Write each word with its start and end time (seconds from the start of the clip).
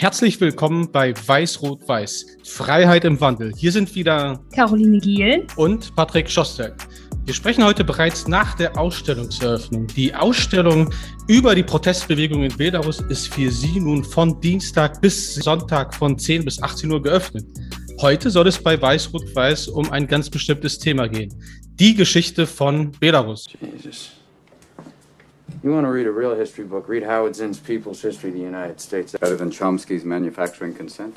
Herzlich 0.00 0.40
willkommen 0.40 0.92
bei 0.92 1.12
Weiß-Rot-Weiß. 1.12 2.38
Freiheit 2.44 3.04
im 3.04 3.20
Wandel. 3.20 3.52
Hier 3.56 3.72
sind 3.72 3.92
wieder 3.96 4.40
Caroline 4.54 5.00
Giel 5.00 5.44
und 5.56 5.92
Patrick 5.96 6.30
Schostek. 6.30 6.72
Wir 7.24 7.34
sprechen 7.34 7.64
heute 7.64 7.82
bereits 7.82 8.28
nach 8.28 8.54
der 8.54 8.78
Ausstellungseröffnung. 8.78 9.88
Die 9.88 10.14
Ausstellung 10.14 10.94
über 11.26 11.52
die 11.56 11.64
Protestbewegung 11.64 12.44
in 12.44 12.56
Belarus 12.56 13.00
ist 13.08 13.34
für 13.34 13.50
Sie 13.50 13.80
nun 13.80 14.04
von 14.04 14.40
Dienstag 14.40 15.00
bis 15.00 15.34
Sonntag 15.34 15.92
von 15.92 16.16
10 16.16 16.44
bis 16.44 16.62
18 16.62 16.92
Uhr 16.92 17.02
geöffnet. 17.02 17.46
Heute 18.00 18.30
soll 18.30 18.46
es 18.46 18.62
bei 18.62 18.80
Weiß-Rot-Weiß 18.80 19.66
um 19.66 19.90
ein 19.90 20.06
ganz 20.06 20.30
bestimmtes 20.30 20.78
Thema 20.78 21.08
gehen. 21.08 21.34
Die 21.74 21.96
Geschichte 21.96 22.46
von 22.46 22.92
Belarus. 23.00 23.48
Jesus. 23.60 24.17
You 25.64 25.72
want 25.72 25.86
to 25.86 25.90
read 25.90 26.06
a 26.06 26.12
real 26.12 26.36
history 26.36 26.64
book, 26.64 26.88
read 26.88 27.02
Howard 27.02 27.34
Zinn's 27.34 27.58
People's 27.58 28.00
History 28.00 28.30
of 28.30 28.36
the 28.36 28.42
United 28.42 28.80
States 28.80 29.12
better 29.18 29.36
than 29.36 29.50
Chomsky's 29.50 30.04
Manufacturing 30.04 30.72
Consent. 30.72 31.16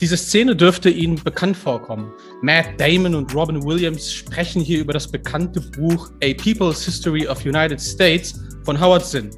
Diese 0.00 0.16
Szene 0.16 0.56
dürfte 0.56 0.90
Ihnen 0.90 1.22
bekannt 1.22 1.56
vorkommen. 1.56 2.12
Matt 2.42 2.80
Damon 2.80 3.14
und 3.14 3.32
Robin 3.34 3.62
Williams 3.62 4.12
sprechen 4.12 4.60
hier 4.60 4.80
über 4.80 4.92
das 4.92 5.08
bekannte 5.08 5.60
Buch 5.60 6.10
A 6.22 6.34
People's 6.34 6.84
History 6.84 7.28
of 7.28 7.44
United 7.44 7.80
States 7.80 8.40
von 8.64 8.80
Howard 8.80 9.06
Zinn. 9.06 9.30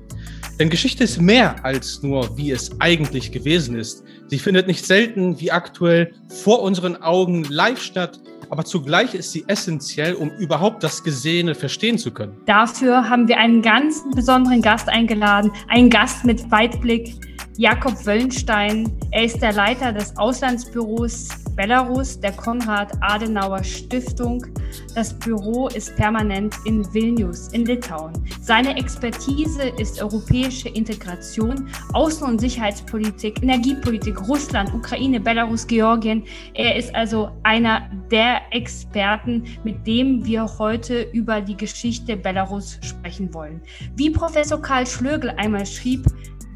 Denn 0.59 0.71
Geschichte 0.71 1.05
ist 1.05 1.21
mehr 1.21 1.63
als 1.63 2.03
nur, 2.03 2.37
wie 2.39 2.53
es 2.53 2.71
eigentlich 2.81 3.33
gewesen 3.33 3.79
ist. 3.79 4.03
Sie 4.29 4.39
findet 4.39 4.67
nicht 4.67 4.87
selten, 4.87 5.39
wie 5.41 5.51
aktuell, 5.51 6.15
vor 6.29 6.63
unseren 6.63 6.97
Augen 6.97 7.45
live 7.45 7.81
statt, 7.81 8.19
aber 8.51 8.65
zugleich 8.65 9.15
ist 9.15 9.33
sie 9.33 9.45
essentiell, 9.47 10.15
um 10.15 10.31
überhaupt 10.31 10.83
das 10.83 11.03
Gesehene 11.03 11.55
verstehen 11.55 11.99
zu 11.99 12.11
können. 12.11 12.37
Dafür 12.47 13.09
haben 13.09 13.29
wir 13.29 13.39
einen 13.39 13.63
ganz 13.63 14.03
besonderen 14.15 14.61
Gast 14.61 14.89
eingeladen, 14.89 15.53
einen 15.69 15.89
Gast 15.89 16.25
mit 16.25 16.51
Weitblick, 16.51 17.15
Jakob 17.61 17.95
Wöllenstein. 18.07 18.91
Er 19.11 19.25
ist 19.25 19.43
der 19.43 19.53
Leiter 19.53 19.93
des 19.93 20.17
Auslandsbüros 20.17 21.29
Belarus 21.57 22.19
der 22.19 22.33
Konrad-Adenauer-Stiftung. 22.33 24.47
Das 24.95 25.13
Büro 25.13 25.69
ist 25.69 25.95
permanent 25.95 26.57
in 26.65 26.83
Vilnius 26.95 27.49
in 27.49 27.67
Litauen. 27.67 28.15
Seine 28.41 28.79
Expertise 28.79 29.65
ist 29.79 30.03
europäische 30.03 30.71
Integration, 30.71 31.69
Außen- 31.93 32.25
und 32.25 32.41
Sicherheitspolitik, 32.41 33.43
Energiepolitik, 33.43 34.27
Russland, 34.27 34.73
Ukraine, 34.73 35.21
Belarus, 35.21 35.67
Georgien. 35.67 36.25
Er 36.55 36.77
ist 36.77 36.95
also 36.95 37.29
einer 37.43 37.91
der 38.11 38.41
Experten, 38.53 39.45
mit 39.65 39.87
dem 39.87 40.25
wir 40.25 40.47
heute 40.59 41.03
über 41.13 41.43
die 41.43 41.59
Geschichte 41.59 42.17
Belarus 42.17 42.79
sprechen 42.81 43.35
wollen. 43.35 43.61
Wie 43.97 44.09
Professor 44.09 44.63
Karl 44.63 44.87
Schlögel 44.87 45.29
einmal 45.37 45.67
schrieb, 45.67 46.07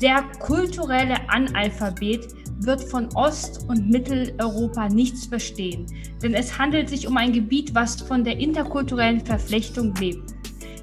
der 0.05 0.23
kulturelle 0.39 1.17
Analphabet 1.31 2.29
wird 2.59 2.83
von 2.83 3.09
Ost- 3.15 3.65
und 3.69 3.89
Mitteleuropa 3.89 4.91
nichts 4.91 5.25
verstehen, 5.25 5.87
denn 6.23 6.35
es 6.35 6.59
handelt 6.59 6.91
sich 6.91 7.09
um 7.09 7.17
ein 7.17 7.33
Gebiet, 7.33 7.75
was 7.75 8.03
von 8.03 8.23
der 8.23 8.39
interkulturellen 8.39 9.25
Verflechtung 9.25 9.95
lebt. 9.95 10.35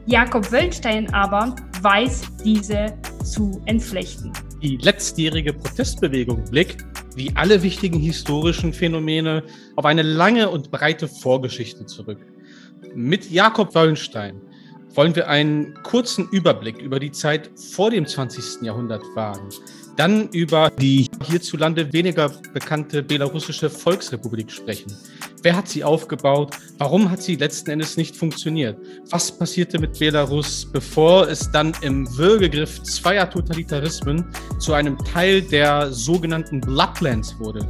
Jakob 0.08 0.52
Wölstein 0.52 1.14
aber 1.14 1.56
weiß 1.84 2.24
diese 2.44 2.98
zu 3.24 3.62
entflechten. 3.66 4.34
Die 4.64 4.78
letztjährige 4.78 5.54
Protestbewegung 5.54 6.44
blickt, 6.46 6.84
wie 7.16 7.32
alle 7.36 7.62
wichtigen 7.62 8.00
historischen 8.00 8.74
Phänomene, 8.74 9.44
auf 9.76 9.86
eine 9.86 10.02
lange 10.02 10.50
und 10.50 10.72
breite 10.72 11.08
Vorgeschichte 11.08 11.86
zurück. 11.86 12.26
Mit 12.96 13.30
Jakob 13.30 13.76
Wöllenstein 13.76 14.42
wollen 14.96 15.16
wir 15.16 15.28
einen 15.28 15.74
kurzen 15.84 16.28
Überblick 16.32 16.80
über 16.80 17.00
die 17.00 17.12
Zeit 17.12 17.50
vor 17.74 17.92
dem 17.92 18.06
20. 18.06 18.62
Jahrhundert 18.64 19.04
wagen. 19.16 19.50
Dann 19.98 20.30
über 20.30 20.70
die 20.70 21.08
hierzulande 21.24 21.92
weniger 21.94 22.32
bekannte 22.54 23.04
belarussische 23.04 23.70
Volksrepublik 23.70 24.52
sprechen. 24.52 24.96
Wer 25.44 25.56
hat 25.56 25.68
sie 25.68 25.84
aufgebaut? 25.84 26.56
Warum 26.78 27.10
hat 27.10 27.22
sie 27.22 27.36
letzten 27.36 27.72
Endes 27.72 27.98
nicht 27.98 28.16
funktioniert? 28.16 28.78
Was 29.10 29.38
passierte 29.38 29.80
mit 29.80 30.00
Belarus, 30.00 30.68
bevor 30.72 31.28
es 31.28 31.52
dann 31.52 31.74
im 31.82 32.08
Würgegriff 32.18 32.82
zweier 32.84 33.30
Totalitarismen 33.30 34.26
zu 34.60 34.74
einem 34.74 34.98
Teil 35.00 35.42
der 35.42 35.92
sogenannten 35.92 36.62
Bloodlands 36.62 37.38
wurde? 37.40 37.68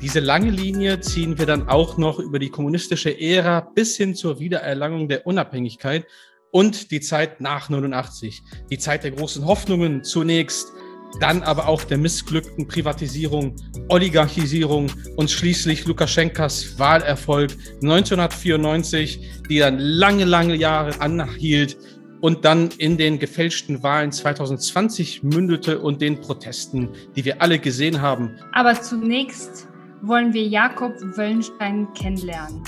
Diese 0.00 0.20
lange 0.20 0.50
Linie 0.50 1.00
ziehen 1.00 1.38
wir 1.38 1.46
dann 1.46 1.68
auch 1.68 1.96
noch 1.96 2.18
über 2.18 2.38
die 2.38 2.50
kommunistische 2.50 3.18
Ära 3.18 3.60
bis 3.60 3.96
hin 3.96 4.14
zur 4.14 4.38
Wiedererlangung 4.38 5.08
der 5.08 5.26
Unabhängigkeit 5.26 6.06
und 6.54 6.92
die 6.92 7.00
Zeit 7.00 7.40
nach 7.40 7.68
89. 7.68 8.44
Die 8.70 8.78
Zeit 8.78 9.02
der 9.02 9.10
großen 9.10 9.44
Hoffnungen 9.44 10.04
zunächst, 10.04 10.72
dann 11.18 11.42
aber 11.42 11.66
auch 11.66 11.82
der 11.82 11.98
missglückten 11.98 12.68
Privatisierung, 12.68 13.56
Oligarchisierung 13.88 14.86
und 15.16 15.32
schließlich 15.32 15.84
Lukaschenkas 15.84 16.78
Wahlerfolg 16.78 17.56
1994, 17.82 19.42
die 19.50 19.58
dann 19.58 19.80
lange, 19.80 20.24
lange 20.24 20.54
Jahre 20.54 21.00
anhielt 21.00 21.76
und 22.20 22.44
dann 22.44 22.70
in 22.78 22.98
den 22.98 23.18
gefälschten 23.18 23.82
Wahlen 23.82 24.12
2020 24.12 25.24
mündete 25.24 25.80
und 25.80 26.00
den 26.00 26.20
Protesten, 26.20 26.88
die 27.16 27.24
wir 27.24 27.42
alle 27.42 27.58
gesehen 27.58 28.00
haben. 28.00 28.30
Aber 28.52 28.80
zunächst 28.80 29.66
wollen 30.02 30.32
wir 30.32 30.46
Jakob 30.46 30.92
Wöllenstein 31.16 31.88
kennenlernen. 31.94 32.62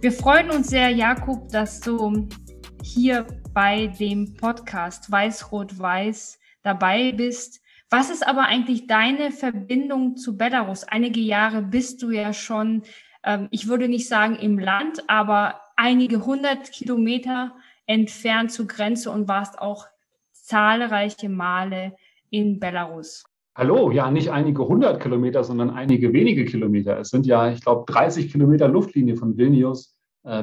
Wir 0.00 0.12
freuen 0.12 0.50
uns 0.50 0.68
sehr, 0.68 0.90
Jakob, 0.90 1.48
dass 1.50 1.80
du 1.80 1.96
hier 2.82 3.26
bei 3.52 3.88
dem 3.88 4.34
Podcast 4.34 5.10
Weiß-Rot-Weiß 5.10 6.38
dabei 6.62 7.12
bist. 7.12 7.60
Was 7.90 8.10
ist 8.10 8.26
aber 8.26 8.42
eigentlich 8.46 8.86
deine 8.86 9.30
Verbindung 9.30 10.16
zu 10.16 10.36
Belarus? 10.36 10.84
Einige 10.84 11.20
Jahre 11.20 11.62
bist 11.62 12.02
du 12.02 12.10
ja 12.10 12.32
schon, 12.32 12.82
ähm, 13.24 13.48
ich 13.50 13.68
würde 13.68 13.88
nicht 13.88 14.08
sagen 14.08 14.36
im 14.36 14.58
Land, 14.58 15.04
aber 15.08 15.60
einige 15.76 16.24
hundert 16.24 16.72
Kilometer 16.72 17.54
entfernt 17.86 18.52
zur 18.52 18.66
Grenze 18.66 19.10
und 19.10 19.28
warst 19.28 19.58
auch 19.58 19.86
zahlreiche 20.32 21.28
Male 21.28 21.96
in 22.30 22.60
Belarus. 22.60 23.24
Hallo, 23.56 23.90
ja, 23.90 24.10
nicht 24.10 24.30
einige 24.30 24.66
hundert 24.66 25.02
Kilometer, 25.02 25.42
sondern 25.42 25.70
einige 25.70 26.12
wenige 26.12 26.44
Kilometer. 26.44 26.98
Es 26.98 27.10
sind 27.10 27.26
ja, 27.26 27.50
ich 27.50 27.60
glaube, 27.60 27.90
30 27.92 28.30
Kilometer 28.30 28.68
Luftlinie 28.68 29.16
von 29.16 29.36
Vilnius 29.36 29.96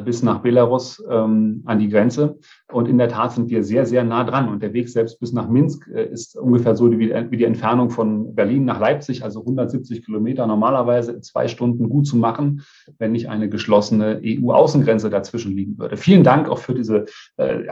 bis 0.03 0.23
nach 0.23 0.39
Belarus 0.39 1.03
ähm, 1.09 1.61
an 1.65 1.79
die 1.79 1.89
Grenze. 1.89 2.39
Und 2.71 2.87
in 2.87 2.97
der 2.97 3.09
Tat 3.09 3.33
sind 3.33 3.49
wir 3.49 3.63
sehr, 3.63 3.85
sehr 3.85 4.03
nah 4.03 4.23
dran. 4.23 4.49
Und 4.49 4.61
der 4.63 4.73
Weg 4.73 4.89
selbst 4.89 5.19
bis 5.19 5.33
nach 5.33 5.47
Minsk 5.47 5.87
äh, 5.87 6.05
ist 6.05 6.35
ungefähr 6.35 6.75
so 6.75 6.91
wie, 6.91 7.13
wie 7.29 7.37
die 7.37 7.43
Entfernung 7.43 7.89
von 7.89 8.33
Berlin 8.33 8.65
nach 8.65 8.79
Leipzig, 8.79 9.23
also 9.23 9.41
170 9.41 10.03
Kilometer 10.03 10.47
normalerweise 10.47 11.11
in 11.13 11.21
zwei 11.21 11.47
Stunden 11.47 11.89
gut 11.89 12.07
zu 12.07 12.17
machen, 12.17 12.63
wenn 12.97 13.11
nicht 13.11 13.29
eine 13.29 13.49
geschlossene 13.49 14.19
EU-Außengrenze 14.23 15.09
dazwischen 15.09 15.55
liegen 15.55 15.77
würde. 15.77 15.97
Vielen 15.97 16.23
Dank 16.23 16.49
auch 16.49 16.59
für 16.59 16.73
diese 16.73 17.05
äh, 17.37 17.63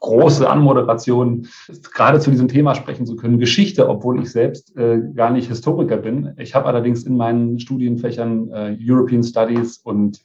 große 0.00 0.48
Anmoderation, 0.48 1.46
gerade 1.94 2.20
zu 2.20 2.30
diesem 2.30 2.48
Thema 2.48 2.74
sprechen 2.74 3.06
zu 3.06 3.16
können. 3.16 3.38
Geschichte, 3.38 3.88
obwohl 3.88 4.20
ich 4.20 4.30
selbst 4.30 4.76
äh, 4.76 5.00
gar 5.14 5.30
nicht 5.30 5.48
Historiker 5.48 5.96
bin. 5.96 6.34
Ich 6.38 6.54
habe 6.54 6.66
allerdings 6.66 7.04
in 7.04 7.16
meinen 7.16 7.58
Studienfächern 7.58 8.50
äh, 8.50 8.76
European 8.80 9.22
Studies 9.22 9.78
und 9.78 10.20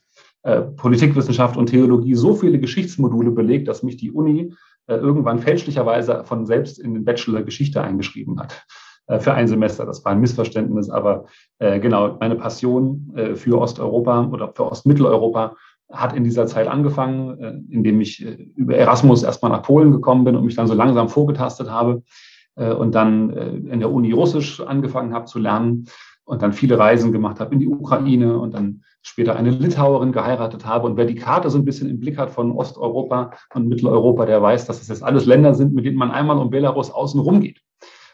äh, 0.47 0.61
Politikwissenschaft 0.61 1.57
und 1.57 1.65
Theologie 1.65 2.15
so 2.15 2.33
viele 2.33 2.57
Geschichtsmodule 2.57 3.31
belegt, 3.31 3.67
dass 3.67 3.83
mich 3.83 3.97
die 3.97 4.13
Uni 4.13 4.53
äh, 4.87 4.95
irgendwann 4.95 5.39
fälschlicherweise 5.39 6.23
von 6.23 6.45
selbst 6.45 6.79
in 6.79 6.93
den 6.93 7.03
Bachelor 7.03 7.43
Geschichte 7.43 7.83
eingeschrieben 7.83 8.39
hat 8.39 8.65
äh, 9.07 9.19
für 9.19 9.33
ein 9.33 9.49
Semester. 9.49 9.85
Das 9.85 10.05
war 10.05 10.13
ein 10.13 10.21
Missverständnis, 10.21 10.89
aber 10.89 11.25
genau, 11.59 12.15
meine 12.19 12.35
Passion 12.35 13.11
für 13.35 13.59
Osteuropa 13.59 14.27
oder 14.31 14.53
für 14.53 14.71
Ostmitteleuropa 14.71 15.55
hat 15.91 16.15
in 16.15 16.23
dieser 16.23 16.45
Zeit 16.45 16.67
angefangen, 16.67 17.65
indem 17.69 17.99
ich 17.99 18.21
über 18.55 18.75
Erasmus 18.75 19.23
erstmal 19.23 19.51
nach 19.51 19.63
Polen 19.63 19.91
gekommen 19.91 20.23
bin 20.23 20.35
und 20.35 20.45
mich 20.45 20.55
dann 20.55 20.67
so 20.67 20.75
langsam 20.75 21.09
vorgetastet 21.09 21.69
habe 21.69 22.03
und 22.55 22.93
dann 22.93 23.31
in 23.31 23.79
der 23.79 23.91
Uni 23.91 24.11
Russisch 24.11 24.61
angefangen 24.61 25.13
habe 25.15 25.25
zu 25.25 25.39
lernen 25.39 25.87
und 26.25 26.43
dann 26.43 26.53
viele 26.53 26.77
Reisen 26.77 27.11
gemacht 27.11 27.39
habe 27.39 27.53
in 27.53 27.59
die 27.59 27.67
Ukraine 27.67 28.37
und 28.37 28.53
dann 28.53 28.83
später 29.07 29.35
eine 29.35 29.51
Litauerin 29.51 30.11
geheiratet 30.11 30.65
habe. 30.65 30.85
Und 30.85 30.97
wer 30.97 31.05
die 31.05 31.15
Karte 31.15 31.49
so 31.49 31.57
ein 31.57 31.65
bisschen 31.65 31.89
im 31.89 31.99
Blick 31.99 32.17
hat 32.17 32.29
von 32.29 32.51
Osteuropa 32.51 33.31
und 33.53 33.67
Mitteleuropa, 33.67 34.25
der 34.25 34.41
weiß, 34.41 34.65
dass 34.65 34.81
es 34.81 34.89
jetzt 34.89 35.03
alles 35.03 35.25
Länder 35.25 35.55
sind, 35.55 35.73
mit 35.73 35.85
denen 35.85 35.97
man 35.97 36.11
einmal 36.11 36.37
um 36.37 36.49
Belarus 36.49 36.91
außen 36.91 37.19
rum 37.19 37.39
geht. 37.39 37.61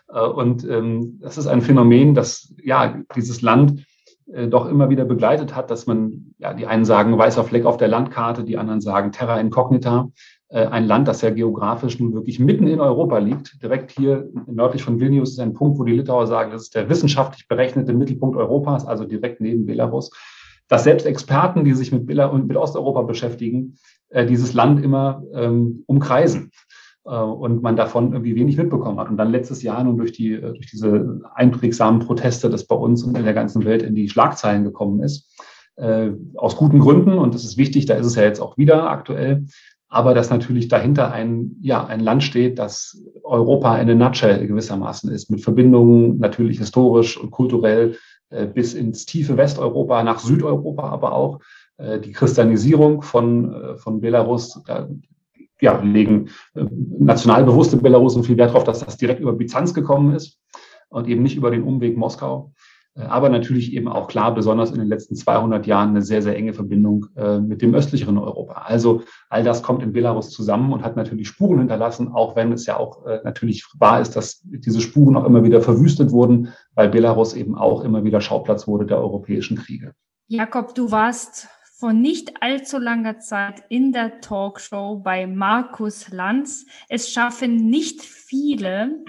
Äh, 0.10 0.19
und 0.19 0.68
ähm, 0.69 1.19
das 1.22 1.38
ist 1.38 1.48
ein 1.48 1.62
Phänomen, 1.62 2.13
das 2.13 2.54
ja 2.63 3.01
dieses 3.16 3.42
Land 3.42 3.86
äh, 4.31 4.48
doch 4.48 4.68
immer 4.69 4.90
wieder 4.90 5.06
begleitet 5.06 5.56
hat, 5.56 5.72
dass 5.72 5.88
man, 5.88 6.34
ja, 6.38 6.54
die 6.54 6.68
einen 6.68 6.86
sagen 6.86 7.18
weißer 7.18 7.44
Fleck 7.44 7.66
auf 7.66 7.78
der 7.78 7.88
Landkarte, 7.88 8.44
die 8.44 8.57
anderen 8.57 8.81
sagen 8.81 9.12
Terra 9.12 9.40
Incognita. 9.40 10.10
Äh, 10.50 10.68
ein 10.68 10.86
Land, 10.86 11.07
das 11.07 11.22
ja 11.22 11.31
geografisch 11.31 12.00
nun 12.00 12.13
wirklich 12.13 12.40
mitten 12.40 12.68
in 12.68 12.80
Europa 12.80 13.18
liegt. 13.18 13.62
Direkt 13.63 13.92
hier 13.92 14.30
nördlich 14.45 14.84
von 14.84 15.00
Vilnius 15.00 15.31
ist 15.31 15.40
ein 15.40 15.54
Punkt, 15.54 15.80
wo 15.80 15.84
die 15.84 15.94
Litauer 15.94 16.28
sagen, 16.28 16.51
das 16.51 16.63
ist 16.63 16.75
der 16.75 16.88
wissenschaftlich 16.88 17.48
berechnete 17.48 17.94
Mittelpunkt 17.94 18.38
Europas, 18.38 18.86
also 18.86 19.06
direkt 19.06 19.42
neben 19.42 19.66
Belarus 19.66 20.12
dass 20.74 20.84
selbst 20.84 21.06
Experten, 21.06 21.64
die 21.64 21.74
sich 21.74 21.92
mit, 21.92 22.08
mit 22.08 22.58
Osteuropa 22.58 23.04
beschäftigen, 23.04 23.78
äh, 24.10 24.25
dieses 24.25 24.54
Land 24.54 24.84
immer 24.84 25.24
ähm, 25.36 25.84
umkreisen. 25.86 26.52
äh, 27.06 27.16
und 27.16 27.62
man 27.62 27.75
davon 27.75 28.14
irgendwie 28.14 28.36
wenig 28.36 28.58
mitbekommen 28.58 29.00
hat. 29.00 29.10
Und 29.10 29.18
dann 29.18 29.31
letztes 29.31 29.62
Jahr 29.62 29.84
nun 29.84 29.98
durch, 29.98 30.12
die, 30.12 30.34
äh, 30.34 30.54
durch 30.54 30.70
diese 30.72 31.22
einprägsamen 31.36 32.00
Proteste, 32.00 32.50
das 32.50 32.66
bei 32.66 32.75
uns 32.75 33.04
und 33.04 33.18
in 33.18 33.24
der 33.24 33.34
ganzen 33.34 33.66
Welt 33.66 33.84
in 33.84 33.96
die 33.96 34.10
Schlagzeilen 34.10 34.64
gekommen 34.64 35.02
ist, 35.02 35.30
äh, 35.75 36.12
aus 36.36 36.56
guten 36.56 36.80
Gründen, 36.80 37.18
und 37.18 37.34
das 37.34 37.44
ist 37.44 37.58
wichtig, 37.58 37.86
da 37.86 37.96
ist 37.96 38.06
es 38.06 38.16
ja 38.16 38.24
jetzt 38.24 38.40
auch 38.40 38.58
wieder 38.58 38.90
aktuell, 38.90 39.46
aber 39.90 40.16
dass 40.16 40.31
natürlich 40.31 40.69
dahinter 40.69 41.12
ein, 41.12 41.58
ja, 41.62 41.86
ein 41.86 42.00
Land 42.00 42.24
steht, 42.24 42.58
das 42.58 43.00
Europa 43.24 43.78
in 43.78 43.90
a 43.90 43.94
nutshell 43.94 44.48
gewissermaßen 44.48 45.12
ist, 45.12 45.30
mit 45.30 45.42
Verbindungen 45.42 46.19
natürlich 46.19 46.58
historisch 46.58 47.16
und 47.16 47.30
kulturell 47.30 47.96
bis 48.53 48.74
ins 48.74 49.06
tiefe 49.06 49.38
Westeuropa, 49.38 50.03
nach 50.03 50.19
Südeuropa 50.19 50.89
aber 50.89 51.13
auch. 51.13 51.39
Äh, 51.77 52.00
die 52.00 52.12
Christianisierung 52.12 53.01
von, 53.01 53.53
äh, 53.53 53.77
von 53.77 54.01
Belarus, 54.01 54.62
da 54.65 54.88
ja, 55.62 55.80
legen 55.81 56.30
nationalbewusste 57.00 57.77
Belarusen 57.77 58.24
viel 58.24 58.35
Wert 58.35 58.50
darauf, 58.50 58.65
dass 58.65 58.83
das 58.83 58.97
direkt 58.97 59.21
über 59.21 59.31
Byzanz 59.31 59.74
gekommen 59.74 60.13
ist 60.13 60.38
und 60.89 61.07
eben 61.07 61.24
nicht 61.24 61.38
über 61.38 61.51
den 61.51 61.63
Umweg 61.63 61.95
Moskau. 61.95 62.51
Aber 62.95 63.30
natürlich 63.30 63.74
eben 63.74 63.88
auch 63.88 64.07
klar, 64.07 64.35
besonders 64.35 64.71
in 64.71 64.80
den 64.80 64.89
letzten 64.89 65.15
200 65.15 65.65
Jahren, 65.65 65.89
eine 65.89 66.01
sehr, 66.01 66.21
sehr 66.21 66.35
enge 66.35 66.53
Verbindung 66.53 67.07
mit 67.41 67.62
dem 67.62 67.74
östlicheren 67.74 68.18
Europa. 68.19 68.53
Also 68.65 69.01
all 69.30 69.44
das 69.44 69.63
kommt 69.63 69.81
in 69.81 69.94
Belarus 69.94 70.30
zusammen 70.31 70.74
und 70.74 70.83
hat 70.83 70.95
natürlich 70.97 71.30
Spuren 71.30 71.59
hinterlassen, 71.59 72.09
auch 72.09 72.35
wenn 72.35 72.51
es 72.51 72.65
ja 72.65 72.77
auch 72.77 73.06
natürlich 73.24 73.65
wahr 73.80 74.01
ist, 74.01 74.15
dass 74.15 74.41
diese 74.44 74.81
Spuren 74.81 75.15
auch 75.15 75.25
immer 75.25 75.44
wieder 75.44 75.62
verwüstet 75.62 76.12
wurden, 76.12 76.50
weil 76.75 76.90
Belarus 76.90 77.34
eben 77.34 77.56
auch 77.56 77.84
immer 77.84 78.04
wieder 78.04 78.22
Schauplatz 78.22 78.68
wurde 78.68 78.86
der 78.86 78.98
europäischen 78.98 79.58
Kriege. 79.58 79.94
Jakob, 80.28 80.74
du 80.75 80.92
warst 80.92 81.48
vor 81.78 81.94
nicht 81.94 82.42
allzu 82.42 82.78
langer 82.78 83.20
Zeit 83.20 83.64
in 83.70 83.92
der 83.92 84.22
Talkshow 84.22 85.02
bei 85.04 85.28
Markus 85.28 86.10
Lanz. 86.10 86.66
Es 86.88 87.12
schaffen 87.12 87.70
nicht 87.70 88.02
viele 88.02 89.04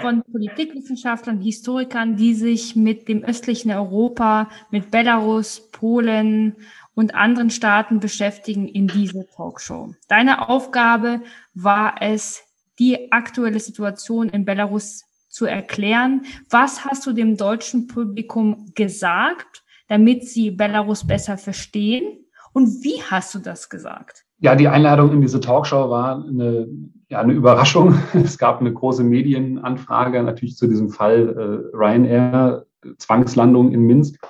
von 0.00 0.22
Politikwissenschaftlern, 0.24 1.40
Historikern, 1.40 2.16
die 2.16 2.34
sich 2.34 2.74
mit 2.74 3.08
dem 3.08 3.22
östlichen 3.22 3.70
Europa, 3.70 4.48
mit 4.70 4.90
Belarus, 4.90 5.70
Polen 5.70 6.56
und 6.94 7.14
anderen 7.14 7.50
Staaten 7.50 8.00
beschäftigen 8.00 8.66
in 8.68 8.88
dieser 8.88 9.26
Talkshow. 9.28 9.94
Deine 10.08 10.48
Aufgabe 10.48 11.20
war 11.52 11.96
es, 12.00 12.42
die 12.78 13.12
aktuelle 13.12 13.60
Situation 13.60 14.28
in 14.28 14.44
Belarus 14.44 15.04
zu 15.34 15.46
erklären. 15.46 16.22
Was 16.48 16.84
hast 16.84 17.06
du 17.06 17.12
dem 17.12 17.36
deutschen 17.36 17.88
Publikum 17.88 18.70
gesagt? 18.74 19.64
damit 19.88 20.26
sie 20.26 20.50
Belarus 20.50 21.06
besser 21.06 21.36
verstehen? 21.36 22.24
Und 22.52 22.84
wie 22.84 23.02
hast 23.02 23.34
du 23.34 23.40
das 23.40 23.68
gesagt? 23.68 24.24
Ja, 24.38 24.54
die 24.54 24.68
Einladung 24.68 25.12
in 25.12 25.20
diese 25.20 25.40
Talkshow 25.40 25.90
war 25.90 26.24
eine, 26.24 26.68
ja, 27.08 27.20
eine 27.20 27.32
Überraschung. 27.32 27.98
Es 28.14 28.38
gab 28.38 28.60
eine 28.60 28.72
große 28.72 29.02
Medienanfrage 29.02 30.22
natürlich 30.22 30.56
zu 30.56 30.66
diesem 30.66 30.90
Fall 30.90 31.70
äh, 31.72 31.76
Ryanair, 31.76 32.66
Zwangslandung 32.98 33.72
in 33.72 33.80
Minsk. 33.80 34.20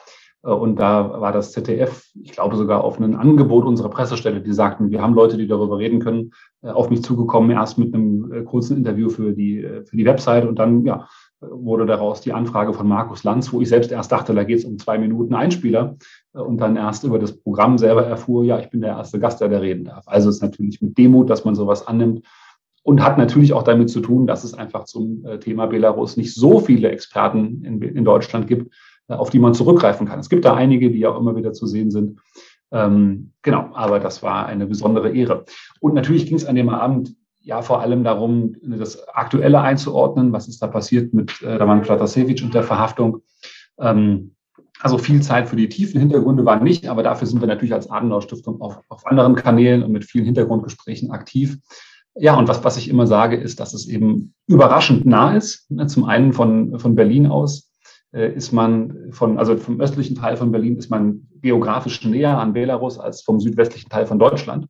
Äh, 0.45 0.51
und 0.51 0.77
da 0.77 1.21
war 1.21 1.33
das 1.33 1.53
ZDF, 1.53 2.05
ich 2.21 2.33
glaube 2.33 2.57
sogar 2.57 2.85
auf 2.85 3.01
ein 3.01 3.17
Angebot 3.17 3.65
unserer 3.65 3.91
Pressestelle, 3.91 4.41
die 4.41 4.53
sagten, 4.53 4.91
wir 4.91 5.03
haben 5.03 5.15
Leute, 5.15 5.37
die 5.37 5.47
darüber 5.47 5.79
reden 5.79 6.01
können, 6.01 6.33
äh, 6.63 6.69
auf 6.69 6.91
mich 6.91 7.03
zugekommen, 7.03 7.51
erst 7.51 7.79
mit 7.79 7.95
einem 7.95 8.33
äh, 8.33 8.43
kurzen 8.43 8.77
Interview 8.77 9.09
für 9.09 9.33
die, 9.33 9.67
für 9.85 9.97
die 9.97 10.05
Website 10.05 10.47
und 10.47 10.59
dann, 10.59 10.85
ja, 10.85 11.09
wurde 11.41 11.85
daraus 11.85 12.23
die 12.23 12.33
Anfrage 12.33 12.73
von 12.73 12.89
Markus 12.89 13.23
Lanz, 13.23 13.53
wo 13.53 13.61
ich 13.61 13.69
selbst 13.69 13.93
erst 13.93 14.11
dachte, 14.11 14.35
da 14.35 14.45
geht 14.45 14.61
es 14.61 14.65
um 14.65 14.79
zwei 14.79 14.97
Minuten 14.97 15.35
Einspieler 15.35 15.97
und 16.33 16.59
dann 16.59 16.75
erst 16.77 17.05
über 17.05 17.19
das 17.19 17.37
Programm 17.37 17.77
selber 17.77 18.07
erfuhr, 18.07 18.45
ja, 18.45 18.59
ich 18.59 18.71
bin 18.71 18.81
der 18.81 18.93
erste 18.93 19.19
Gast, 19.19 19.43
der 19.43 19.51
da 19.51 19.59
reden 19.59 19.85
darf. 19.85 20.05
Also 20.07 20.31
es 20.31 20.37
ist 20.37 20.43
natürlich 20.43 20.81
mit 20.81 20.97
Demut, 20.97 21.29
dass 21.29 21.45
man 21.45 21.55
sowas 21.55 21.87
annimmt 21.87 22.25
und 22.83 23.05
hat 23.05 23.19
natürlich 23.19 23.53
auch 23.53 23.63
damit 23.63 23.91
zu 23.91 24.01
tun, 24.01 24.27
dass 24.27 24.43
es 24.43 24.55
einfach 24.55 24.85
zum 24.85 25.27
Thema 25.41 25.67
Belarus 25.67 26.17
nicht 26.17 26.35
so 26.35 26.61
viele 26.61 26.89
Experten 26.89 27.63
in, 27.63 27.83
in 27.83 28.07
Deutschland 28.07 28.47
gibt, 28.47 28.73
auf 29.09 29.31
die 29.31 29.39
man 29.39 29.55
zurückgreifen 29.55 30.07
kann. 30.07 30.21
Es 30.21 30.29
gibt 30.29 30.45
da 30.45 30.55
einige, 30.55 30.91
die 30.91 31.07
auch 31.07 31.19
immer 31.19 31.37
wieder 31.37 31.53
zu 31.53 31.67
sehen 31.67 31.91
sind. 31.91 32.21
Ähm, 32.73 33.33
genau, 33.43 33.71
aber 33.75 34.01
das 34.01 34.23
war 34.23 34.47
eine 34.47 34.67
besondere 34.67 35.11
Ehre. 35.11 35.45
Und 35.81 35.95
natürlich 35.95 36.27
ging 36.27 36.37
es 36.37 36.47
an 36.47 36.57
dem 36.57 36.69
Abend 36.69 37.15
ja 37.41 37.61
vor 37.63 37.81
allem 37.81 38.05
darum, 38.05 38.57
das 38.63 39.07
Aktuelle 39.09 39.61
einzuordnen, 39.61 40.33
was 40.33 40.49
ist 40.49 40.63
da 40.63 40.67
passiert 40.67 41.13
mit 41.13 41.43
äh, 41.43 41.55
Raman 41.55 41.83
Platasevich 41.83 42.43
und 42.43 42.55
der 42.55 42.63
Verhaftung. 42.63 43.21
Ähm, 43.79 44.35
also 44.81 44.99
viel 44.99 45.23
Zeit 45.23 45.49
für 45.49 45.57
die 45.57 45.69
tiefen 45.69 46.01
Hintergründe 46.01 46.45
war 46.45 46.61
nicht, 46.61 46.89
aber 46.89 47.03
dafür 47.03 47.27
sind 47.27 47.41
wir 47.41 47.49
natürlich 47.49 47.75
als 47.75 47.91
Adenauer 47.91 48.23
Stiftung 48.23 48.61
auf, 48.61 48.81
auf 48.89 49.07
anderen 49.07 49.35
Kanälen 49.35 49.83
und 49.83 49.93
mit 49.93 50.05
vielen 50.05 50.25
Hintergrundgesprächen 50.25 51.11
aktiv. 51.11 51.59
Ja, 52.17 52.37
und 52.37 52.49
was, 52.49 52.65
was 52.65 52.77
ich 52.77 52.89
immer 52.89 53.07
sage, 53.07 53.37
ist, 53.37 53.61
dass 53.61 53.75
es 53.75 53.89
eben 53.89 54.35
überraschend 54.47 55.05
nah 55.05 55.37
ist. 55.37 55.71
Ne, 55.71 55.87
zum 55.87 56.05
einen 56.05 56.33
von, 56.33 56.79
von 56.79 56.95
Berlin 56.95 57.27
aus 57.27 57.71
äh, 57.73 57.74
ist 58.15 58.53
man 58.53 59.11
von, 59.11 59.39
also 59.39 59.57
vom 59.57 59.81
östlichen 59.81 60.17
Teil 60.17 60.37
von 60.37 60.53
Berlin 60.53 60.77
ist 60.77 60.89
man 60.89 61.27
geografisch 61.43 62.05
näher 62.05 62.39
an 62.39 62.53
Belarus 62.53 62.99
als 62.99 63.23
vom 63.23 63.41
südwestlichen 63.41 63.89
Teil 63.89 64.07
von 64.07 64.19
Deutschland. 64.19 64.67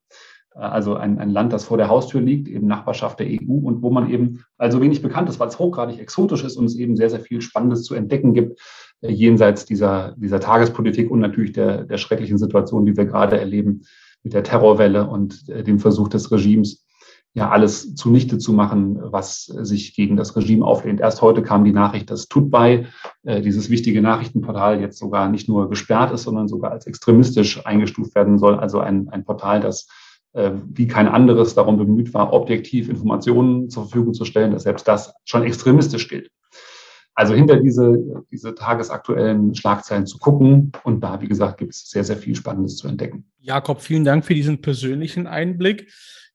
Äh, 0.55 0.61
also 0.61 0.95
ein, 0.95 1.19
ein 1.19 1.31
Land, 1.31 1.53
das 1.53 1.65
vor 1.65 1.77
der 1.77 1.89
Haustür 1.89 2.21
liegt, 2.21 2.49
eben 2.49 2.67
Nachbarschaft 2.67 3.21
der 3.21 3.27
EU 3.27 3.53
und 3.53 3.83
wo 3.83 3.91
man 3.91 4.11
eben 4.11 4.45
also 4.59 4.81
wenig 4.81 5.03
bekannt 5.03 5.29
ist, 5.29 5.41
weil 5.41 5.49
es 5.49 5.59
hochgradig 5.59 5.99
exotisch 5.99 6.45
ist 6.45 6.57
und 6.57 6.67
es 6.67 6.77
eben 6.77 6.97
sehr, 6.97 7.11
sehr 7.11 7.21
viel 7.21 7.41
Spannendes 7.41 7.85
zu 7.85 7.95
entdecken 7.95 8.35
gibt, 8.35 8.61
äh, 9.01 9.11
jenseits 9.11 9.67
dieser, 9.67 10.15
dieser 10.17 10.41
Tagespolitik 10.41 11.11
und 11.11 11.21
natürlich 11.21 11.53
der, 11.53 11.85
der 11.85 11.99
schrecklichen 11.99 12.39
Situation, 12.39 12.87
die 12.87 12.97
wir 12.97 13.07
gerade 13.07 13.39
erleben 13.39 13.83
mit 14.23 14.33
der 14.33 14.43
Terrorwelle 14.43 15.09
und 15.09 15.49
äh, 15.49 15.63
dem 15.63 15.79
Versuch 15.79 16.09
des 16.09 16.31
Regimes, 16.33 16.84
ja 17.35 17.51
alles 17.51 17.97
zunichte 17.97 18.39
zu 18.39 18.53
machen, 18.53 18.99
was 19.01 19.45
sich 19.45 19.95
gegen 19.95 20.17
das 20.17 20.37
Regime 20.37 20.65
auflehnt. 20.65 21.01
Erst 21.01 21.21
heute 21.21 21.43
kam 21.43 21.65
die 21.65 21.73
Nachricht, 21.73 22.11
dass 22.11 22.29
Tutbei, 22.29 22.87
äh, 23.25 23.43
dieses 23.43 23.71
wichtige 23.71 24.01
Nachrichtenportal, 24.01 24.81
jetzt 24.81 24.99
sogar 24.99 25.29
nicht 25.29 25.49
nur 25.49 25.69
gesperrt 25.69 26.13
ist, 26.13 26.23
sondern 26.23 26.47
sogar 26.47 26.71
als 26.71 26.87
extremistisch 26.87 27.67
eingestuft 27.67 28.15
werden 28.15 28.39
soll. 28.39 28.55
Also 28.55 28.79
ein, 28.79 29.09
ein 29.09 29.25
Portal, 29.25 29.61
das 29.61 29.89
äh, 30.33 30.53
wie 30.73 30.87
kein 30.87 31.09
anderes 31.09 31.55
darum 31.55 31.77
bemüht 31.77 32.15
war, 32.15 32.33
objektiv 32.33 32.89
Informationen 32.89 33.69
zur 33.69 33.85
Verfügung 33.85 34.15
zu 34.15 34.25
stellen, 34.25 34.53
dass 34.53 34.63
selbst 34.63 34.87
das 34.87 35.13
schon 35.25 35.43
extremistisch 35.43 36.09
gilt. 36.09 36.31
Also 37.17 37.35
hinter 37.35 37.61
diese, 37.61 38.25
diese 38.31 38.55
tagesaktuellen 38.55 39.55
Schlagzeilen 39.55 40.07
zu 40.07 40.19
gucken. 40.19 40.73
Und 40.83 41.01
da, 41.01 41.21
wie 41.21 41.29
gesagt, 41.29 41.59
gibt 41.59 41.73
es 41.73 41.89
sehr, 41.89 42.03
sehr 42.03 42.17
viel 42.17 42.35
Spannendes 42.35 42.77
zu 42.77 42.89
entdecken. 42.89 43.31
Jakob, 43.39 43.81
vielen 43.81 44.05
Dank 44.05 44.25
für 44.25 44.35
diesen 44.35 44.61
persönlichen 44.61 45.29
Einblick. 45.29 45.93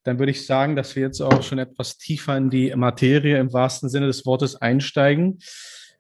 Dann 0.09 0.17
würde 0.17 0.31
ich 0.31 0.47
sagen, 0.47 0.75
dass 0.75 0.95
wir 0.95 1.03
jetzt 1.03 1.21
auch 1.21 1.43
schon 1.43 1.59
etwas 1.59 1.99
tiefer 1.99 2.35
in 2.35 2.49
die 2.49 2.73
Materie 2.75 3.37
im 3.37 3.53
wahrsten 3.53 3.89
Sinne 3.89 4.07
des 4.07 4.25
Wortes 4.25 4.55
einsteigen. 4.55 5.37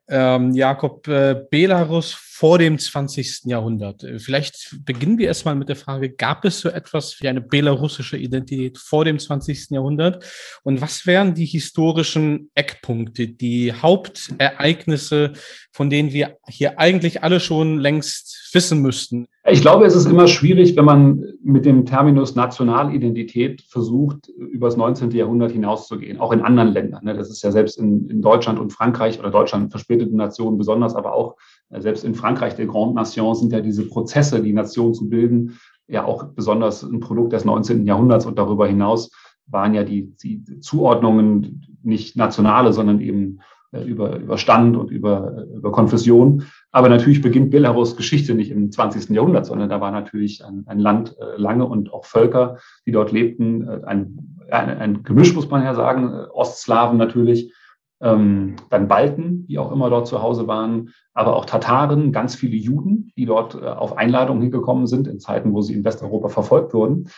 Ähm, 0.07 0.55
Jakob, 0.55 1.07
äh, 1.07 1.45
Belarus 1.51 2.13
vor 2.39 2.57
dem 2.57 2.79
20. 2.79 3.47
Jahrhundert. 3.47 4.05
Äh, 4.05 4.17
vielleicht 4.17 4.77
beginnen 4.85 5.17
wir 5.17 5.27
erstmal 5.27 5.55
mit 5.55 5.67
der 5.67 5.75
Frage, 5.75 6.09
gab 6.09 6.45
es 6.45 6.61
so 6.61 6.69
etwas 6.69 7.17
wie 7.19 7.27
eine 7.27 7.41
belarussische 7.41 8.15
Identität 8.15 8.77
vor 8.77 9.03
dem 9.03 9.19
20. 9.19 9.71
Jahrhundert? 9.71 10.23
Und 10.63 10.79
was 10.79 11.05
wären 11.05 11.33
die 11.33 11.45
historischen 11.45 12.49
Eckpunkte, 12.55 13.27
die 13.27 13.73
Hauptereignisse, 13.73 15.33
von 15.73 15.89
denen 15.89 16.13
wir 16.13 16.37
hier 16.47 16.79
eigentlich 16.79 17.23
alle 17.23 17.41
schon 17.41 17.77
längst 17.77 18.51
wissen 18.53 18.81
müssten? 18.81 19.27
Ich 19.45 19.61
glaube, 19.61 19.85
es 19.85 19.95
ist 19.95 20.05
immer 20.05 20.27
schwierig, 20.27 20.77
wenn 20.77 20.85
man 20.85 21.23
mit 21.43 21.65
dem 21.65 21.85
Terminus 21.85 22.35
Nationalidentität 22.35 23.63
versucht, 23.63 24.29
über 24.29 24.67
das 24.67 24.77
19. 24.77 25.11
Jahrhundert 25.11 25.51
hinauszugehen, 25.51 26.19
auch 26.19 26.31
in 26.31 26.41
anderen 26.41 26.71
Ländern. 26.71 27.03
Ne? 27.03 27.15
Das 27.15 27.29
ist 27.29 27.41
ja 27.41 27.51
selbst 27.51 27.77
in, 27.79 28.09
in 28.09 28.21
Deutschland 28.21 28.59
und 28.59 28.71
Frankreich 28.71 29.19
oder 29.19 29.29
Deutschland 29.29 29.71
verspätete 29.71 30.15
Nationen 30.15 30.57
besonders, 30.57 30.95
aber 30.95 31.13
auch 31.13 31.35
selbst 31.77 32.03
in 32.03 32.15
Frankreich, 32.15 32.55
der 32.55 32.65
Grand 32.65 32.95
Nation, 32.95 33.35
sind 33.35 33.51
ja 33.51 33.61
diese 33.61 33.87
Prozesse, 33.87 34.41
die 34.41 34.53
Nation 34.53 34.93
zu 34.93 35.07
bilden, 35.07 35.59
ja 35.87 36.05
auch 36.05 36.23
besonders 36.29 36.83
ein 36.83 36.99
Produkt 36.99 37.33
des 37.33 37.45
19. 37.45 37.85
Jahrhunderts 37.85 38.25
und 38.25 38.37
darüber 38.37 38.67
hinaus 38.67 39.11
waren 39.47 39.73
ja 39.73 39.83
die, 39.83 40.15
die 40.17 40.59
Zuordnungen 40.59 41.65
nicht 41.83 42.15
nationale, 42.15 42.73
sondern 42.73 43.01
eben 43.01 43.39
äh, 43.71 43.83
über, 43.83 44.17
über 44.17 44.37
Stand 44.37 44.77
und 44.77 44.91
über, 44.91 45.45
über 45.55 45.71
Konfession. 45.71 46.43
Aber 46.71 46.89
natürlich 46.89 47.21
beginnt 47.21 47.51
Belarus 47.51 47.95
Geschichte 47.95 48.33
nicht 48.33 48.51
im 48.51 48.71
20. 48.71 49.09
Jahrhundert, 49.09 49.45
sondern 49.45 49.69
da 49.69 49.81
war 49.81 49.91
natürlich 49.91 50.43
ein, 50.45 50.63
ein 50.67 50.79
Land 50.79 51.15
äh, 51.19 51.37
lange 51.37 51.65
und 51.65 51.93
auch 51.93 52.05
Völker, 52.05 52.57
die 52.85 52.91
dort 52.91 53.11
lebten, 53.11 53.67
äh, 53.67 53.81
ein, 53.85 54.39
ein, 54.49 54.77
ein 54.77 55.03
Gemisch, 55.03 55.33
muss 55.35 55.49
man 55.49 55.63
ja 55.63 55.73
sagen, 55.75 56.13
Ostslawen 56.31 56.97
natürlich, 56.97 57.53
ähm, 58.01 58.55
dann 58.69 58.87
Balten, 58.87 59.45
die 59.47 59.57
auch 59.57 59.71
immer 59.71 59.89
dort 59.89 60.07
zu 60.07 60.21
Hause 60.21 60.47
waren, 60.47 60.89
aber 61.13 61.35
auch 61.35 61.45
Tataren, 61.45 62.11
ganz 62.11 62.35
viele 62.35 62.55
Juden, 62.55 63.11
die 63.17 63.25
dort 63.25 63.55
äh, 63.55 63.65
auf 63.65 63.97
Einladung 63.97 64.41
hingekommen 64.41 64.87
sind 64.87 65.07
in 65.07 65.19
Zeiten, 65.19 65.53
wo 65.53 65.61
sie 65.61 65.73
in 65.73 65.83
Westeuropa 65.83 66.29
verfolgt 66.29 66.73
wurden. 66.73 67.09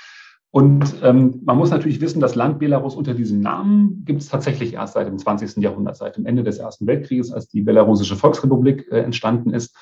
Und 0.54 0.96
ähm, 1.02 1.40
man 1.46 1.58
muss 1.58 1.70
natürlich 1.70 2.02
wissen, 2.02 2.20
das 2.20 2.36
Land 2.36 2.60
Belarus 2.60 2.96
unter 2.96 3.14
diesem 3.14 3.40
Namen 3.40 4.04
gibt 4.04 4.22
es 4.22 4.28
tatsächlich 4.28 4.74
erst 4.74 4.96
seit 4.96 5.08
dem 5.08 5.18
20. 5.18 5.64
Jahrhundert, 5.64 5.96
seit 5.96 6.18
dem 6.18 6.26
Ende 6.26 6.44
des 6.44 6.58
Ersten 6.58 6.88
Weltkrieges, 6.88 7.32
als 7.32 7.48
die 7.48 7.62
Belarussische 7.62 8.18
Volksrepublik 8.18 8.86
äh, 8.92 9.00
entstanden 9.00 9.52
ist. 9.52 9.74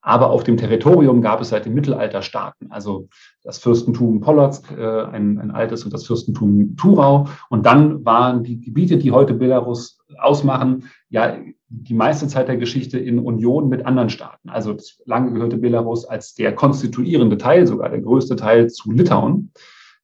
Aber 0.00 0.30
auf 0.30 0.44
dem 0.44 0.56
Territorium 0.56 1.20
gab 1.22 1.40
es 1.40 1.48
seit 1.48 1.66
dem 1.66 1.74
Mittelalter 1.74 2.22
Staaten, 2.22 2.70
also 2.70 3.08
das 3.42 3.58
Fürstentum 3.58 4.20
Polotsk, 4.20 4.70
äh, 4.70 5.02
ein, 5.02 5.38
ein 5.38 5.50
altes, 5.50 5.84
und 5.84 5.92
das 5.92 6.06
Fürstentum 6.06 6.76
Turau. 6.76 7.28
Und 7.50 7.66
dann 7.66 8.04
waren 8.04 8.44
die 8.44 8.60
Gebiete, 8.60 8.98
die 8.98 9.10
heute 9.10 9.34
Belarus 9.34 9.98
ausmachen, 10.18 10.84
ja 11.10 11.36
die 11.70 11.94
meiste 11.94 12.28
Zeit 12.28 12.48
der 12.48 12.56
Geschichte 12.56 12.98
in 12.98 13.18
Union 13.18 13.68
mit 13.68 13.84
anderen 13.84 14.08
Staaten. 14.08 14.48
Also 14.48 14.74
lange 15.04 15.32
gehörte 15.32 15.58
Belarus 15.58 16.04
als 16.06 16.34
der 16.34 16.54
konstituierende 16.54 17.36
Teil, 17.36 17.66
sogar 17.66 17.90
der 17.90 18.00
größte 18.00 18.36
Teil 18.36 18.70
zu 18.70 18.90
Litauen. 18.90 19.52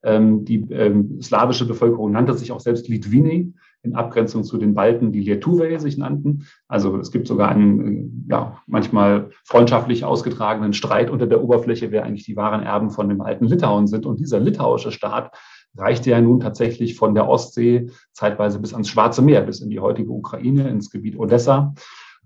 Ähm, 0.03 0.45
die 0.45 0.61
ähm, 0.71 1.23
slawische 1.23 1.67
Bevölkerung 1.67 2.13
nannte 2.13 2.35
sich 2.35 2.53
auch 2.53 2.61
selbst 2.61 2.89
Litwini 2.89 3.55
in 3.85 3.95
Abgrenzung 3.95 4.45
zu 4.45 4.57
den 4.57 4.75
Balten, 4.75 5.13
die 5.13 5.21
Lietuwei 5.21 5.79
sich 5.79 5.99
nannten. 5.99 6.47
Also 6.69 6.97
es 6.99 7.13
gibt 7.13 7.29
sogar 7.29 7.51
einen 7.51 8.27
ja, 8.29 8.59
manchmal 8.67 9.31
freundschaftlich 9.45 10.05
ausgetragenen 10.05 10.73
Streit 10.73 11.11
unter 11.11 11.27
der 11.27 11.45
Oberfläche, 11.45 11.91
wer 11.93 12.05
eigentlich 12.05 12.25
die 12.25 12.37
wahren 12.37 12.63
Erben 12.63 12.91
von 12.91 13.09
dem 13.09 13.21
alten 13.21 13.45
Litauen 13.45 13.87
sind. 13.87 14.07
Und 14.07 14.19
dieser 14.19 14.41
litauische 14.41 14.91
Staat 14.91 15.37
reichte 15.77 16.11
ja 16.11 16.21
nun 16.21 16.41
tatsächlich 16.41 16.97
von 16.97 17.15
der 17.15 17.29
Ostsee 17.29 17.91
zeitweise 18.13 18.59
bis 18.59 18.73
ans 18.73 18.89
Schwarze 18.89 19.23
Meer, 19.23 19.43
bis 19.43 19.61
in 19.61 19.71
die 19.71 19.81
heutige 19.81 20.11
Ukraine, 20.11 20.69
ins 20.69 20.91
Gebiet 20.91 21.19
Odessa. 21.19 21.75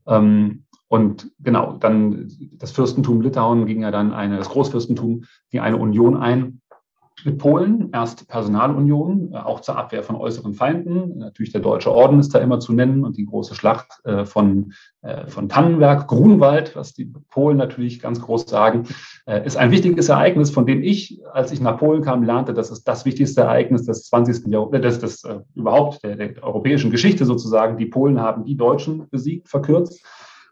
Ähm, 0.06 0.64
und 0.86 1.30
genau, 1.40 1.76
dann 1.78 2.30
das 2.52 2.70
Fürstentum 2.70 3.20
Litauen 3.20 3.66
ging 3.66 3.82
ja 3.82 3.90
dann 3.90 4.12
eine, 4.12 4.38
das 4.38 4.48
Großfürstentum 4.48 5.24
ging 5.50 5.60
eine 5.60 5.76
Union 5.76 6.16
ein 6.16 6.60
mit 7.25 7.38
Polen, 7.38 7.90
erst 7.92 8.28
Personalunion, 8.28 9.32
äh, 9.32 9.37
auch 9.38 9.60
zur 9.60 9.76
Abwehr 9.76 10.02
von 10.02 10.16
äußeren 10.16 10.54
Feinden. 10.54 11.18
Natürlich 11.18 11.52
der 11.52 11.60
Deutsche 11.60 11.92
Orden 11.92 12.18
ist 12.18 12.34
da 12.34 12.38
immer 12.38 12.60
zu 12.60 12.72
nennen 12.72 13.04
und 13.04 13.16
die 13.16 13.26
große 13.26 13.54
Schlacht 13.54 14.00
äh, 14.04 14.25
von, 14.25 14.72
äh, 15.02 15.26
von 15.26 15.48
Tannenberg, 15.48 16.06
Grunwald, 16.06 16.76
was 16.76 16.94
die 16.94 17.12
Polen 17.30 17.56
natürlich 17.56 18.00
ganz 18.00 18.20
groß 18.20 18.46
sagen, 18.48 18.84
ist 19.44 19.56
ein 19.56 19.70
wichtiges 19.70 20.08
Ereignis, 20.08 20.50
von 20.50 20.64
dem 20.64 20.82
ich, 20.82 21.20
als 21.32 21.52
ich 21.52 21.60
nach 21.60 21.76
Polen 21.76 22.02
kam, 22.02 22.22
lernte, 22.22 22.54
dass 22.54 22.70
es 22.70 22.82
das 22.82 23.04
wichtigste 23.04 23.42
Ereignis 23.42 23.84
des 23.84 24.04
20. 24.04 24.46
Jahrhunderts, 24.46 24.98
des, 25.00 25.20
des 25.20 25.37
überhaupt 25.54 26.02
der, 26.02 26.16
der 26.16 26.42
europäischen 26.42 26.90
Geschichte 26.90 27.26
sozusagen. 27.26 27.76
Die 27.76 27.87
Polen 27.87 28.20
haben 28.20 28.44
die 28.44 28.56
Deutschen 28.56 29.08
besiegt, 29.10 29.48
verkürzt. 29.48 30.02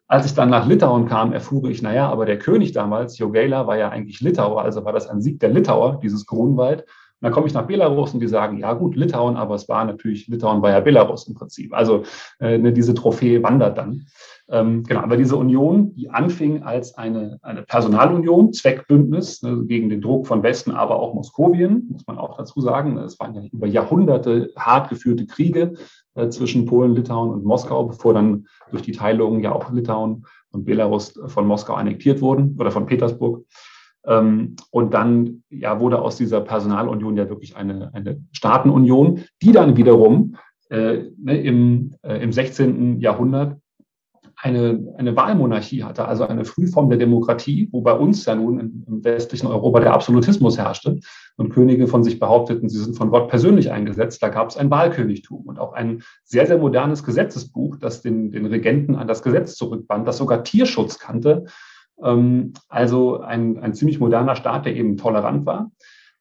Als 0.08 0.26
ich 0.26 0.34
dann 0.34 0.50
nach 0.50 0.66
Litauen 0.66 1.06
kam, 1.06 1.32
erfuhr 1.32 1.68
ich, 1.68 1.82
naja, 1.82 2.08
aber 2.08 2.26
der 2.26 2.38
König 2.38 2.72
damals, 2.72 3.18
Jogaila, 3.18 3.66
war 3.66 3.76
ja 3.76 3.88
eigentlich 3.88 4.20
Litauer, 4.20 4.62
also 4.62 4.84
war 4.84 4.92
das 4.92 5.08
ein 5.08 5.20
Sieg 5.20 5.40
der 5.40 5.50
Litauer, 5.50 5.98
dieses 6.00 6.26
Grunwald. 6.26 6.82
Und 7.20 7.24
dann 7.24 7.32
komme 7.32 7.46
ich 7.46 7.54
nach 7.54 7.66
Belarus 7.66 8.12
und 8.12 8.20
die 8.20 8.28
sagen, 8.28 8.58
ja 8.58 8.74
gut, 8.74 8.94
Litauen, 8.94 9.36
aber 9.36 9.54
es 9.54 9.68
war 9.70 9.84
natürlich, 9.86 10.28
Litauen 10.28 10.60
war 10.60 10.70
ja 10.70 10.80
Belarus 10.80 11.26
im 11.26 11.34
Prinzip. 11.34 11.72
Also 11.72 12.02
äh, 12.40 12.58
ne, 12.58 12.74
diese 12.74 12.92
Trophäe 12.92 13.42
wandert 13.42 13.78
dann. 13.78 14.06
Ähm, 14.48 14.84
genau, 14.84 15.00
aber 15.00 15.16
diese 15.16 15.36
Union, 15.36 15.94
die 15.94 16.10
anfing 16.10 16.62
als 16.62 16.94
eine, 16.96 17.38
eine 17.42 17.62
Personalunion, 17.62 18.52
Zweckbündnis 18.52 19.42
ne, 19.42 19.64
gegen 19.64 19.88
den 19.88 20.02
Druck 20.02 20.26
von 20.26 20.42
Westen, 20.42 20.72
aber 20.72 21.00
auch 21.00 21.14
Moskowien, 21.14 21.88
muss 21.90 22.06
man 22.06 22.18
auch 22.18 22.36
dazu 22.36 22.60
sagen. 22.60 22.98
Es 22.98 23.18
waren 23.18 23.34
ja 23.34 23.42
über 23.50 23.66
Jahrhunderte 23.66 24.50
hart 24.54 24.90
geführte 24.90 25.26
Kriege 25.26 25.72
zwischen 26.30 26.66
Polen, 26.66 26.94
Litauen 26.94 27.30
und 27.30 27.44
Moskau, 27.44 27.84
bevor 27.84 28.14
dann 28.14 28.46
durch 28.70 28.82
die 28.82 28.92
Teilung 28.92 29.40
ja 29.40 29.52
auch 29.52 29.70
Litauen 29.70 30.26
und 30.50 30.64
Belarus 30.64 31.18
von 31.26 31.46
Moskau 31.46 31.74
annektiert 31.74 32.20
wurden 32.20 32.56
oder 32.58 32.70
von 32.70 32.86
Petersburg. 32.86 33.44
Ähm, 34.06 34.56
und 34.70 34.94
dann 34.94 35.42
ja, 35.50 35.80
wurde 35.80 36.00
aus 36.00 36.16
dieser 36.16 36.40
Personalunion 36.40 37.16
ja 37.16 37.28
wirklich 37.28 37.56
eine, 37.56 37.92
eine 37.92 38.22
Staatenunion, 38.32 39.24
die 39.42 39.52
dann 39.52 39.76
wiederum 39.76 40.36
äh, 40.70 41.04
ne, 41.18 41.40
im, 41.40 41.94
äh, 42.02 42.22
im 42.22 42.32
16. 42.32 43.00
Jahrhundert 43.00 43.58
eine, 44.46 44.94
eine 44.96 45.16
Wahlmonarchie 45.16 45.82
hatte, 45.82 46.06
also 46.06 46.24
eine 46.24 46.44
Frühform 46.44 46.88
der 46.88 46.98
Demokratie, 46.98 47.68
wo 47.72 47.80
bei 47.80 47.92
uns 47.92 48.24
ja 48.26 48.36
nun 48.36 48.60
im 48.60 49.04
westlichen 49.04 49.48
Europa 49.48 49.80
der 49.80 49.92
Absolutismus 49.92 50.56
herrschte 50.56 51.00
und 51.36 51.50
Könige 51.50 51.88
von 51.88 52.04
sich 52.04 52.20
behaupteten, 52.20 52.68
sie 52.68 52.78
sind 52.78 52.96
von 52.96 53.10
Gott 53.10 53.28
persönlich 53.28 53.72
eingesetzt. 53.72 54.22
Da 54.22 54.28
gab 54.28 54.48
es 54.48 54.56
ein 54.56 54.70
Wahlkönigtum 54.70 55.42
und 55.46 55.58
auch 55.58 55.72
ein 55.72 56.02
sehr, 56.22 56.46
sehr 56.46 56.58
modernes 56.58 57.02
Gesetzesbuch, 57.02 57.76
das 57.76 58.02
den, 58.02 58.30
den 58.30 58.46
Regenten 58.46 58.94
an 58.94 59.08
das 59.08 59.24
Gesetz 59.24 59.56
zurückband, 59.56 60.06
das 60.06 60.18
sogar 60.18 60.44
Tierschutz 60.44 61.00
kannte. 61.00 61.46
Ähm, 62.00 62.52
also 62.68 63.20
ein, 63.20 63.58
ein 63.58 63.74
ziemlich 63.74 63.98
moderner 63.98 64.36
Staat, 64.36 64.64
der 64.64 64.76
eben 64.76 64.96
tolerant 64.96 65.44
war. 65.44 65.72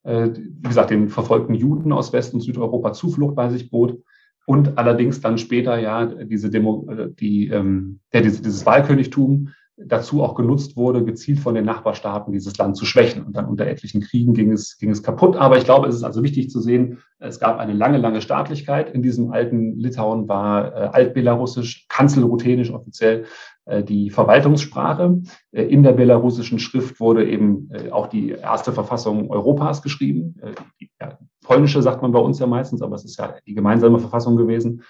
Äh, 0.01 0.29
wie 0.33 0.67
gesagt, 0.67 0.89
den 0.89 1.09
verfolgten 1.09 1.53
Juden 1.53 1.91
aus 1.91 2.11
West- 2.11 2.33
und 2.33 2.41
Südeuropa 2.41 2.91
Zuflucht 2.93 3.35
bei 3.35 3.49
sich 3.49 3.69
bot 3.69 3.99
und 4.45 4.77
allerdings 4.77 5.21
dann 5.21 5.37
später 5.37 5.77
ja 5.79 6.05
diese 6.05 6.49
Demo, 6.49 6.87
äh, 6.91 7.09
die, 7.11 7.47
ähm, 7.47 7.99
ja, 8.13 8.21
dieses, 8.21 8.41
dieses 8.41 8.65
Wahlkönigtum 8.65 9.49
dazu 9.77 10.23
auch 10.23 10.35
genutzt 10.35 10.77
wurde, 10.77 11.03
gezielt 11.03 11.39
von 11.39 11.53
den 11.53 11.65
Nachbarstaaten 11.65 12.31
dieses 12.31 12.57
Land 12.57 12.77
zu 12.77 12.85
schwächen. 12.85 13.23
Und 13.23 13.35
dann 13.35 13.45
unter 13.45 13.67
etlichen 13.67 14.01
Kriegen 14.01 14.33
ging 14.33 14.51
es, 14.51 14.77
ging 14.77 14.89
es 14.89 15.03
kaputt. 15.03 15.35
Aber 15.35 15.57
ich 15.57 15.65
glaube, 15.65 15.87
es 15.87 15.95
ist 15.95 16.03
also 16.03 16.23
wichtig 16.23 16.49
zu 16.49 16.61
sehen, 16.61 16.99
es 17.19 17.39
gab 17.39 17.59
eine 17.59 17.73
lange, 17.73 17.97
lange 17.97 18.21
Staatlichkeit. 18.21 18.93
In 18.93 19.01
diesem 19.01 19.31
alten 19.31 19.77
Litauen 19.77 20.29
war 20.29 20.73
äh, 20.73 20.89
altbelarussisch, 20.93 21.87
kanzelruthenisch 21.89 22.71
offiziell 22.71 23.25
äh, 23.65 23.83
die 23.83 24.09
Verwaltungssprache. 24.11 25.21
Äh, 25.51 25.63
in 25.63 25.83
der 25.83 25.93
belarussischen 25.93 26.59
Schrift 26.59 26.99
wurde 27.01 27.27
eben 27.29 27.69
äh, 27.71 27.91
auch 27.91 28.07
die 28.07 28.29
erste 28.29 28.71
Verfassung 28.71 29.29
Europas 29.29 29.81
geschrieben. 29.81 30.35
Äh, 30.41 30.51
die, 30.79 30.89
ja, 31.01 31.17
polnische 31.43 31.81
sagt 31.81 32.01
man 32.01 32.13
bei 32.13 32.19
uns 32.19 32.39
ja 32.39 32.47
meistens, 32.47 32.81
aber 32.81 32.95
es 32.95 33.03
ist 33.03 33.17
ja 33.17 33.35
die 33.45 33.53
gemeinsame 33.53 33.99
Verfassung 33.99 34.37
gewesen. 34.37 34.83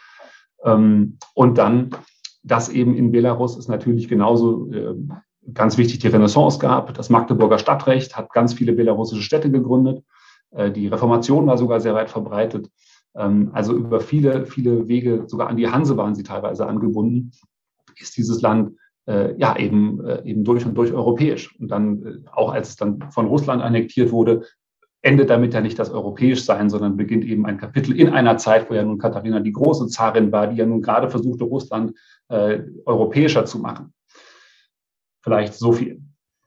Ähm, 0.64 1.18
und 1.34 1.58
dann 1.58 1.90
das 2.46 2.70
eben 2.70 2.96
in 2.96 3.12
Belarus 3.12 3.58
ist 3.58 3.68
natürlich 3.68 4.08
genauso 4.08 4.72
äh, 4.72 4.96
ganz 5.54 5.78
wichtig 5.78 6.00
die 6.00 6.08
Renaissance 6.08 6.60
gab. 6.60 6.94
Das 6.94 7.10
Magdeburger 7.10 7.58
Stadtrecht 7.58 8.16
hat 8.16 8.32
ganz 8.32 8.54
viele 8.54 8.74
belarussische 8.74 9.24
Städte 9.24 9.52
gegründet. 9.52 10.04
Äh, 10.52 10.72
die 10.72 10.88
Reformation 10.88 11.48
war 11.48 11.58
sogar 11.58 11.80
sehr 11.80 11.96
weit 11.96 12.10
verbreitet. 12.10 12.70
Ähm, 13.16 13.50
also 13.54 13.76
über 13.76 14.00
viele, 14.00 14.46
viele 14.46 14.88
Wege, 14.88 15.24
sogar 15.28 15.50
an 15.50 15.58
die 15.58 15.68
Hanse 15.68 15.98
waren 15.98 16.14
sie 16.14 16.24
teilweise 16.24 16.68
angebunden, 16.68 17.32
ist 18.00 18.16
dieses 18.16 18.42
Land 18.42 18.78
äh, 19.08 19.36
ja 19.38 19.58
eben, 19.58 20.06
äh, 20.06 20.24
eben 20.24 20.44
durch 20.44 20.66
und 20.66 20.76
durch 20.76 20.94
europäisch. 20.94 21.60
Und 21.60 21.70
dann, 21.70 22.06
äh, 22.06 22.30
auch 22.32 22.52
als 22.52 22.70
es 22.70 22.76
dann 22.76 23.10
von 23.12 23.26
Russland 23.26 23.64
annektiert 23.64 24.12
wurde, 24.12 24.44
endet 25.02 25.30
damit 25.30 25.54
ja 25.54 25.62
nicht 25.62 25.78
das 25.78 25.92
europäisch 25.92 26.44
sein, 26.44 26.70
sondern 26.70 26.98
beginnt 26.98 27.26
eben 27.26 27.46
ein 27.46 27.60
Kapitel 27.60 27.96
in 27.96 28.10
einer 28.10 28.38
Zeit, 28.38 28.70
wo 28.70 28.74
ja 28.74 28.84
nun 28.84 28.98
Katharina 28.98 29.40
die 29.40 29.52
große 29.52 29.88
Zarin 29.88 30.32
war, 30.32 30.48
die 30.48 30.58
ja 30.58 30.66
nun 30.66 30.82
gerade 30.82 31.12
versuchte, 31.12 31.44
Russland 31.44 31.94
äh, 32.30 32.60
europäischer 32.86 33.46
zu 33.46 33.60
machen. 33.60 33.94
Vielleicht 35.24 35.54
so 35.54 35.74
viel. 35.74 36.02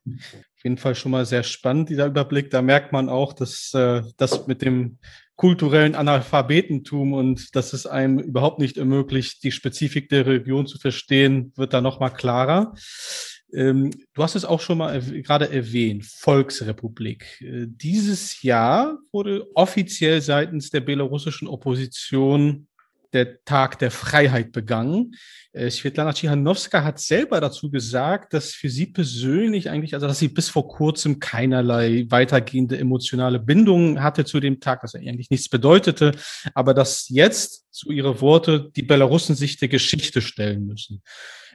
Auf 0.07 0.65
jeden 0.65 0.79
Fall 0.79 0.95
schon 0.95 1.13
mal 1.13 1.27
sehr 1.27 1.43
spannend, 1.43 1.89
dieser 1.89 2.07
Überblick. 2.07 2.51
Da 2.51 2.63
merkt 2.63 2.93
man 2.93 3.09
auch, 3.09 3.33
dass 3.33 3.73
äh, 3.75 4.03
das 4.17 4.47
mit 4.47 4.63
dem 4.63 4.99
kulturellen 5.37 5.95
Analphabetentum 5.95 7.13
und 7.13 7.55
dass 7.55 7.73
es 7.73 7.87
einem 7.87 8.19
überhaupt 8.19 8.59
nicht 8.59 8.77
ermöglicht, 8.77 9.45
die 9.45 9.53
Spezifik 9.53 10.09
der 10.09 10.27
Region 10.27 10.67
zu 10.67 10.79
verstehen, 10.79 11.53
wird 11.57 11.73
da 11.75 11.81
nochmal 11.81 12.13
klarer. 12.13 12.75
Ähm, 13.53 13.91
du 14.15 14.23
hast 14.23 14.35
es 14.35 14.45
auch 14.45 14.61
schon 14.61 14.79
mal 14.79 15.01
gerade 15.01 15.51
erwähnt, 15.51 16.05
Volksrepublik. 16.05 17.41
Äh, 17.41 17.67
dieses 17.67 18.43
Jahr 18.43 18.99
wurde 19.11 19.47
offiziell 19.55 20.21
seitens 20.21 20.71
der 20.71 20.81
belarussischen 20.81 21.49
Opposition 21.49 22.68
der 23.13 23.43
Tag 23.45 23.79
der 23.79 23.91
Freiheit 23.91 24.53
begangen. 24.53 25.15
Äh, 25.53 25.71
Svetlana 25.71 26.13
Tschichanowska 26.13 26.85
hat 26.85 27.01
selber 27.01 27.41
dazu 27.41 27.71
gesagt, 27.71 28.35
dass 28.35 28.53
für 28.53 28.69
sie 28.69 28.87
persönlich 28.87 29.71
eigentlich, 29.71 29.95
also 29.95 30.07
dass 30.07 30.19
sie 30.19 30.29
bis 30.29 30.49
vor 30.49 30.69
kurzem 30.69 31.19
keinerlei 31.19 32.07
weitergehende 32.11 32.79
emotionale 32.79 33.41
Bindung 33.41 34.03
hatte 34.03 34.25
zu 34.25 34.41
dem 34.41 34.61
Tag, 34.61 34.83
dass 34.83 34.95
er 34.95 35.01
eigentlich 35.01 35.31
nichts 35.31 35.49
bedeutete, 35.49 36.13
aber 36.55 36.75
dass 36.75 37.09
jetzt, 37.09 37.67
zu 37.71 37.91
ihre 37.91 38.21
Worte, 38.21 38.71
die 38.75 38.83
Belarussen 38.83 39.37
sich 39.37 39.57
der 39.57 39.69
Geschichte 39.69 40.21
stellen 40.21 40.67
müssen. 40.67 41.03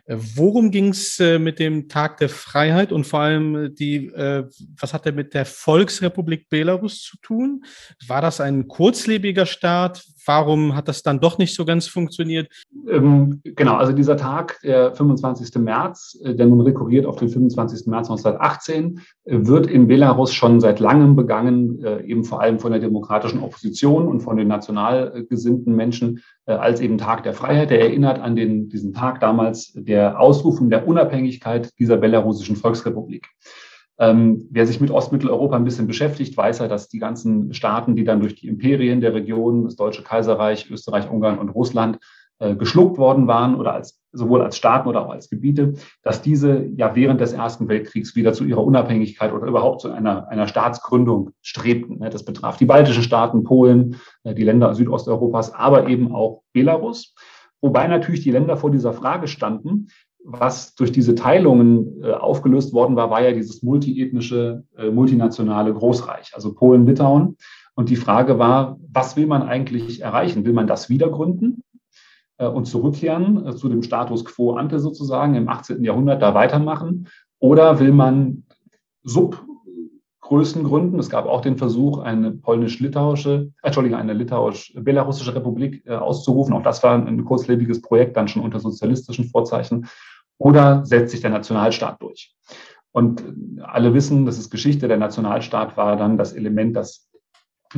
Äh, 0.06 0.16
worum 0.18 0.72
ging 0.72 0.90
es 0.90 1.20
äh, 1.20 1.38
mit 1.38 1.60
dem 1.60 1.88
Tag 1.88 2.18
der 2.18 2.30
Freiheit 2.30 2.92
und 2.92 3.06
vor 3.06 3.20
allem 3.20 3.76
die, 3.76 4.12
was 4.12 4.94
hat 4.94 5.06
er 5.06 5.12
mit 5.12 5.34
der 5.34 5.46
Volksrepublik 5.46 6.50
Belarus 6.50 7.02
zu 7.02 7.18
tun? 7.22 7.64
War 8.08 8.22
das 8.22 8.42
ein 8.42 8.68
kurzlebiger 8.68 9.46
Staat? 9.46 10.04
Warum 10.26 10.76
hat 10.76 10.88
das 10.88 11.04
dann 11.04 11.20
doch 11.20 11.38
nicht 11.38 11.56
so 11.56 11.66
ganz 11.66 11.88
funktioniert? 11.88 12.48
Ähm, 12.88 13.42
genau, 13.44 13.76
also 13.76 13.94
dieser 13.94 14.18
Tag, 14.18 14.60
der 14.64 14.94
25. 14.94 15.56
März, 15.62 16.20
äh, 16.24 16.36
der 16.36 16.46
nun 16.46 16.62
rekurriert 16.62 17.06
auf 17.06 17.18
den 17.18 17.30
25. 17.30 17.88
März 17.88 18.10
1918, 18.10 19.02
äh, 19.26 19.38
wird 19.46 19.68
in 19.68 19.88
Belarus 19.88 20.34
schon 20.34 20.60
seit 20.60 20.80
langem 20.80 21.16
begangen, 21.16 21.84
äh, 21.84 22.04
eben 22.04 22.24
vor 22.24 22.42
allem 22.42 22.60
von 22.60 22.72
der 22.72 22.82
demokratischen 22.82 23.42
Opposition 23.42 24.08
und 24.08 24.22
von 24.22 24.38
den 24.38 24.48
national 24.48 25.26
gesinnten 25.30 25.76
Menschen 25.76 26.22
als 26.46 26.82
eben 26.82 26.98
Tag 26.98 27.24
der 27.24 27.34
Freiheit. 27.34 27.70
Der 27.70 27.82
erinnert 27.82 28.20
an 28.20 28.36
den, 28.36 28.70
diesen 28.70 28.94
Tag 28.94 29.22
damals 29.22 29.72
der 29.76 30.20
Ausrufung 30.20 30.70
der 30.70 30.88
Unabhängigkeit 30.88 31.72
dieser 31.80 31.98
belarussischen 31.98 32.56
Volksrepublik. 32.56 33.28
Ähm, 34.00 34.48
wer 34.50 34.66
sich 34.66 34.82
mit 34.82 34.92
Ostmitteleuropa 34.92 35.56
ein 35.56 35.64
bisschen 35.64 35.88
beschäftigt, 35.88 36.36
weiß 36.36 36.60
ja, 36.60 36.68
dass 36.68 36.90
die 36.90 37.00
ganzen 37.00 37.54
Staaten, 37.54 37.96
die 37.96 38.04
dann 38.04 38.22
durch 38.22 38.36
die 38.36 38.48
Imperien 38.48 39.02
der 39.02 39.14
Region, 39.14 39.66
das 39.66 39.76
Deutsche 39.76 40.04
Kaiserreich, 40.04 40.70
Österreich, 40.72 41.10
Ungarn 41.10 41.38
und 41.38 41.50
Russland 41.50 42.00
äh, 42.40 42.56
geschluckt 42.56 42.98
worden 42.98 43.28
waren 43.28 43.56
oder 43.56 43.74
als 43.74 44.02
sowohl 44.12 44.42
als 44.42 44.58
Staaten 44.58 44.88
oder 44.88 45.06
auch 45.06 45.12
als 45.12 45.30
Gebiete, 45.30 45.74
dass 46.04 46.22
diese 46.22 46.66
ja 46.76 46.96
während 46.96 47.22
des 47.22 47.34
Ersten 47.34 47.68
Weltkriegs 47.68 48.16
wieder 48.16 48.34
zu 48.34 48.44
ihrer 48.44 48.64
Unabhängigkeit 48.64 49.34
oder 49.34 49.48
überhaupt 49.48 49.82
zu 49.82 49.92
einer, 49.92 50.28
einer 50.30 50.48
Staatsgründung 50.48 51.32
strebten. 51.42 52.00
Ne, 52.00 52.10
das 52.10 52.26
betraf 52.26 52.58
die 52.58 52.66
baltischen 52.66 53.04
Staaten, 53.04 53.44
Polen, 53.44 53.98
äh, 54.24 54.34
die 54.34 54.44
Länder 54.44 54.74
Südosteuropas, 54.74 55.54
aber 55.54 55.88
eben 55.88 56.14
auch 56.14 56.42
Belarus. 56.54 57.16
Wobei 57.62 57.88
natürlich 57.88 58.22
die 58.22 58.32
Länder 58.32 58.58
vor 58.58 58.72
dieser 58.72 58.94
Frage 58.94 59.28
standen, 59.28 59.88
was 60.24 60.76
durch 60.76 60.92
diese 60.92 61.16
Teilungen 61.16 62.02
äh, 62.04 62.12
aufgelöst 62.12 62.74
worden 62.74 62.96
war, 62.96 63.10
war 63.10 63.22
ja 63.22 63.34
dieses 63.34 63.62
multiethnische, 63.64 64.64
multinationale 64.92 65.74
Großreich, 65.74 66.32
also 66.34 66.54
Polen, 66.54 66.86
Litauen. 66.86 67.38
Und 67.76 67.90
die 67.90 67.96
Frage 67.96 68.40
war, 68.40 68.78
was 68.92 69.18
will 69.18 69.26
man 69.26 69.44
eigentlich 69.44 70.02
erreichen? 70.02 70.46
Will 70.46 70.54
man 70.54 70.68
das 70.68 70.90
wieder 70.90 71.10
gründen? 71.10 71.64
Äh, 72.38 72.48
und 72.48 72.66
zurückkehren 72.66 73.46
äh, 73.46 73.56
zu 73.56 73.70
dem 73.70 73.84
Status 73.84 74.26
quo 74.26 74.54
ante 74.54 74.80
sozusagen 74.80 75.36
im 75.36 75.50
18. 75.50 75.84
Jahrhundert 75.84 76.22
da 76.22 76.34
weitermachen? 76.34 77.08
Oder 77.40 77.80
will 77.80 77.92
man 77.92 78.44
Subgrößen 79.04 80.64
gründen? 80.64 81.00
Es 81.00 81.10
gab 81.10 81.26
auch 81.26 81.42
den 81.42 81.58
Versuch, 81.58 82.00
eine 82.00 82.32
polnisch-litauische, 82.32 83.52
äh, 83.62 83.68
Entschuldigung, 83.68 84.00
eine 84.00 84.14
litauisch-belarussische 84.14 85.36
Republik 85.36 85.88
auszurufen. 85.88 86.54
Auch 86.54 86.64
das 86.64 86.82
war 86.84 86.96
ein 86.96 87.26
kurzlebiges 87.26 87.82
Projekt, 87.82 88.18
dann 88.18 88.28
schon 88.28 88.44
unter 88.44 88.60
sozialistischen 88.60 89.26
Vorzeichen. 89.26 89.88
Oder 90.44 90.86
setzt 90.86 91.12
sich 91.12 91.22
der 91.22 91.30
Nationalstaat 91.30 92.02
durch? 92.02 92.36
Und 92.92 93.24
alle 93.62 93.94
wissen, 93.94 94.26
das 94.26 94.38
ist 94.38 94.50
Geschichte, 94.50 94.90
der 94.90 94.98
Nationalstaat 94.98 95.78
war 95.78 95.96
dann 95.96 96.18
das 96.18 96.34
Element, 96.34 96.76
das 96.76 97.10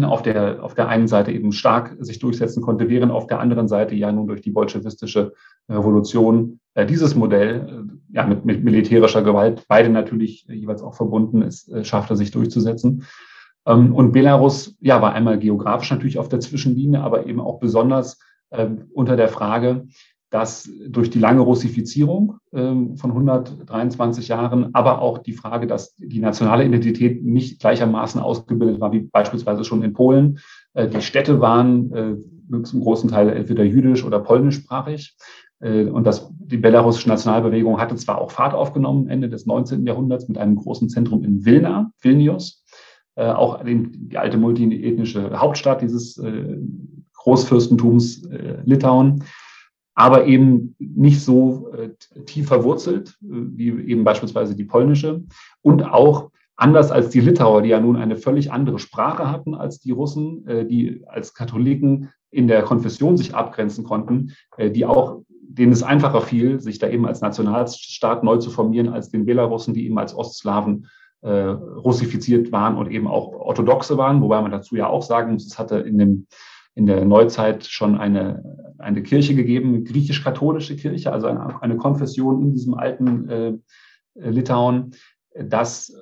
auf 0.02 0.24
der, 0.24 0.64
auf 0.64 0.74
der 0.74 0.90
einen 0.90 1.08
Seite 1.08 1.32
eben 1.32 1.52
stark 1.52 1.96
sich 2.00 2.18
durchsetzen 2.18 2.64
konnte, 2.64 2.90
während 2.90 3.12
auf 3.12 3.28
der 3.28 3.40
anderen 3.40 3.68
Seite 3.68 3.94
ja 3.94 4.12
nun 4.12 4.26
durch 4.26 4.42
die 4.42 4.50
bolschewistische 4.50 5.34
Revolution 5.70 6.60
äh, 6.74 6.88
dieses 6.88 7.14
Modell 7.14 7.86
äh, 8.12 8.16
ja 8.16 8.26
mit, 8.26 8.46
mit 8.46 8.64
militärischer 8.64 9.22
Gewalt, 9.22 9.64
beide 9.68 9.90
natürlich 9.90 10.46
jeweils 10.50 10.82
auch 10.82 10.96
verbunden 10.96 11.44
ist, 11.44 11.72
äh, 11.72 11.86
schaffte 11.86 12.16
sich 12.16 12.32
durchzusetzen. 12.32 13.06
Ähm, 13.68 13.94
und 13.94 14.12
Belarus 14.12 14.76
ja 14.82 15.04
war 15.04 15.14
einmal 15.14 15.38
geografisch 15.38 15.92
natürlich 15.92 16.18
auf 16.18 16.30
der 16.30 16.40
Zwischenlinie, 16.40 17.02
aber 17.02 17.28
eben 17.28 17.40
auch 17.40 17.60
besonders 17.60 18.20
äh, 18.50 18.68
unter 18.92 19.16
der 19.16 19.30
Frage, 19.30 19.88
dass 20.36 20.70
durch 20.90 21.10
die 21.10 21.20
lange 21.20 21.40
Russifizierung 21.40 22.40
ähm, 22.52 22.98
von 22.98 23.12
123 23.12 24.28
Jahren, 24.28 24.76
aber 24.76 25.00
auch 25.00 25.20
die 25.20 25.32
Frage, 25.32 25.66
dass 25.66 25.96
die 25.96 26.20
nationale 26.20 26.66
Identität 26.66 27.24
nicht 27.24 27.62
gleichermaßen 27.62 28.20
ausgebildet 28.20 28.82
war 28.82 28.92
wie 28.92 29.00
beispielsweise 29.00 29.64
schon 29.64 29.82
in 29.82 29.94
Polen. 29.94 30.40
Äh, 30.74 30.90
die 30.90 31.02
Städte 31.02 31.40
waren 31.40 31.94
äh, 31.94 32.64
zum 32.64 32.82
großen 32.82 33.10
Teil 33.10 33.30
entweder 33.30 33.64
jüdisch 33.64 34.04
oder 34.04 34.20
polnischsprachig. 34.20 35.16
Äh, 35.62 35.86
und 35.86 36.06
das, 36.06 36.30
die 36.38 36.58
belarussische 36.58 37.08
Nationalbewegung 37.08 37.80
hatte 37.80 37.96
zwar 37.96 38.20
auch 38.20 38.32
Fahrt 38.32 38.54
aufgenommen 38.54 39.08
Ende 39.08 39.30
des 39.30 39.46
19. 39.46 39.88
Jahrhunderts 39.88 40.28
mit 40.28 40.38
einem 40.38 40.58
großen 40.58 40.90
Zentrum 40.90 41.24
in 41.24 41.46
Vilna, 41.46 41.92
Vilnius, 42.02 42.66
auch 43.18 43.64
die 43.64 44.18
alte 44.18 44.38
multiethnische 44.38 45.40
Hauptstadt 45.40 45.82
dieses 45.82 46.22
Großfürstentums 47.14 48.28
Litauen 48.66 49.24
aber 49.96 50.26
eben 50.26 50.76
nicht 50.78 51.24
so 51.24 51.72
äh, 51.74 51.90
tief 52.26 52.48
verwurzelt 52.48 53.18
äh, 53.24 53.28
wie 53.30 53.70
eben 53.70 54.04
beispielsweise 54.04 54.56
die 54.56 54.66
polnische. 54.66 55.24
Und 55.62 55.84
auch 55.84 56.30
anders 56.58 56.92
als 56.92 57.10
die 57.10 57.22
Litauer, 57.22 57.62
die 57.62 57.70
ja 57.70 57.80
nun 57.80 57.96
eine 57.96 58.18
völlig 58.18 58.52
andere 58.52 58.78
Sprache 58.78 59.32
hatten 59.32 59.56
als 59.56 59.80
die 59.80 59.92
Russen, 59.92 60.46
äh, 60.48 60.66
die 60.66 61.04
als 61.08 61.34
Katholiken 61.34 62.10
in 62.30 62.48
der 62.48 62.64
Konfession 62.64 63.18
sich 63.18 63.34
abgrenzen 63.34 63.86
konnten, 63.86 64.34
äh, 64.58 64.70
die 64.70 64.86
auch 64.86 65.22
denen 65.48 65.72
es 65.72 65.84
einfacher 65.84 66.22
fiel, 66.22 66.60
sich 66.60 66.80
da 66.80 66.90
eben 66.90 67.06
als 67.06 67.22
Nationalstaat 67.22 68.26
neu 68.26 68.38
zu 68.38 68.50
formieren, 68.50 68.90
als 68.90 69.10
den 69.10 69.26
Belarussen, 69.26 69.74
die 69.74 69.86
eben 69.86 69.98
als 69.98 70.14
Ostslawen 70.14 70.88
äh, 71.22 71.30
russifiziert 71.30 72.52
waren 72.52 72.76
und 72.76 72.92
eben 72.92 73.08
auch 73.08 73.32
orthodoxe 73.32 73.98
waren, 73.98 74.22
wobei 74.22 74.42
man 74.42 74.52
dazu 74.52 74.76
ja 74.76 74.88
auch 74.88 75.02
sagen 75.02 75.32
muss, 75.34 75.46
es 75.46 75.58
hatte 75.58 75.78
in 75.78 75.98
dem 75.98 76.28
in 76.76 76.86
der 76.86 77.06
Neuzeit 77.06 77.66
schon 77.66 77.98
eine, 77.98 78.65
eine 78.78 79.04
Kirche 79.04 79.36
gegeben, 79.36 79.84
griechisch-katholische 79.86 80.76
Kirche, 80.76 81.12
also 81.12 81.28
eine, 81.28 81.62
eine, 81.62 81.78
Konfession 81.78 82.42
in 82.42 82.52
diesem 82.54 82.74
alten 82.74 83.30
äh, 83.30 83.54
Litauen, 84.16 84.92
das 85.34 85.94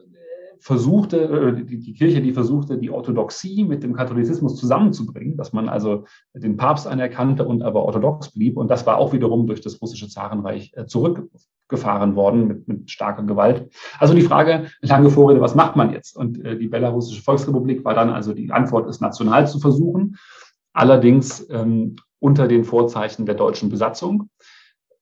versuchte, 0.63 1.17
äh, 1.17 1.65
die, 1.65 1.93
Kirche, 1.93 2.21
die 2.21 2.31
versuchte, 2.31 2.77
die 2.77 2.89
Orthodoxie 2.89 3.65
mit 3.65 3.83
dem 3.83 3.93
Katholizismus 3.93 4.55
zusammenzubringen, 4.55 5.35
dass 5.35 5.51
man 5.51 5.67
also 5.67 6.05
den 6.33 6.55
Papst 6.55 6.87
anerkannte 6.87 7.45
und 7.45 7.63
aber 7.63 7.83
orthodox 7.83 8.31
blieb. 8.31 8.55
Und 8.55 8.69
das 8.69 8.85
war 8.85 8.97
auch 8.97 9.11
wiederum 9.11 9.45
durch 9.45 9.59
das 9.59 9.81
russische 9.81 10.07
Zarenreich 10.07 10.71
äh, 10.75 10.85
zurückgefahren 10.85 12.15
worden 12.15 12.47
mit, 12.47 12.67
mit 12.69 12.89
starker 12.89 13.23
Gewalt. 13.23 13.73
Also 13.99 14.13
die 14.13 14.21
Frage, 14.21 14.67
lange 14.79 15.09
Vorrede, 15.09 15.41
was 15.41 15.53
macht 15.53 15.75
man 15.75 15.91
jetzt? 15.91 16.15
Und 16.15 16.43
äh, 16.45 16.57
die 16.57 16.69
Belarussische 16.69 17.21
Volksrepublik 17.21 17.83
war 17.83 17.93
dann 17.93 18.09
also 18.09 18.33
die 18.33 18.49
Antwort, 18.49 18.87
es 18.87 19.01
national 19.01 19.49
zu 19.49 19.59
versuchen 19.59 20.15
allerdings 20.73 21.47
ähm, 21.49 21.95
unter 22.23 22.47
den 22.47 22.63
Vorzeichen 22.63 23.25
der 23.25 23.35
deutschen 23.35 23.69
Besatzung. 23.69 24.29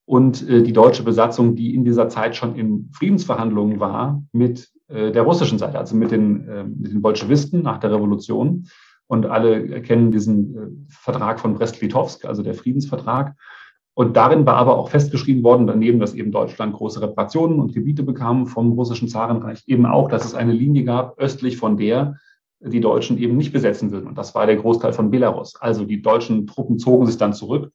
Und 0.06 0.48
äh, 0.50 0.64
die 0.64 0.74
deutsche 0.74 1.04
Besatzung, 1.04 1.56
die 1.56 1.76
in 1.76 1.86
dieser 1.86 2.10
Zeit 2.10 2.36
schon 2.36 2.56
in 2.56 2.90
Friedensverhandlungen 2.94 3.80
war 3.80 4.24
mit 4.32 4.70
äh, 4.88 5.12
der 5.12 5.22
russischen 5.22 5.60
Seite, 5.60 5.78
also 5.78 5.96
mit 5.96 6.10
den, 6.10 6.48
äh, 6.50 6.64
mit 6.64 6.92
den 6.92 7.02
Bolschewisten 7.02 7.62
nach 7.62 7.78
der 7.78 7.92
Revolution. 7.92 8.66
Und 9.06 9.28
alle 9.28 9.82
kennen 9.84 10.12
diesen 10.12 10.56
äh, 10.56 10.60
Vertrag 10.90 11.40
von 11.40 11.54
Brest-Litovsk, 11.54 12.26
also 12.26 12.42
der 12.42 12.56
Friedensvertrag. 12.56 13.36
Und 13.94 14.18
darin 14.18 14.46
war 14.48 14.56
aber 14.56 14.78
auch 14.78 14.90
festgeschrieben 14.90 15.44
worden, 15.44 15.68
daneben, 15.68 16.00
dass 16.00 16.16
eben 16.16 16.32
Deutschland 16.32 16.74
große 16.74 17.02
Reparationen 17.02 17.60
und 17.60 17.74
Gebiete 17.74 18.02
bekam 18.02 18.48
vom 18.48 18.72
russischen 18.72 19.10
Zarenreich, 19.10 19.64
eben 19.68 19.86
auch, 19.86 20.10
dass 20.10 20.26
es 20.26 20.34
eine 20.34 20.54
Linie 20.54 20.86
gab 20.86 21.20
östlich 21.20 21.58
von 21.58 21.78
der, 21.78 22.16
die 22.64 22.80
Deutschen 22.80 23.18
eben 23.18 23.38
nicht 23.38 23.52
besetzen 23.52 23.92
würden. 23.92 24.08
Und 24.08 24.18
das 24.18 24.36
war 24.36 24.46
der 24.46 24.58
Großteil 24.58 24.94
von 24.94 25.10
Belarus. 25.10 25.56
Also 25.56 25.86
die 25.86 26.02
deutschen 26.02 26.48
Truppen 26.48 26.78
zogen 26.78 27.08
sich 27.08 27.18
dann 27.18 27.34
zurück, 27.34 27.74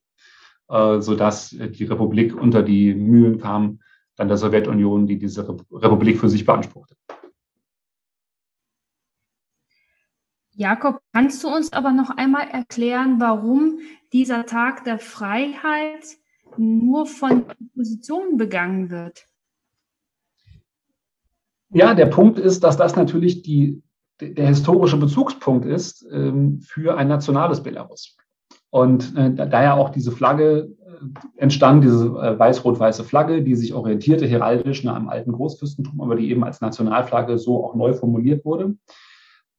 äh, 0.69 1.01
sodass 1.01 1.51
die 1.51 1.85
Republik 1.85 2.41
unter 2.41 2.63
die 2.63 2.95
Mühlen 2.95 3.39
kam, 3.39 3.81
dann 4.17 4.29
der 4.29 4.37
Sowjetunion, 4.37 5.07
die 5.07 5.19
diese 5.19 5.47
Republik 5.71 6.19
für 6.19 6.29
sich 6.29 6.47
beanspruchte. 6.47 6.97
Jakob, 10.59 11.01
kannst 11.13 11.45
du 11.45 11.49
uns 11.49 11.73
aber 11.75 11.93
noch 11.93 12.09
einmal 12.09 12.49
erklären, 12.49 13.21
warum 13.21 13.81
dieser 14.15 14.47
Tag 14.47 14.85
der 14.85 14.99
Freiheit 14.99 16.17
nur 16.57 17.05
von 17.05 17.45
Oppositionen 17.45 18.39
begangen 18.39 18.89
wird? 18.89 19.27
Ja, 21.69 21.95
der 21.95 22.07
Punkt 22.07 22.39
ist, 22.39 22.65
dass 22.65 22.79
das 22.79 22.97
natürlich 22.97 23.43
die 23.43 23.83
der 24.21 24.49
historische 24.49 24.97
Bezugspunkt 24.97 25.67
ist 25.67 26.07
ähm, 26.11 26.61
für 26.61 26.97
ein 26.97 27.09
nationales 27.09 27.63
Belarus. 27.63 28.17
Und 28.71 29.17
äh, 29.17 29.33
da 29.35 29.63
ja 29.63 29.75
auch 29.75 29.91
diese 29.91 30.13
Flagge 30.13 30.71
äh, 30.81 31.41
entstand, 31.41 31.85
diese 31.85 32.07
äh, 32.07 32.39
weiß-rot-weiße 32.39 33.05
Flagge, 33.05 33.43
die 33.43 33.55
sich 33.55 33.75
orientierte 33.75 34.27
heraldisch 34.27 34.85
nach 34.85 34.97
einem 34.97 35.09
alten 35.09 35.33
Großfürstentum, 35.33 36.01
aber 36.01 36.17
die 36.17 36.31
eben 36.31 36.45
als 36.45 36.61
Nationalflagge 36.61 37.39
so 37.39 37.65
auch 37.65 37.75
neu 37.75 37.93
formuliert 37.95 38.45
wurde. 38.45 38.75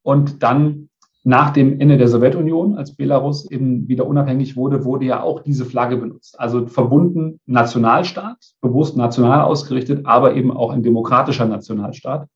Und 0.04 0.43
dann 0.43 0.89
nach 1.24 1.52
dem 1.52 1.82
Ende 1.82 1.98
der 1.98 2.08
Sowjetunion, 2.08 2.78
als 2.78 2.96
Belarus 2.96 3.52
eben 3.52 3.88
wieder 3.89 4.08
unabhängig 4.08 4.56
wurde, 4.56 4.86
wurde 4.86 5.06
ja 5.06 5.22
auch 5.22 5.41
diese 5.41 5.65
Flagge 5.65 5.98
benutzt. 5.98 6.39
Also 6.39 6.67
verbunden 6.67 7.41
Nationalstaat, 7.46 8.38
bewusst 8.62 8.96
national 8.96 9.41
ausgerichtet, 9.41 10.06
aber 10.06 10.36
eben 10.36 10.56
auch 10.56 10.72
ein 10.72 10.84
demokratischer 10.84 11.46
Nationalstaat. 11.46 12.30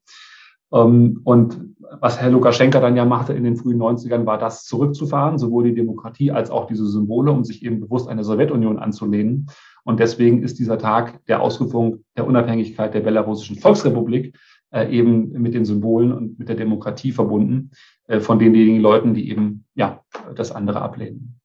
Ähm, 0.73 1.21
und 1.23 1.71
was 1.99 2.21
Herr 2.21 2.29
Lukaschenka 2.29 2.79
dann 2.79 2.95
ja 2.95 3.05
machte 3.05 3.33
in 3.33 3.43
den 3.43 3.57
frühen 3.57 3.81
90ern, 3.81 4.25
war 4.25 4.37
das 4.37 4.65
zurückzufahren, 4.65 5.37
sowohl 5.37 5.65
die 5.65 5.75
Demokratie 5.75 6.31
als 6.31 6.49
auch 6.49 6.65
diese 6.65 6.85
Symbole, 6.87 7.31
um 7.31 7.43
sich 7.43 7.63
eben 7.65 7.81
bewusst 7.81 8.07
eine 8.07 8.23
Sowjetunion 8.23 8.79
anzulehnen. 8.79 9.47
Und 9.83 9.99
deswegen 9.99 10.43
ist 10.43 10.59
dieser 10.59 10.77
Tag 10.77 11.25
der 11.25 11.41
Ausrufung 11.41 12.03
der 12.15 12.27
Unabhängigkeit 12.27 12.93
der 12.93 13.01
belarussischen 13.01 13.57
Volksrepublik 13.57 14.37
äh, 14.71 14.89
eben 14.89 15.31
mit 15.31 15.53
den 15.53 15.65
Symbolen 15.65 16.11
und 16.11 16.39
mit 16.39 16.47
der 16.49 16.55
Demokratie 16.55 17.11
verbunden, 17.11 17.71
äh, 18.07 18.19
von 18.19 18.39
denjenigen 18.39 18.79
Leuten, 18.79 19.13
die 19.13 19.29
eben 19.29 19.65
ja 19.75 20.01
das 20.35 20.51
andere 20.51 20.81
ablehnen. 20.81 21.39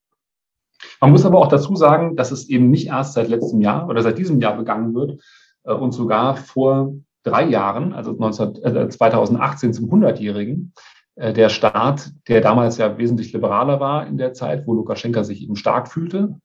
Man 1.01 1.11
muss 1.11 1.27
aber 1.27 1.39
auch 1.39 1.49
dazu 1.49 1.75
sagen, 1.77 2.17
dass 2.17 2.31
es 2.31 2.49
eben 2.49 2.71
nicht 2.71 2.89
erst 2.89 3.15
seit 3.15 3.29
letztem 3.29 3.61
Jahr 3.61 3.89
oder 3.89 4.03
seit 4.03 4.19
diesem 4.19 4.41
Jahr 4.41 4.57
begangen 4.57 4.95
wird 4.95 5.21
äh, 5.65 5.73
und 5.73 5.93
sogar 5.93 6.37
vor 6.37 6.95
drei 7.27 7.45
Jahren, 7.45 7.93
also 7.93 8.13
19, 8.13 8.63
äh, 8.63 8.89
2018 8.89 9.73
zum 9.73 9.91
100-Jährigen, 9.91 10.73
äh, 11.17 11.33
der 11.33 11.49
Staat, 11.49 12.13
der 12.29 12.41
damals 12.41 12.79
ja 12.79 12.99
wesentlich 12.99 13.33
liberaler 13.33 13.81
war 13.81 14.07
in 14.07 14.17
der 14.17 14.33
Zeit, 14.33 14.67
wo 14.67 14.75
Lukaschenka 14.75 15.25
sich 15.25 15.43
eben 15.43 15.57
stark 15.57 15.89
fühlte, 15.89 16.37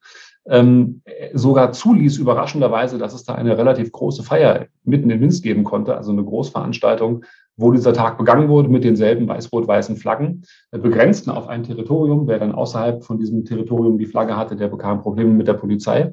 ähm, 0.48 1.02
sogar 1.34 1.72
zuließ, 1.72 2.18
überraschenderweise, 2.18 2.98
dass 2.98 3.14
es 3.14 3.24
da 3.24 3.36
eine 3.36 3.58
relativ 3.58 3.92
große 3.92 4.24
Feier 4.24 4.66
mitten 4.84 5.10
in 5.12 5.20
Minsk 5.20 5.44
geben 5.44 5.64
konnte, 5.64 5.96
also 5.96 6.12
eine 6.12 6.24
Großveranstaltung, 6.24 7.24
wo 7.58 7.72
dieser 7.72 7.94
Tag 7.94 8.18
begangen 8.18 8.50
wurde 8.50 8.70
mit 8.70 8.84
denselben 8.84 9.28
weiß-rot-weißen 9.28 9.98
Flaggen, 9.98 10.44
äh, 10.72 10.80
begrenzten 10.80 11.30
auf 11.30 11.48
ein 11.48 11.64
Territorium. 11.64 12.28
Wer 12.28 12.40
dann 12.40 12.54
außerhalb 12.54 13.04
von 13.04 13.20
diesem 13.20 13.46
Territorium 13.46 13.98
die 13.98 14.08
Flagge 14.08 14.36
hatte, 14.36 14.56
der 14.56 14.68
bekam 14.68 15.02
Probleme 15.02 15.32
mit 15.32 15.48
der 15.48 15.54
Polizei. 15.54 16.12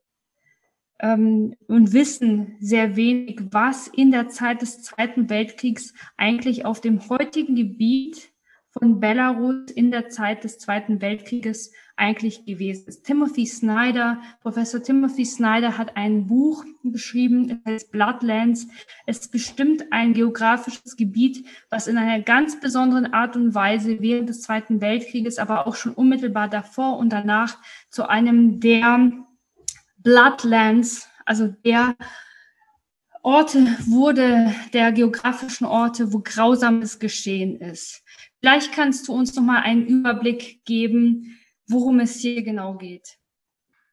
ähm, 0.99 1.55
und 1.67 1.91
wissen 1.93 2.55
sehr 2.59 2.95
wenig, 2.95 3.39
was 3.51 3.87
in 3.87 4.11
der 4.11 4.29
Zeit 4.29 4.61
des 4.61 4.83
Zweiten 4.83 5.29
Weltkriegs 5.29 5.93
eigentlich 6.17 6.65
auf 6.65 6.81
dem 6.81 7.09
heutigen 7.09 7.55
Gebiet 7.55 8.31
von 8.71 8.99
Belarus 8.99 9.71
in 9.71 9.91
der 9.91 10.09
Zeit 10.09 10.43
des 10.43 10.59
Zweiten 10.59 11.01
Weltkrieges 11.01 11.71
eigentlich 11.95 12.45
gewesen 12.45 12.87
ist. 12.87 13.03
Timothy 13.03 13.45
Snyder, 13.45 14.21
Professor 14.41 14.81
Timothy 14.81 15.25
Snyder 15.25 15.77
hat 15.77 15.97
ein 15.97 16.27
Buch 16.27 16.63
geschrieben, 16.83 17.61
es 17.65 17.71
heißt 17.71 17.91
Bloodlands. 17.91 18.67
Es 19.05 19.27
bestimmt 19.27 19.91
ein 19.91 20.13
geografisches 20.13 20.95
Gebiet, 20.95 21.45
was 21.69 21.87
in 21.87 21.97
einer 21.97 22.21
ganz 22.21 22.59
besonderen 22.59 23.13
Art 23.13 23.35
und 23.35 23.53
Weise 23.53 23.99
während 24.01 24.29
des 24.29 24.41
Zweiten 24.41 24.81
Weltkrieges, 24.81 25.39
aber 25.39 25.67
auch 25.67 25.75
schon 25.75 25.93
unmittelbar 25.93 26.47
davor 26.47 26.97
und 26.97 27.09
danach 27.09 27.57
zu 27.89 28.07
einem 28.07 28.59
der 28.59 29.11
Bloodlands, 29.97 31.09
also 31.25 31.47
der 31.65 31.95
Orte 33.21 33.59
wurde, 33.85 34.55
der 34.73 34.93
geografischen 34.93 35.65
Orte, 35.65 36.13
wo 36.13 36.21
Grausames 36.23 36.99
geschehen 36.99 37.59
ist. 37.59 38.03
Vielleicht 38.39 38.73
kannst 38.73 39.07
du 39.07 39.13
uns 39.13 39.35
noch 39.35 39.43
mal 39.43 39.61
einen 39.61 39.85
Überblick 39.85 40.63
geben, 40.65 41.37
worum 41.67 41.99
es 41.99 42.19
hier 42.19 42.41
genau 42.43 42.75
geht. 42.75 43.17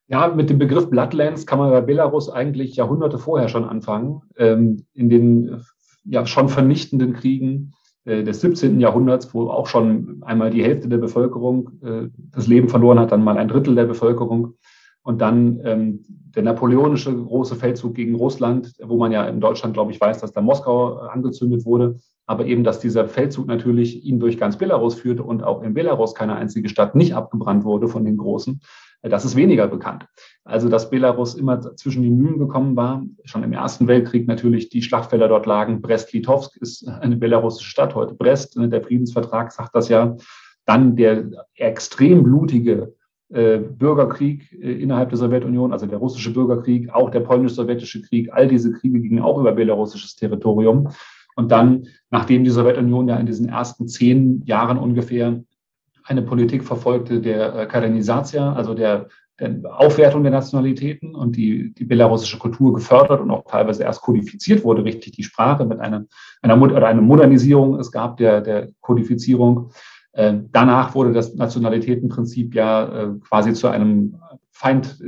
Ja, 0.09 0.29
mit 0.29 0.51
dem 0.51 0.59
Begriff 0.59 0.89
Bloodlands 0.89 1.47
kann 1.47 1.59
man 1.59 1.71
bei 1.71 1.81
Belarus 1.81 2.31
eigentlich 2.31 2.77
Jahrhunderte 2.77 3.19
vorher 3.19 3.49
schon 3.49 3.65
anfangen. 3.65 4.23
Ähm, 4.37 4.87
in 4.95 5.09
den 5.09 5.63
ja, 6.05 6.27
schon 6.27 6.49
vernichtenden 6.49 7.13
Kriegen 7.13 7.73
äh, 8.05 8.23
des 8.23 8.41
17. 8.41 8.79
Jahrhunderts, 8.79 9.35
wo 9.35 9.51
auch 9.51 9.67
schon 9.67 10.23
einmal 10.23 10.51
die 10.51 10.63
Hälfte 10.63 10.89
der 10.89 10.99
Bevölkerung 10.99 11.71
äh, 11.83 12.09
das 12.31 12.47
Leben 12.47 12.69
verloren 12.69 13.01
hat, 13.01 13.11
dann 13.11 13.25
mal 13.25 13.37
ein 13.37 13.49
Drittel 13.49 13.75
der 13.75 13.87
Bevölkerung. 13.87 14.55
Und 15.07 15.21
dann 15.21 15.61
ähm, 15.65 16.05
der 16.35 16.43
napoleonische 16.43 17.15
große 17.15 17.57
Feldzug 17.57 17.95
gegen 17.95 18.17
Russland, 18.17 18.73
wo 18.83 18.99
man 18.99 19.13
ja 19.13 19.27
in 19.27 19.41
Deutschland, 19.41 19.75
glaube 19.75 19.93
ich, 19.93 20.01
weiß, 20.01 20.21
dass 20.21 20.33
da 20.33 20.41
Moskau 20.41 20.99
angezündet 20.99 21.65
wurde 21.65 21.97
aber 22.27 22.45
eben, 22.47 22.65
dass 22.65 22.81
dieser 22.81 23.09
Feldzug 23.09 23.47
natürlich 23.47 24.05
ihn 24.05 24.19
durch 24.19 24.37
ganz 24.37 24.59
Belarus 24.59 24.97
führte 24.97 25.23
und 25.23 25.43
auch 25.43 25.63
in 25.63 25.75
Belarus 25.75 26.15
keine 26.15 26.35
einzige 26.35 26.69
Stadt 26.69 26.95
nicht 26.95 27.15
abgebrannt 27.15 27.65
wurde 27.65 27.89
von 27.89 28.05
den 28.05 28.17
Großen, 28.17 28.61
äh, 29.03 29.09
das 29.09 29.25
ist 29.25 29.37
weniger 29.37 29.69
bekannt. 29.69 30.07
Also, 30.45 30.69
dass 30.69 30.91
Belarus 30.91 31.35
immer 31.35 31.61
zwischen 31.77 32.03
die 32.03 32.11
Mühlen 32.11 32.39
gekommen 32.39 32.77
war, 32.77 33.05
schon 33.25 33.45
im 33.45 33.53
Ersten 33.53 33.87
Weltkrieg 33.87 34.27
natürlich 34.27 34.69
die 34.69 34.83
Schlachtfelder 34.83 35.29
dort 35.29 35.47
lagen. 35.47 35.81
Brest-Litovsk 35.81 36.57
ist 36.57 36.89
eine 36.89 37.17
belarussische 37.17 37.71
Stadt, 37.71 37.95
heute 37.95 38.15
Brest, 38.15 38.57
ne, 38.57 38.69
der 38.69 38.83
Friedensvertrag 38.83 39.53
sagt 39.53 39.75
das 39.75 39.89
ja. 39.89 40.17
Dann 40.65 40.97
der 40.97 41.31
extrem 41.55 42.25
blutige 42.25 42.96
Bürgerkrieg 43.29 44.53
äh, 44.53 44.81
innerhalb 44.81 45.09
der 45.09 45.19
Sowjetunion, 45.19 45.73
also 45.73 45.87
der 45.87 45.99
russische 45.99 46.33
Bürgerkrieg, 46.33 46.91
auch 46.95 47.11
der 47.11 47.21
polnisch-sowjetische 47.21 48.03
Krieg, 48.03 48.33
all 48.33 48.47
diese 48.47 48.73
Kriege 48.73 49.01
gingen 49.01 49.23
auch 49.23 49.39
über 49.39 49.53
belarussisches 49.53 50.15
Territorium. 50.15 50.91
Und 51.35 51.51
dann, 51.51 51.89
nachdem 52.11 52.45
die 52.45 52.51
Sowjetunion 52.51 53.09
ja 53.09 53.17
in 53.17 53.27
diesen 53.27 53.49
ersten 53.49 53.89
zehn 53.89 54.43
Jahren 54.47 54.79
ungefähr 54.79 55.43
eine 56.05 56.23
Politik 56.23 56.65
verfolgte 56.65 57.21
der 57.21 57.55
äh, 57.55 57.67
Karenisatia, 57.67 58.53
also 58.53 58.75
der, 58.75 59.09
der 59.41 59.61
Aufwertung 59.65 60.23
der 60.23 60.33
Nationalitäten 60.33 61.15
und 61.15 61.37
die, 61.37 61.75
die 61.75 61.85
belarussische 61.85 62.39
Kultur 62.39 62.73
gefördert 62.75 63.21
und 63.21 63.31
auch 63.31 63.45
teilweise 63.45 63.83
erst 63.83 64.03
kodifiziert 64.03 64.65
wurde, 64.65 64.85
richtig 64.85 65.13
die 65.13 65.25
Sprache 65.25 65.65
mit 65.65 65.81
einer, 65.81 66.07
einer 66.43 66.63
oder 66.63 66.87
eine 66.87 67.03
Modernisierung 67.03 67.79
es 67.79 67.91
gab 67.91 68.17
der, 68.17 68.41
der 68.41 68.69
Kodifizierung. 68.81 69.73
Äh, 70.17 70.39
danach 70.51 70.95
wurde 70.95 71.13
das 71.13 71.35
Nationalitätenprinzip 71.35 72.55
ja 72.55 72.87
äh, 72.87 73.19
quasi 73.21 73.53
zu 73.53 73.69
einem 73.69 74.17
Feind 74.51 74.99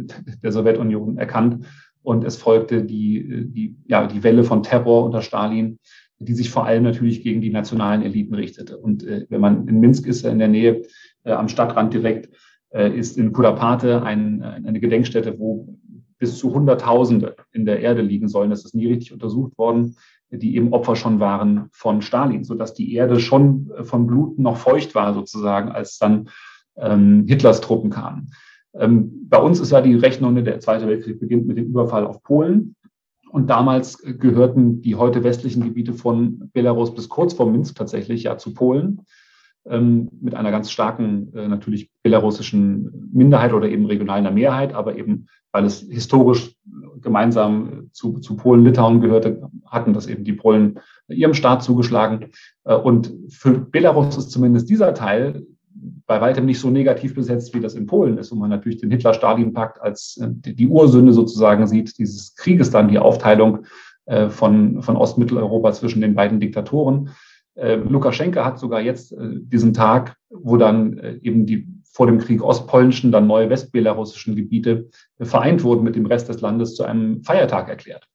der 0.42 0.52
Sowjetunion 0.52 1.16
erkannt 1.16 1.64
und 2.02 2.24
es 2.24 2.36
folgte 2.36 2.84
die, 2.84 3.46
die, 3.46 3.76
ja, 3.86 4.06
die 4.06 4.22
Welle 4.22 4.44
von 4.44 4.62
Terror 4.62 5.06
unter 5.06 5.22
Stalin, 5.22 5.78
die 6.18 6.34
sich 6.34 6.50
vor 6.50 6.66
allem 6.66 6.82
natürlich 6.82 7.22
gegen 7.22 7.40
die 7.40 7.48
nationalen 7.48 8.02
Eliten 8.02 8.34
richtete. 8.34 8.76
Und 8.76 9.02
äh, 9.02 9.24
wenn 9.30 9.40
man 9.40 9.66
in 9.66 9.80
Minsk 9.80 10.06
ist, 10.06 10.26
in 10.26 10.38
der 10.38 10.48
Nähe 10.48 10.82
äh, 11.24 11.32
am 11.32 11.48
Stadtrand 11.48 11.94
direkt, 11.94 12.28
äh, 12.68 12.94
ist 12.94 13.16
in 13.16 13.32
Kudapate 13.32 14.02
ein, 14.02 14.42
eine 14.42 14.78
Gedenkstätte, 14.78 15.38
wo 15.38 15.78
bis 16.18 16.36
zu 16.36 16.52
Hunderttausende 16.52 17.34
in 17.52 17.64
der 17.64 17.80
Erde 17.80 18.02
liegen 18.02 18.28
sollen. 18.28 18.50
Das 18.50 18.66
ist 18.66 18.74
nie 18.74 18.88
richtig 18.88 19.14
untersucht 19.14 19.56
worden, 19.56 19.96
die 20.30 20.56
eben 20.56 20.72
Opfer 20.72 20.96
schon 20.96 21.20
waren 21.20 21.68
von 21.72 22.02
Stalin, 22.02 22.44
sodass 22.44 22.74
die 22.74 22.94
Erde 22.94 23.20
schon 23.20 23.70
von 23.82 24.06
Blut 24.06 24.38
noch 24.38 24.58
feucht 24.58 24.94
war 24.94 25.14
sozusagen, 25.14 25.70
als 25.70 25.98
dann 25.98 26.28
ähm, 26.76 27.24
Hitlers 27.26 27.60
Truppen 27.60 27.90
kamen. 27.90 28.30
Ähm, 28.74 29.26
bei 29.28 29.38
uns 29.38 29.60
ist 29.60 29.72
ja 29.72 29.80
die 29.80 29.94
Rechnung, 29.94 30.34
der 30.44 30.60
Zweite 30.60 30.86
Weltkrieg 30.86 31.18
beginnt 31.18 31.46
mit 31.46 31.56
dem 31.56 31.66
Überfall 31.66 32.06
auf 32.06 32.22
Polen. 32.22 32.76
Und 33.30 33.50
damals 33.50 33.98
gehörten 33.98 34.80
die 34.80 34.94
heute 34.94 35.22
westlichen 35.22 35.62
Gebiete 35.62 35.92
von 35.92 36.50
Belarus 36.52 36.94
bis 36.94 37.08
kurz 37.08 37.34
vor 37.34 37.50
Minsk 37.50 37.76
tatsächlich 37.76 38.22
ja 38.22 38.38
zu 38.38 38.54
Polen 38.54 39.02
ähm, 39.70 40.08
mit 40.20 40.34
einer 40.34 40.50
ganz 40.50 40.70
starken 40.70 41.32
äh, 41.34 41.48
natürlich 41.48 41.90
belarussischen 42.02 43.10
Minderheit 43.12 43.52
oder 43.52 43.68
eben 43.68 43.86
regionaler 43.86 44.30
Mehrheit, 44.30 44.74
aber 44.74 44.96
eben 44.96 45.26
weil 45.52 45.64
es 45.64 45.80
historisch 45.80 46.54
gemeinsam 47.00 47.88
zu, 47.92 48.18
zu 48.18 48.36
Polen, 48.36 48.64
Litauen 48.64 49.00
gehörte, 49.00 49.48
hatten 49.66 49.92
das 49.92 50.06
eben 50.06 50.24
die 50.24 50.32
Polen 50.32 50.78
ihrem 51.08 51.34
Staat 51.34 51.62
zugeschlagen. 51.62 52.30
Äh, 52.64 52.74
und 52.74 53.12
für 53.30 53.52
Belarus 53.52 54.16
ist 54.16 54.30
zumindest 54.30 54.68
dieser 54.68 54.94
Teil 54.94 55.46
bei 56.06 56.20
weitem 56.20 56.46
nicht 56.46 56.58
so 56.58 56.70
negativ 56.70 57.14
besetzt, 57.14 57.54
wie 57.54 57.60
das 57.60 57.74
in 57.74 57.86
Polen 57.86 58.18
ist, 58.18 58.32
wo 58.32 58.36
man 58.36 58.50
natürlich 58.50 58.80
den 58.80 58.90
Hitler-Stalin-Pakt 58.90 59.80
als 59.80 60.18
äh, 60.18 60.28
die 60.30 60.66
Ursünde 60.66 61.12
sozusagen 61.12 61.66
sieht, 61.66 61.98
dieses 61.98 62.34
Krieges 62.34 62.70
dann, 62.70 62.88
die 62.88 62.98
Aufteilung 62.98 63.64
äh, 64.06 64.28
von, 64.28 64.82
von 64.82 64.96
Ostmitteleuropa 64.96 65.72
zwischen 65.72 66.00
den 66.00 66.14
beiden 66.14 66.40
Diktatoren. 66.40 67.10
Äh, 67.58 67.76
Lukaschenka 67.76 68.44
hat 68.44 68.58
sogar 68.58 68.80
jetzt 68.80 69.14
diesen 69.18 69.74
Tag, 69.74 70.16
wo 70.30 70.56
dann 70.56 71.18
eben 71.22 71.44
die 71.46 71.66
vor 71.90 72.06
dem 72.06 72.18
Krieg 72.18 72.42
ostpolnischen, 72.42 73.10
dann 73.10 73.26
neue 73.26 73.50
westbelarussischen 73.50 74.36
Gebiete 74.36 74.88
vereint 75.20 75.64
wurden 75.64 75.82
mit 75.82 75.96
dem 75.96 76.06
Rest 76.06 76.28
des 76.28 76.40
Landes 76.40 76.74
zu 76.74 76.84
einem 76.84 77.22
Feiertag 77.24 77.68
erklärt. 77.68 78.06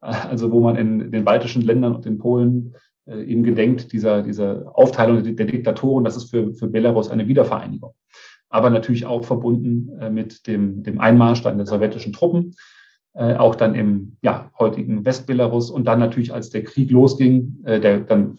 Also 0.00 0.50
wo 0.50 0.60
man 0.60 0.76
in 0.76 1.10
den 1.12 1.24
baltischen 1.24 1.62
Ländern 1.62 1.94
und 1.94 2.04
in 2.04 2.18
Polen 2.18 2.74
äh, 3.06 3.24
eben 3.24 3.42
gedenkt 3.42 3.92
dieser, 3.92 4.22
dieser 4.22 4.76
Aufteilung 4.76 5.22
der, 5.22 5.46
Diktatoren. 5.46 6.04
Das 6.04 6.16
ist 6.16 6.30
für, 6.30 6.54
für 6.54 6.68
Belarus 6.68 7.10
eine 7.10 7.26
Wiedervereinigung. 7.26 7.94
Aber 8.48 8.70
natürlich 8.70 9.06
auch 9.06 9.24
verbunden 9.24 9.98
äh, 10.00 10.10
mit 10.10 10.46
dem, 10.46 10.82
dem 10.82 11.00
Einmarsch 11.00 11.42
dann 11.42 11.56
der 11.56 11.66
sowjetischen 11.66 12.12
Truppen, 12.12 12.54
äh, 13.14 13.34
auch 13.34 13.54
dann 13.56 13.74
im 13.74 14.16
ja, 14.22 14.50
heutigen 14.58 15.04
Westbelarus 15.04 15.70
und 15.70 15.84
dann 15.86 15.98
natürlich, 15.98 16.32
als 16.32 16.50
der 16.50 16.64
Krieg 16.64 16.90
losging, 16.90 17.62
der 17.64 18.00
dann 18.00 18.36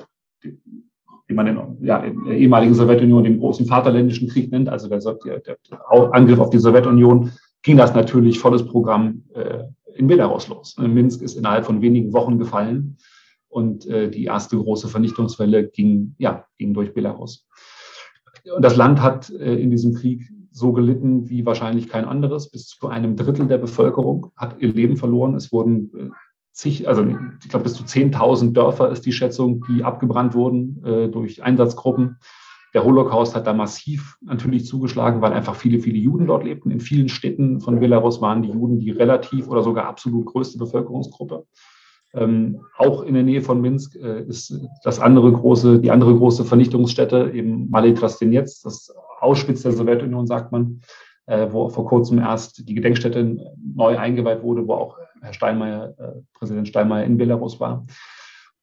wie 1.28 1.34
man 1.34 1.48
in, 1.48 1.58
ja, 1.82 2.04
in 2.04 2.24
der 2.26 2.38
ehemaligen 2.38 2.74
Sowjetunion 2.74 3.24
den 3.24 3.40
großen 3.40 3.66
Vaterländischen 3.66 4.28
Krieg 4.28 4.52
nennt, 4.52 4.70
also 4.70 4.90
der, 4.90 5.00
der, 5.00 5.40
der 5.40 5.92
Angriff 6.14 6.40
auf 6.40 6.50
die 6.50 6.60
Sowjetunion 6.60 7.32
ging 7.62 7.78
das 7.78 7.96
natürlich 7.96 8.40
volles 8.40 8.66
Programm 8.66 9.24
äh, 9.34 9.64
in 9.96 10.08
Belarus 10.08 10.48
los. 10.50 10.76
Minsk 10.78 11.22
ist 11.22 11.38
innerhalb 11.38 11.66
von 11.66 11.82
wenigen 11.82 12.14
Wochen 12.14 12.38
gefallen 12.38 12.98
und 13.48 13.86
äh, 13.88 14.10
die 14.10 14.26
erste 14.26 14.58
große 14.58 14.88
Vernichtungswelle 14.88 15.70
ging, 15.70 16.16
ja, 16.18 16.46
ging 16.58 16.74
durch 16.74 16.94
Belarus. 16.94 17.48
Und 18.54 18.64
das 18.64 18.76
Land 18.76 19.02
hat 19.02 19.30
äh, 19.30 19.56
in 19.56 19.72
diesem 19.72 19.94
Krieg 19.94 20.30
so 20.52 20.74
gelitten 20.74 21.30
wie 21.30 21.46
wahrscheinlich 21.46 21.88
kein 21.88 22.06
anderes. 22.06 22.50
Bis 22.50 22.68
zu 22.68 22.88
einem 22.88 23.16
Drittel 23.16 23.48
der 23.48 23.58
Bevölkerung 23.58 24.32
hat 24.36 24.58
ihr 24.60 24.74
Leben 24.74 24.98
verloren. 24.98 25.36
Es 25.36 25.52
wurden 25.52 25.92
äh, 25.98 26.10
zig, 26.54 26.88
also 26.88 27.06
ich 27.42 27.50
glaube 27.50 27.64
bis 27.64 27.74
zu 27.74 27.84
10.000 27.84 28.54
Dörfer 28.54 28.90
ist 28.92 29.06
die 29.06 29.12
Schätzung, 29.12 29.66
die 29.68 29.84
abgebrannt 29.84 30.36
wurden 30.36 30.84
äh, 30.86 31.10
durch 31.10 31.44
Einsatzgruppen. 31.44 32.18
Der 32.74 32.84
Holocaust 32.84 33.36
hat 33.36 33.46
da 33.46 33.54
massiv 33.54 34.18
natürlich 34.22 34.66
zugeschlagen, 34.66 35.22
weil 35.22 35.34
einfach 35.34 35.56
viele, 35.56 35.80
viele 35.80 35.98
Juden 35.98 36.26
dort 36.26 36.44
lebten. 36.44 36.72
In 36.72 36.80
vielen 36.80 37.10
Städten 37.10 37.60
von 37.60 37.80
Belarus 37.80 38.22
waren 38.22 38.42
die 38.42 38.50
Juden 38.50 38.80
die 38.80 38.92
relativ 38.92 39.48
oder 39.48 39.62
sogar 39.62 39.86
absolut 39.86 40.26
größte 40.26 40.58
Bevölkerungsgruppe. 40.58 41.46
Ähm, 42.16 42.62
auch 42.78 43.04
in 43.04 43.16
der 43.16 43.24
Nähe 43.24 43.42
von 43.42 43.62
Minsk 43.62 43.96
äh, 43.96 44.24
ist 44.24 44.60
das 44.84 45.00
andere 45.00 45.32
große, 45.32 45.80
die 45.80 45.92
andere 45.92 46.16
große 46.16 46.46
Vernichtungsstätte 46.46 47.32
eben 47.34 47.72
Malé 47.72 47.96
Trastenetz, 47.96 48.62
das 48.62 48.94
Auschwitz 49.20 49.64
der 49.64 49.72
Sowjetunion, 49.72 50.28
sagt 50.28 50.52
man, 50.52 50.82
äh, 51.26 51.48
wo 51.52 51.70
vor 51.70 51.86
kurzem 51.86 52.20
erst 52.20 52.68
die 52.68 52.76
Gedenkstätte 52.76 53.38
neu 53.76 53.98
eingeweiht 53.98 54.44
wurde, 54.44 54.68
wo 54.68 54.74
auch 54.74 54.98
Herr 55.22 55.34
Steinmeier, 55.34 55.94
äh, 55.98 56.22
Präsident 56.34 56.68
Steinmeier 56.68 57.06
in 57.06 57.18
Belarus 57.18 57.60
war. 57.60 57.86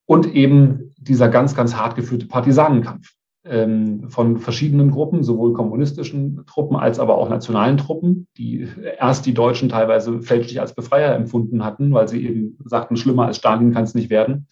Und 0.07 0.35
eben 0.35 0.92
dieser 0.99 1.29
ganz, 1.29 1.55
ganz 1.55 1.77
hart 1.77 1.96
geführte 1.96 2.27
Partisanenkampf 2.27 3.14
ähm, 3.44 4.11
von 4.11 4.38
verschiedenen 4.38 4.90
Gruppen, 4.90 5.23
sowohl 5.23 5.53
kommunistischen 5.53 6.44
Truppen 6.46 6.77
als 6.77 6.99
aber 6.99 7.16
auch 7.16 7.29
nationalen 7.29 7.79
Truppen, 7.79 8.27
die 8.37 8.68
erst 8.99 9.25
die 9.25 9.35
Deutschen 9.35 9.68
teilweise 9.68 10.20
fälschlich 10.20 10.61
als 10.61 10.75
Befreier 10.75 11.14
empfunden 11.14 11.64
hatten, 11.64 11.92
weil 11.92 12.09
sie 12.09 12.27
eben 12.27 12.59
sagten, 12.64 12.96
schlimmer 12.96 13.27
als 13.27 13.38
Stalin 13.38 13.73
kann 13.73 13.85
es 13.85 13.94
nicht 13.94 14.11
werden, 14.11 14.49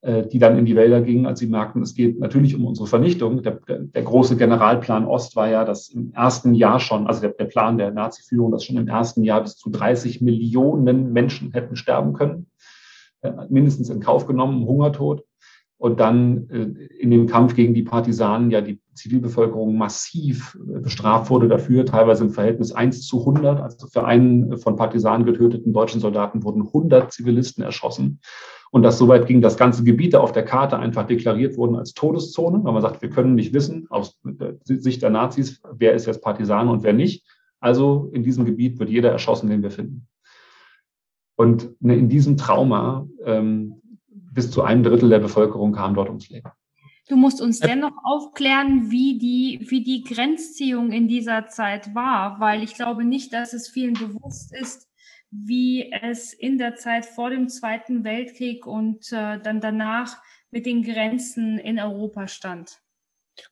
die 0.00 0.38
dann 0.38 0.56
in 0.56 0.64
die 0.64 0.76
Wälder 0.76 1.00
gingen, 1.00 1.26
als 1.26 1.40
sie 1.40 1.48
merkten, 1.48 1.82
es 1.82 1.92
geht 1.92 2.20
natürlich 2.20 2.54
um 2.54 2.64
unsere 2.64 2.86
Vernichtung. 2.86 3.42
Der, 3.42 3.58
der, 3.66 3.80
der 3.80 4.02
große 4.02 4.36
Generalplan 4.36 5.04
Ost 5.04 5.34
war 5.34 5.48
ja, 5.48 5.64
dass 5.64 5.88
im 5.88 6.12
ersten 6.12 6.54
Jahr 6.54 6.78
schon, 6.78 7.08
also 7.08 7.20
der, 7.20 7.30
der 7.30 7.46
Plan 7.46 7.78
der 7.78 7.90
Nazi-Führung, 7.90 8.52
dass 8.52 8.64
schon 8.64 8.76
im 8.76 8.86
ersten 8.86 9.24
Jahr 9.24 9.42
bis 9.42 9.56
zu 9.56 9.70
30 9.70 10.20
Millionen 10.20 11.12
Menschen 11.12 11.50
hätten 11.50 11.74
sterben 11.74 12.12
können, 12.12 12.46
äh, 13.22 13.32
mindestens 13.48 13.90
in 13.90 13.98
Kauf 13.98 14.26
genommen, 14.26 14.66
Hungertod 14.66 15.24
und 15.78 15.98
dann 15.98 16.48
äh, 16.50 16.84
in 17.00 17.10
dem 17.10 17.26
Kampf 17.26 17.56
gegen 17.56 17.74
die 17.74 17.82
Partisanen 17.82 18.50
ja 18.52 18.60
die 18.60 18.80
Zivilbevölkerung 18.98 19.76
massiv 19.76 20.58
äh, 20.68 20.80
bestraft 20.80 21.30
wurde 21.30 21.48
dafür, 21.48 21.86
teilweise 21.86 22.24
im 22.24 22.30
Verhältnis 22.30 22.72
1 22.72 23.06
zu 23.06 23.20
100. 23.20 23.60
Also 23.60 23.86
für 23.86 24.04
einen 24.04 24.58
von 24.58 24.76
Partisanen 24.76 25.24
getöteten 25.24 25.72
deutschen 25.72 26.00
Soldaten 26.00 26.42
wurden 26.42 26.62
100 26.62 27.12
Zivilisten 27.12 27.64
erschossen. 27.64 28.20
Und 28.70 28.82
das 28.82 28.98
soweit 28.98 29.26
ging, 29.26 29.40
dass 29.40 29.56
ganze 29.56 29.82
Gebiete 29.82 30.20
auf 30.20 30.32
der 30.32 30.44
Karte 30.44 30.78
einfach 30.78 31.06
deklariert 31.06 31.56
wurden 31.56 31.76
als 31.76 31.94
Todeszone, 31.94 32.62
weil 32.62 32.72
man 32.72 32.82
sagt, 32.82 33.00
wir 33.00 33.08
können 33.08 33.34
nicht 33.34 33.54
wissen, 33.54 33.86
aus 33.88 34.20
Sicht 34.64 35.00
der 35.00 35.10
Nazis, 35.10 35.62
wer 35.72 35.94
ist 35.94 36.06
jetzt 36.06 36.22
Partisan 36.22 36.68
und 36.68 36.82
wer 36.82 36.92
nicht. 36.92 37.24
Also 37.60 38.10
in 38.12 38.22
diesem 38.22 38.44
Gebiet 38.44 38.78
wird 38.78 38.90
jeder 38.90 39.10
erschossen, 39.10 39.48
den 39.48 39.62
wir 39.62 39.70
finden. 39.70 40.06
Und 41.36 41.70
ne, 41.80 41.96
in 41.96 42.08
diesem 42.08 42.36
Trauma 42.36 43.08
ähm, 43.24 43.80
bis 44.10 44.50
zu 44.50 44.62
einem 44.62 44.82
Drittel 44.82 45.08
der 45.08 45.20
Bevölkerung 45.20 45.72
kam 45.72 45.94
dort 45.94 46.08
ums 46.08 46.28
Leben. 46.28 46.50
Du 47.08 47.16
musst 47.16 47.40
uns 47.40 47.60
dennoch 47.60 48.04
aufklären, 48.04 48.90
wie 48.90 49.18
die, 49.18 49.66
wie 49.70 49.82
die 49.82 50.04
Grenzziehung 50.04 50.92
in 50.92 51.08
dieser 51.08 51.48
Zeit 51.48 51.94
war, 51.94 52.38
weil 52.38 52.62
ich 52.62 52.74
glaube 52.74 53.04
nicht, 53.04 53.32
dass 53.32 53.54
es 53.54 53.68
vielen 53.68 53.94
bewusst 53.94 54.54
ist, 54.54 54.88
wie 55.30 55.90
es 55.90 56.34
in 56.34 56.58
der 56.58 56.76
Zeit 56.76 57.06
vor 57.06 57.30
dem 57.30 57.48
Zweiten 57.48 58.04
Weltkrieg 58.04 58.66
und 58.66 59.10
äh, 59.12 59.40
dann 59.40 59.60
danach 59.60 60.22
mit 60.50 60.66
den 60.66 60.82
Grenzen 60.82 61.58
in 61.58 61.78
Europa 61.78 62.28
stand. 62.28 62.78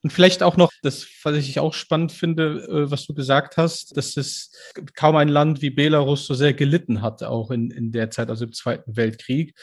Und 0.03 0.12
vielleicht 0.12 0.42
auch 0.42 0.57
noch, 0.57 0.70
das, 0.83 1.07
was 1.22 1.37
ich 1.37 1.59
auch 1.59 1.75
spannend 1.75 2.12
finde, 2.12 2.66
äh, 2.68 2.90
was 2.90 3.07
du 3.07 3.14
gesagt 3.14 3.57
hast, 3.57 3.96
dass 3.96 4.16
es 4.16 4.53
kaum 4.94 5.16
ein 5.16 5.29
Land 5.29 5.62
wie 5.62 5.70
Belarus 5.70 6.27
so 6.27 6.35
sehr 6.35 6.55
gelitten 6.55 7.03
hat, 7.03 7.22
auch 7.22 7.51
in, 7.51 7.70
in 7.70 7.92
der 7.92 8.11
Zeit, 8.11 8.31
also 8.31 8.44
im 8.44 8.53
Zweiten 8.53 8.96
Weltkrieg. 8.96 9.55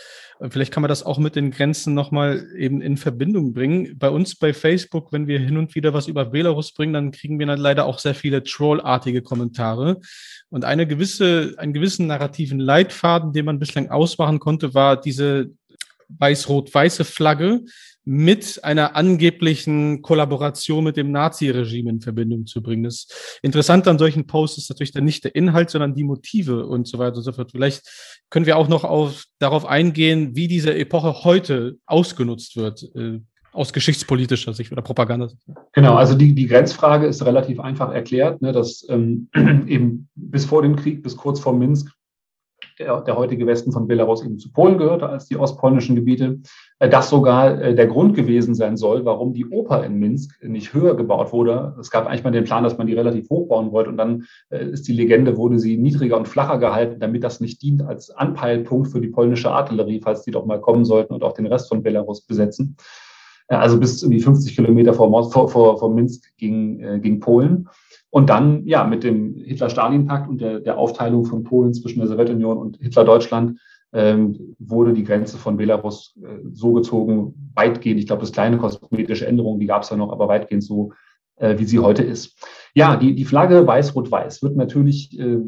Vielleicht 0.50 0.74
kann 0.74 0.82
man 0.82 0.90
das 0.90 1.04
auch 1.04 1.20
mit 1.20 1.36
den 1.36 1.52
Grenzen 1.52 1.94
nochmal 1.94 2.48
eben 2.58 2.82
in 2.82 2.98
Verbindung 2.98 3.54
bringen. 3.54 3.98
Bei 3.98 4.10
uns 4.10 4.36
bei 4.36 4.54
Facebook, 4.54 5.14
wenn 5.14 5.28
wir 5.28 5.40
hin 5.40 5.58
und 5.58 5.76
wieder 5.76 5.94
was 5.94 6.08
über 6.08 6.26
Belarus 6.26 6.74
bringen, 6.74 6.94
dann 6.94 7.12
kriegen 7.12 7.40
wir 7.40 7.46
dann 7.46 7.60
leider 7.60 7.86
auch 7.86 8.00
sehr 8.00 8.16
viele 8.16 8.44
trollartige 8.44 9.22
Kommentare. 9.22 10.02
Und 10.50 10.66
eine 10.66 10.86
gewisse, 10.86 11.56
einen 11.58 11.74
gewissen 11.74 12.08
narrativen 12.08 12.60
Leitfaden, 12.60 13.34
den 13.34 13.46
man 13.46 13.60
bislang 13.60 13.90
ausmachen 13.90 14.40
konnte, 14.40 14.74
war 14.74 15.00
diese 15.00 15.52
weiß-rot-weiße 16.20 17.06
Flagge, 17.06 17.62
mit 18.06 18.64
einer 18.64 18.96
angeblichen 18.96 20.02
Kollaboration 20.02 20.84
mit 20.84 20.98
dem 20.98 21.12
Nazi-Regime 21.12 21.90
in 21.90 22.02
Verbindung 22.02 22.46
zu 22.46 22.62
bringen. 22.62 22.84
Das 22.84 23.08
Interessante 23.42 23.90
an 23.90 23.98
solchen 23.98 24.28
Posts 24.28 24.58
ist 24.58 24.70
natürlich 24.70 24.92
dann 24.92 25.06
nicht 25.06 25.24
der 25.24 25.36
Inhalt, 25.36 25.70
sondern 25.70 25.96
die 25.96 26.04
Motive 26.04 26.66
und 26.66 26.88
so 26.88 27.00
weiter 27.00 27.18
und 27.18 27.24
so 27.24 27.32
fort. 27.32 27.52
Vielleicht 27.52 27.84
können 28.30 28.46
wir 28.46 28.58
auch 28.58 28.68
noch 28.68 28.84
auf, 28.84 29.26
darauf 29.40 29.66
eingehen, 29.66 30.36
wie 30.36 30.48
diese 30.48 30.76
Epoche 30.76 31.24
heute 31.24 31.78
ausgenutzt 31.86 32.58
wird. 32.58 32.84
Äh, 32.96 33.20
aus 33.54 33.72
geschichtspolitischer 33.72 34.54
Sicht 34.54 34.72
oder 34.72 34.82
Propaganda. 34.82 35.30
Genau, 35.74 35.94
also 35.94 36.16
die, 36.16 36.34
die 36.34 36.48
Grenzfrage 36.48 37.06
ist 37.06 37.24
relativ 37.24 37.60
einfach 37.60 37.94
erklärt, 37.94 38.42
ne, 38.42 38.52
dass 38.52 38.84
ähm, 38.90 39.30
eben 39.68 40.10
bis 40.16 40.46
vor 40.46 40.64
dem 40.64 40.76
Krieg, 40.76 41.04
bis 41.04 41.16
kurz 41.16 41.40
vor 41.40 41.54
Minsk, 41.54 41.94
der, 42.80 43.02
der 43.02 43.16
heutige 43.16 43.46
Westen 43.48 43.72
von 43.72 43.88
Belarus 43.88 44.24
eben 44.24 44.40
zu 44.40 44.52
Polen 44.52 44.78
gehörte 44.78 45.08
als 45.08 45.28
die 45.28 45.38
ostpolnischen 45.38 45.96
Gebiete, 45.96 46.40
äh, 46.80 46.90
das 46.90 47.10
sogar 47.10 47.62
äh, 47.62 47.76
der 47.76 47.88
Grund 47.88 48.16
gewesen 48.16 48.56
sein 48.56 48.78
soll, 48.78 49.06
warum 49.06 49.34
die 49.34 49.46
Oper 49.46 49.84
in 49.84 50.00
Minsk 50.00 50.44
nicht 50.44 50.74
höher 50.74 50.96
gebaut 50.96 51.32
wurde. 51.34 51.76
Es 51.80 51.92
gab 51.92 52.08
eigentlich 52.08 52.24
mal 52.24 52.32
den 52.32 52.44
Plan, 52.44 52.64
dass 52.64 52.78
man 52.78 52.88
die 52.88 52.94
relativ 52.94 53.30
hoch 53.30 53.48
bauen 53.48 53.72
wollte 53.72 53.90
und 53.90 53.98
dann 53.98 54.26
äh, 54.50 54.66
ist 54.66 54.88
die 54.88 54.94
Legende, 54.94 55.38
wurde 55.38 55.60
sie 55.60 55.78
niedriger 55.78 56.18
und 56.18 56.28
flacher 56.28 56.58
gehalten, 56.58 57.00
damit 57.00 57.24
das 57.24 57.40
nicht 57.40 57.62
dient 57.62 57.82
als 57.84 58.10
Anpeilpunkt 58.10 58.90
für 58.90 59.02
die 59.02 59.10
polnische 59.10 59.52
Artillerie, 59.52 60.02
falls 60.02 60.24
die 60.24 60.32
doch 60.32 60.46
mal 60.46 60.60
kommen 60.60 60.86
sollten 60.86 61.14
und 61.14 61.24
auch 61.24 61.34
den 61.34 61.46
Rest 61.46 61.70
von 61.70 61.84
Belarus 61.84 62.22
besetzen. 62.22 62.76
Also 63.50 63.78
bis 63.78 64.02
irgendwie 64.02 64.22
50 64.22 64.56
Kilometer 64.56 64.94
vor, 64.94 65.32
vor, 65.32 65.50
vor, 65.50 65.94
Minsk 65.94 66.36
ging, 66.38 67.02
ging 67.02 67.20
Polen. 67.20 67.68
Und 68.14 68.30
dann, 68.30 68.68
ja, 68.68 68.84
mit 68.84 69.04
dem 69.04 69.38
Hitler-Stalin-Pakt 69.44 70.30
und 70.30 70.40
der, 70.40 70.60
der 70.60 70.78
Aufteilung 70.78 71.26
von 71.26 71.44
Polen 71.44 71.74
zwischen 71.74 71.98
der 71.98 72.08
Sowjetunion 72.08 72.60
und 72.60 72.78
Hitler-Deutschland 72.80 73.60
ähm, 73.92 74.56
wurde 74.60 74.94
die 74.94 75.04
Grenze 75.04 75.40
von 75.40 75.58
Belarus 75.58 76.14
äh, 76.22 76.28
so 76.52 76.74
gezogen, 76.74 77.34
weitgehend, 77.56 78.00
ich 78.00 78.06
glaube, 78.06 78.20
das 78.20 78.32
kleine 78.32 78.58
kosmetische 78.58 79.26
Änderungen, 79.26 79.60
die 79.60 79.66
gab 79.66 79.82
es 79.82 79.90
ja 79.90 79.98
noch, 79.98 80.12
aber 80.12 80.28
weitgehend 80.28 80.64
so, 80.64 80.92
äh, 81.38 81.58
wie 81.58 81.66
sie 81.66 81.80
heute 81.80 82.04
ist. 82.04 82.38
Ja, 82.76 82.98
die, 82.98 83.16
die 83.16 83.26
Flagge 83.26 83.66
weiß-rot-weiß 83.66 84.44
wird 84.44 84.58
natürlich 84.58 85.20
äh, 85.20 85.40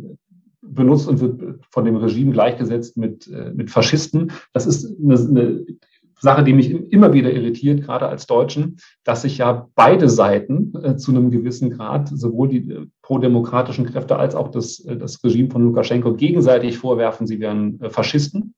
benutzt 0.63 1.08
und 1.08 1.19
wird 1.19 1.63
von 1.69 1.86
dem 1.86 1.97
Regime 1.97 2.32
gleichgesetzt 2.32 2.97
mit, 2.97 3.28
äh, 3.28 3.51
mit 3.54 3.69
Faschisten. 3.69 4.32
Das 4.54 4.65
ist 4.65 4.91
eine, 4.99 5.13
eine 5.13 5.65
Sache, 6.19 6.43
die 6.43 6.54
mich 6.54 6.71
immer 6.91 7.13
wieder 7.13 7.32
irritiert, 7.32 7.84
gerade 7.84 8.08
als 8.08 8.25
Deutschen, 8.25 8.78
dass 9.04 9.23
sich 9.23 9.38
ja 9.38 9.67
beide 9.75 10.10
Seiten 10.10 10.73
äh, 10.82 10.95
zu 10.95 11.12
einem 11.12 11.30
gewissen 11.32 11.71
Grad, 11.71 12.10
sowohl 12.10 12.49
die 12.49 12.69
äh, 12.71 12.86
prodemokratischen 13.01 13.86
Kräfte 13.86 14.17
als 14.17 14.36
auch 14.36 14.49
das, 14.49 14.80
äh, 14.86 14.97
das 14.97 15.23
Regime 15.23 15.49
von 15.49 15.63
Lukaschenko, 15.63 16.13
gegenseitig 16.13 16.78
vorwerfen, 16.78 17.28
sie 17.28 17.39
wären 17.39 17.80
äh, 17.82 17.89
Faschisten. 17.89 18.56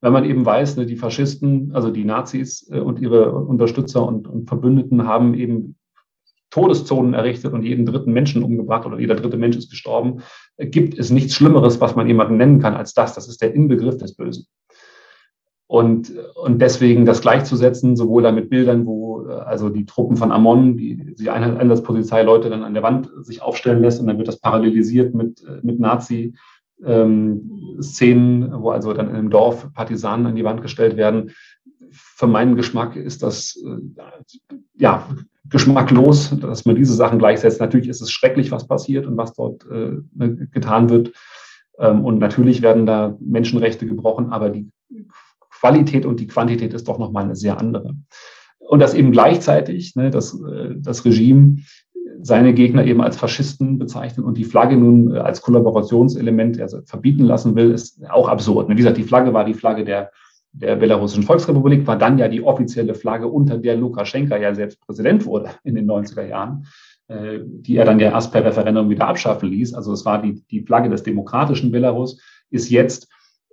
Wenn 0.00 0.12
man 0.12 0.24
eben 0.24 0.44
weiß, 0.44 0.76
ne, 0.76 0.86
die 0.86 0.96
Faschisten, 0.96 1.70
also 1.74 1.90
die 1.90 2.04
Nazis 2.04 2.68
äh, 2.70 2.80
und 2.80 3.00
ihre 3.00 3.32
Unterstützer 3.32 4.06
und, 4.06 4.28
und 4.28 4.48
Verbündeten 4.48 5.06
haben 5.06 5.34
eben 5.34 5.76
Todeszonen 6.50 7.14
errichtet 7.14 7.52
und 7.52 7.64
jeden 7.64 7.86
dritten 7.86 8.12
Menschen 8.12 8.42
umgebracht 8.42 8.86
oder 8.86 8.98
jeder 8.98 9.14
dritte 9.14 9.36
Mensch 9.36 9.56
ist 9.56 9.70
gestorben, 9.70 10.22
äh, 10.56 10.66
gibt 10.66 10.98
es 10.98 11.10
nichts 11.10 11.34
Schlimmeres, 11.34 11.80
was 11.80 11.96
man 11.96 12.06
jemanden 12.06 12.36
nennen 12.36 12.60
kann 12.60 12.74
als 12.74 12.94
das. 12.94 13.14
Das 13.14 13.28
ist 13.28 13.42
der 13.42 13.54
Inbegriff 13.54 13.96
des 13.96 14.14
Bösen. 14.14 14.46
Und, 15.68 16.12
und 16.36 16.62
deswegen 16.62 17.06
das 17.06 17.20
gleichzusetzen, 17.20 17.96
sowohl 17.96 18.22
dann 18.22 18.36
mit 18.36 18.50
Bildern, 18.50 18.86
wo 18.86 19.22
also 19.26 19.68
die 19.68 19.84
Truppen 19.84 20.16
von 20.16 20.30
Amon, 20.30 20.76
die, 20.76 21.16
die 21.16 21.28
Einsatzpolizei 21.28 22.22
Leute 22.22 22.50
dann 22.50 22.62
an 22.62 22.74
der 22.74 22.84
Wand 22.84 23.10
sich 23.22 23.42
aufstellen 23.42 23.82
lässt 23.82 24.00
und 24.00 24.06
dann 24.06 24.18
wird 24.18 24.28
das 24.28 24.38
parallelisiert 24.38 25.14
mit, 25.14 25.42
mit 25.62 25.80
Nazi. 25.80 26.34
Ähm, 26.84 27.78
wo 27.78 28.70
also 28.70 28.92
dann 28.92 29.08
in 29.08 29.16
einem 29.16 29.30
Dorf 29.30 29.72
Partisanen 29.72 30.26
an 30.26 30.36
die 30.36 30.44
Wand 30.44 30.60
gestellt 30.60 30.96
werden. 30.96 31.30
Für 31.90 32.26
meinen 32.26 32.56
Geschmack 32.56 32.96
ist 32.96 33.22
das 33.22 33.56
äh, 33.64 33.80
ja 34.78 35.08
geschmacklos, 35.48 36.38
dass 36.38 36.66
man 36.66 36.76
diese 36.76 36.94
Sachen 36.94 37.18
gleichsetzt. 37.18 37.60
Natürlich 37.60 37.88
ist 37.88 38.02
es 38.02 38.10
schrecklich, 38.10 38.50
was 38.50 38.66
passiert 38.66 39.06
und 39.06 39.16
was 39.16 39.32
dort 39.32 39.64
äh, 39.70 39.96
getan 40.52 40.90
wird. 40.90 41.12
Ähm, 41.78 42.04
und 42.04 42.18
natürlich 42.18 42.62
werden 42.62 42.84
da 42.84 43.16
Menschenrechte 43.20 43.86
gebrochen, 43.86 44.30
aber 44.30 44.50
die 44.50 44.70
Qualität 45.60 46.06
und 46.06 46.20
die 46.20 46.26
Quantität 46.26 46.74
ist 46.74 46.88
doch 46.88 46.98
nochmal 46.98 47.24
eine 47.24 47.36
sehr 47.36 47.58
andere. 47.58 47.94
Und 48.58 48.80
das 48.80 48.94
eben 48.94 49.12
gleichzeitig, 49.12 49.94
ne, 49.96 50.10
das, 50.10 50.34
äh, 50.40 50.74
das 50.76 51.04
Regime 51.04 51.58
seine 52.20 52.54
Gegner 52.54 52.84
eben 52.84 53.00
als 53.02 53.16
Faschisten 53.16 53.78
bezeichnet 53.78 54.24
und 54.26 54.36
die 54.36 54.44
Flagge 54.44 54.76
nun 54.76 55.14
äh, 55.14 55.18
als 55.18 55.42
Kollaborationselement 55.42 56.60
also 56.60 56.80
verbieten 56.84 57.24
lassen 57.24 57.54
will, 57.54 57.72
ist 57.72 58.00
auch 58.08 58.28
absurd. 58.28 58.68
Wie 58.68 58.74
gesagt, 58.74 58.96
die 58.96 59.02
Flagge 59.02 59.32
war 59.32 59.44
die 59.44 59.54
Flagge 59.54 59.84
der, 59.84 60.10
der 60.52 60.76
Belarussischen 60.76 61.24
Volksrepublik, 61.24 61.86
war 61.86 61.98
dann 61.98 62.18
ja 62.18 62.28
die 62.28 62.42
offizielle 62.42 62.94
Flagge, 62.94 63.28
unter 63.28 63.58
der 63.58 63.76
Lukaschenka 63.76 64.36
ja 64.36 64.54
selbst 64.54 64.80
Präsident 64.80 65.26
wurde 65.26 65.50
in 65.64 65.74
den 65.74 65.88
90er 65.88 66.26
Jahren, 66.26 66.66
äh, 67.08 67.40
die 67.42 67.76
er 67.76 67.84
dann 67.84 68.00
ja 68.00 68.10
erst 68.10 68.32
per 68.32 68.44
Referendum 68.44 68.88
wieder 68.88 69.08
abschaffen 69.08 69.50
ließ. 69.50 69.74
Also 69.74 69.92
es 69.92 70.04
war 70.04 70.22
die, 70.22 70.42
die 70.50 70.62
Flagge 70.62 70.88
des 70.88 71.02
demokratischen 71.02 71.70
Belarus, 71.70 72.20
ist 72.50 72.70
jetzt 72.70 73.08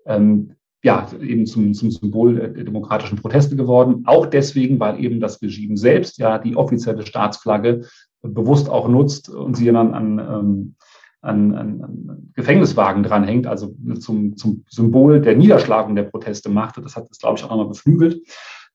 ähm, 0.06 0.54
ja, 0.84 1.08
eben 1.22 1.46
zum, 1.46 1.74
zum 1.74 1.92
Symbol 1.92 2.36
der 2.36 2.50
demokratischen 2.50 3.18
Proteste 3.18 3.56
geworden. 3.56 4.04
Auch 4.06 4.26
deswegen, 4.26 4.80
weil 4.80 5.04
eben 5.04 5.22
das 5.22 5.42
Regime 5.42 5.78
selbst 5.78 6.18
ja 6.18 6.38
die 6.38 6.58
offizielle 6.58 7.06
Staatsflagge 7.06 7.86
bewusst 8.22 8.70
auch 8.70 8.88
nutzt 8.88 9.30
und 9.30 9.56
sie 9.56 9.66
dann 9.66 9.94
an, 9.94 10.20
ähm, 10.20 10.76
an, 11.22 11.56
an, 11.56 11.82
an 11.82 12.32
Gefängniswagen 12.34 13.04
dranhängt, 13.04 13.48
also 13.48 13.74
zum, 14.00 14.36
zum 14.36 14.66
Symbol 14.70 15.22
der 15.22 15.38
Niederschlagung 15.38 15.96
der 15.96 16.04
Proteste 16.04 16.50
machte. 16.50 16.82
Das 16.82 16.98
hat 16.98 17.08
es, 17.10 17.18
glaube 17.18 17.38
ich, 17.38 17.46
auch 17.46 17.50
nochmal 17.50 17.70
beflügelt. 17.70 18.22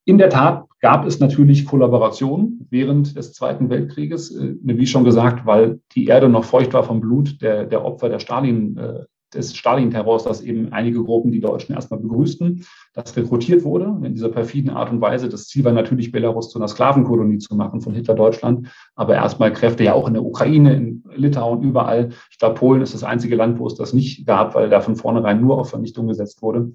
In 0.06 0.16
der 0.16 0.30
Tat 0.30 0.64
gab 0.80 1.04
es 1.04 1.20
natürlich 1.20 1.66
Kollaboration 1.66 2.66
während 2.70 3.16
des 3.16 3.34
Zweiten 3.34 3.68
Weltkrieges, 3.68 4.34
äh, 4.34 4.54
wie 4.62 4.86
schon 4.86 5.04
gesagt, 5.04 5.44
weil 5.44 5.80
die 5.94 6.06
Erde 6.06 6.30
noch 6.30 6.44
feucht 6.44 6.72
war 6.72 6.84
vom 6.84 7.02
Blut 7.02 7.42
der, 7.42 7.66
der 7.66 7.84
Opfer 7.84 8.08
der 8.08 8.18
Stalin, 8.18 8.78
äh, 8.78 9.04
des 9.34 9.54
Stalin-Terrors, 9.56 10.24
dass 10.24 10.40
eben 10.40 10.72
einige 10.72 11.02
Gruppen 11.02 11.32
die 11.32 11.40
Deutschen 11.40 11.74
erstmal 11.74 12.00
begrüßten, 12.00 12.64
dass 12.94 13.16
rekrutiert 13.16 13.64
wurde 13.64 13.84
in 14.04 14.14
dieser 14.14 14.30
perfiden 14.30 14.70
Art 14.70 14.90
und 14.90 15.00
Weise. 15.00 15.28
Das 15.28 15.46
Ziel 15.46 15.64
war 15.64 15.72
natürlich, 15.72 16.12
Belarus 16.12 16.50
zu 16.50 16.58
einer 16.58 16.68
Sklavenkolonie 16.68 17.38
zu 17.38 17.54
machen 17.54 17.80
von 17.80 17.94
Hitler-Deutschland, 17.94 18.68
aber 18.94 19.14
erstmal 19.14 19.52
Kräfte 19.52 19.84
ja 19.84 19.94
auch 19.94 20.08
in 20.08 20.14
der 20.14 20.24
Ukraine, 20.24 20.74
in 20.74 21.04
Litauen, 21.14 21.62
überall. 21.62 22.10
Ich 22.30 22.38
glaube, 22.38 22.54
Polen 22.54 22.82
ist 22.82 22.94
das 22.94 23.04
einzige 23.04 23.36
Land, 23.36 23.58
wo 23.58 23.66
es 23.66 23.74
das 23.74 23.92
nicht 23.92 24.26
gab, 24.26 24.54
weil 24.54 24.70
da 24.70 24.80
von 24.80 24.96
vornherein 24.96 25.40
nur 25.40 25.58
auf 25.58 25.70
Vernichtung 25.70 26.08
gesetzt 26.08 26.42
wurde. 26.42 26.72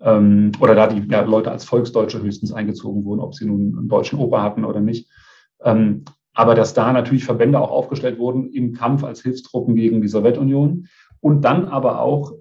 Ähm, 0.00 0.52
oder 0.60 0.74
da 0.74 0.86
die 0.86 1.06
ja, 1.08 1.20
Leute 1.22 1.50
als 1.50 1.64
Volksdeutsche 1.64 2.22
höchstens 2.22 2.52
eingezogen 2.52 3.04
wurden, 3.04 3.20
ob 3.20 3.34
sie 3.34 3.46
nun 3.46 3.76
einen 3.78 3.88
deutschen 3.88 4.18
Opa 4.18 4.42
hatten 4.42 4.64
oder 4.64 4.80
nicht. 4.80 5.08
Ähm, 5.62 6.04
aber 6.34 6.54
dass 6.54 6.74
da 6.74 6.92
natürlich 6.92 7.24
Verbände 7.24 7.60
auch 7.60 7.70
aufgestellt 7.70 8.18
wurden 8.18 8.50
im 8.50 8.72
Kampf 8.72 9.04
als 9.04 9.22
Hilfstruppen 9.22 9.74
gegen 9.74 10.00
die 10.00 10.08
Sowjetunion 10.08 10.88
und 11.22 11.42
dann 11.42 11.66
aber 11.66 12.00
auch 12.00 12.34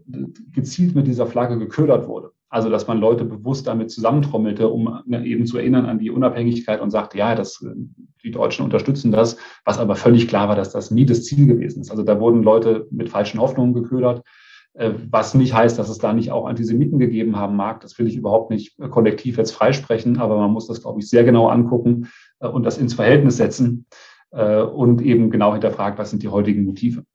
gezielt 0.52 0.96
mit 0.96 1.06
dieser 1.06 1.28
Flagge 1.28 1.58
geködert 1.60 2.08
wurde. 2.08 2.32
Also, 2.50 2.70
dass 2.70 2.88
man 2.88 3.00
Leute 3.00 3.24
bewusst 3.24 3.68
damit 3.68 3.92
zusammentrommelte, 3.92 4.68
um 4.68 5.00
ne, 5.06 5.24
eben 5.24 5.46
zu 5.46 5.58
erinnern 5.58 5.86
an 5.86 6.00
die 6.00 6.10
Unabhängigkeit 6.10 6.82
und 6.82 6.90
sagte, 6.90 7.18
ja, 7.18 7.36
das, 7.36 7.64
die 8.24 8.32
Deutschen 8.32 8.66
unterstützen 8.66 9.12
das, 9.12 9.38
was 9.64 9.78
aber 9.78 9.96
völlig 9.96 10.28
klar 10.28 10.50
war, 10.50 10.56
dass 10.56 10.72
das 10.72 10.92
nie 10.92 11.06
das 11.06 11.24
Ziel 11.24 11.46
gewesen 11.48 11.82
ist. 11.82 11.92
Also 11.92 12.04
da 12.04 12.20
wurden 12.20 12.44
Leute 12.44 12.88
mit 12.92 13.08
falschen 13.08 13.40
Hoffnungen 13.40 13.74
geködert, 13.74 14.24
äh, 14.74 14.92
was 15.10 15.36
nicht 15.36 15.54
heißt, 15.54 15.78
dass 15.78 15.88
es 15.88 16.00
da 16.00 16.12
nicht 16.12 16.32
auch 16.32 16.48
Antisemiten 16.48 16.98
gegeben 16.98 17.38
haben 17.38 17.56
mag. 17.56 17.82
Das 17.82 17.98
will 18.00 18.08
ich 18.08 18.18
überhaupt 18.18 18.50
nicht 18.50 18.78
kollektiv 18.90 19.38
jetzt 19.38 19.52
freisprechen, 19.52 20.18
aber 20.18 20.38
man 20.38 20.52
muss 20.52 20.68
das, 20.68 20.82
glaube 20.82 21.00
ich, 21.00 21.08
sehr 21.08 21.24
genau 21.24 21.50
angucken 21.50 22.08
äh, 22.40 22.48
und 22.48 22.64
das 22.64 22.80
ins 22.80 22.96
Verhältnis 22.96 23.38
setzen 23.38 23.86
äh, 24.32 24.62
und 24.62 25.02
eben 25.02 25.30
genau 25.30 25.54
hinterfragen, 25.54 26.00
was 26.00 26.10
sind 26.10 26.24
die 26.24 26.30
heutigen 26.30 26.66
Motive. 26.66 27.06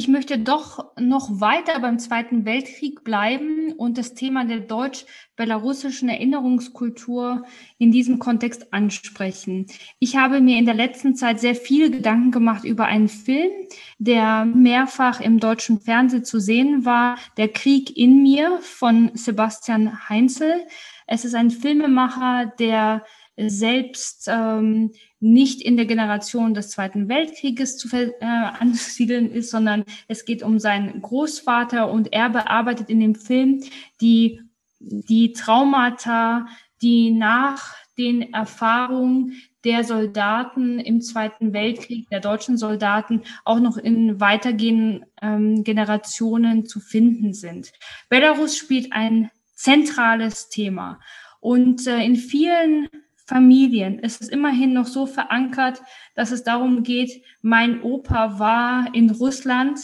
Ich 0.00 0.06
möchte 0.06 0.38
doch 0.38 0.92
noch 0.96 1.40
weiter 1.40 1.80
beim 1.80 1.98
Zweiten 1.98 2.44
Weltkrieg 2.44 3.02
bleiben 3.02 3.72
und 3.72 3.98
das 3.98 4.14
Thema 4.14 4.44
der 4.44 4.60
deutsch-belarussischen 4.60 6.08
Erinnerungskultur 6.08 7.44
in 7.78 7.90
diesem 7.90 8.20
Kontext 8.20 8.72
ansprechen. 8.72 9.66
Ich 9.98 10.14
habe 10.14 10.40
mir 10.40 10.56
in 10.56 10.66
der 10.66 10.76
letzten 10.76 11.16
Zeit 11.16 11.40
sehr 11.40 11.56
viele 11.56 11.90
Gedanken 11.90 12.30
gemacht 12.30 12.62
über 12.62 12.84
einen 12.84 13.08
Film, 13.08 13.50
der 13.98 14.44
mehrfach 14.44 15.20
im 15.20 15.40
deutschen 15.40 15.80
Fernsehen 15.80 16.24
zu 16.24 16.38
sehen 16.38 16.84
war, 16.84 17.18
Der 17.36 17.48
Krieg 17.48 17.96
in 17.96 18.22
mir 18.22 18.60
von 18.62 19.10
Sebastian 19.14 20.08
Heinzel. 20.08 20.64
Es 21.08 21.24
ist 21.24 21.34
ein 21.34 21.50
Filmemacher, 21.50 22.52
der 22.60 23.04
selbst 23.46 24.28
ähm, 24.28 24.92
nicht 25.20 25.62
in 25.62 25.76
der 25.76 25.86
Generation 25.86 26.54
des 26.54 26.70
Zweiten 26.70 27.08
Weltkrieges 27.08 27.76
zu 27.76 27.88
äh, 27.94 28.10
ansiedeln 28.20 29.30
ist, 29.30 29.50
sondern 29.50 29.84
es 30.08 30.24
geht 30.24 30.42
um 30.42 30.58
seinen 30.58 31.00
Großvater 31.00 31.90
und 31.90 32.12
er 32.12 32.30
bearbeitet 32.30 32.90
in 32.90 33.00
dem 33.00 33.14
Film 33.14 33.62
die, 34.00 34.40
die 34.80 35.32
Traumata, 35.32 36.46
die 36.82 37.10
nach 37.10 37.74
den 37.96 38.32
Erfahrungen 38.32 39.34
der 39.64 39.82
Soldaten 39.82 40.78
im 40.78 41.00
Zweiten 41.00 41.52
Weltkrieg, 41.52 42.08
der 42.10 42.20
deutschen 42.20 42.56
Soldaten, 42.56 43.22
auch 43.44 43.58
noch 43.58 43.76
in 43.76 44.20
weitergehenden 44.20 45.04
ähm, 45.20 45.64
Generationen 45.64 46.64
zu 46.64 46.78
finden 46.78 47.34
sind. 47.34 47.72
Belarus 48.08 48.56
spielt 48.56 48.92
ein 48.92 49.30
zentrales 49.54 50.48
Thema. 50.48 51.00
Und 51.40 51.86
äh, 51.86 52.02
in 52.04 52.16
vielen 52.16 52.88
Familien. 53.28 54.00
Es 54.02 54.22
ist 54.22 54.30
immerhin 54.30 54.72
noch 54.72 54.86
so 54.86 55.04
verankert, 55.04 55.82
dass 56.14 56.32
es 56.32 56.44
darum 56.44 56.82
geht, 56.82 57.22
mein 57.42 57.82
Opa 57.82 58.38
war 58.38 58.94
in 58.94 59.10
Russland 59.10 59.78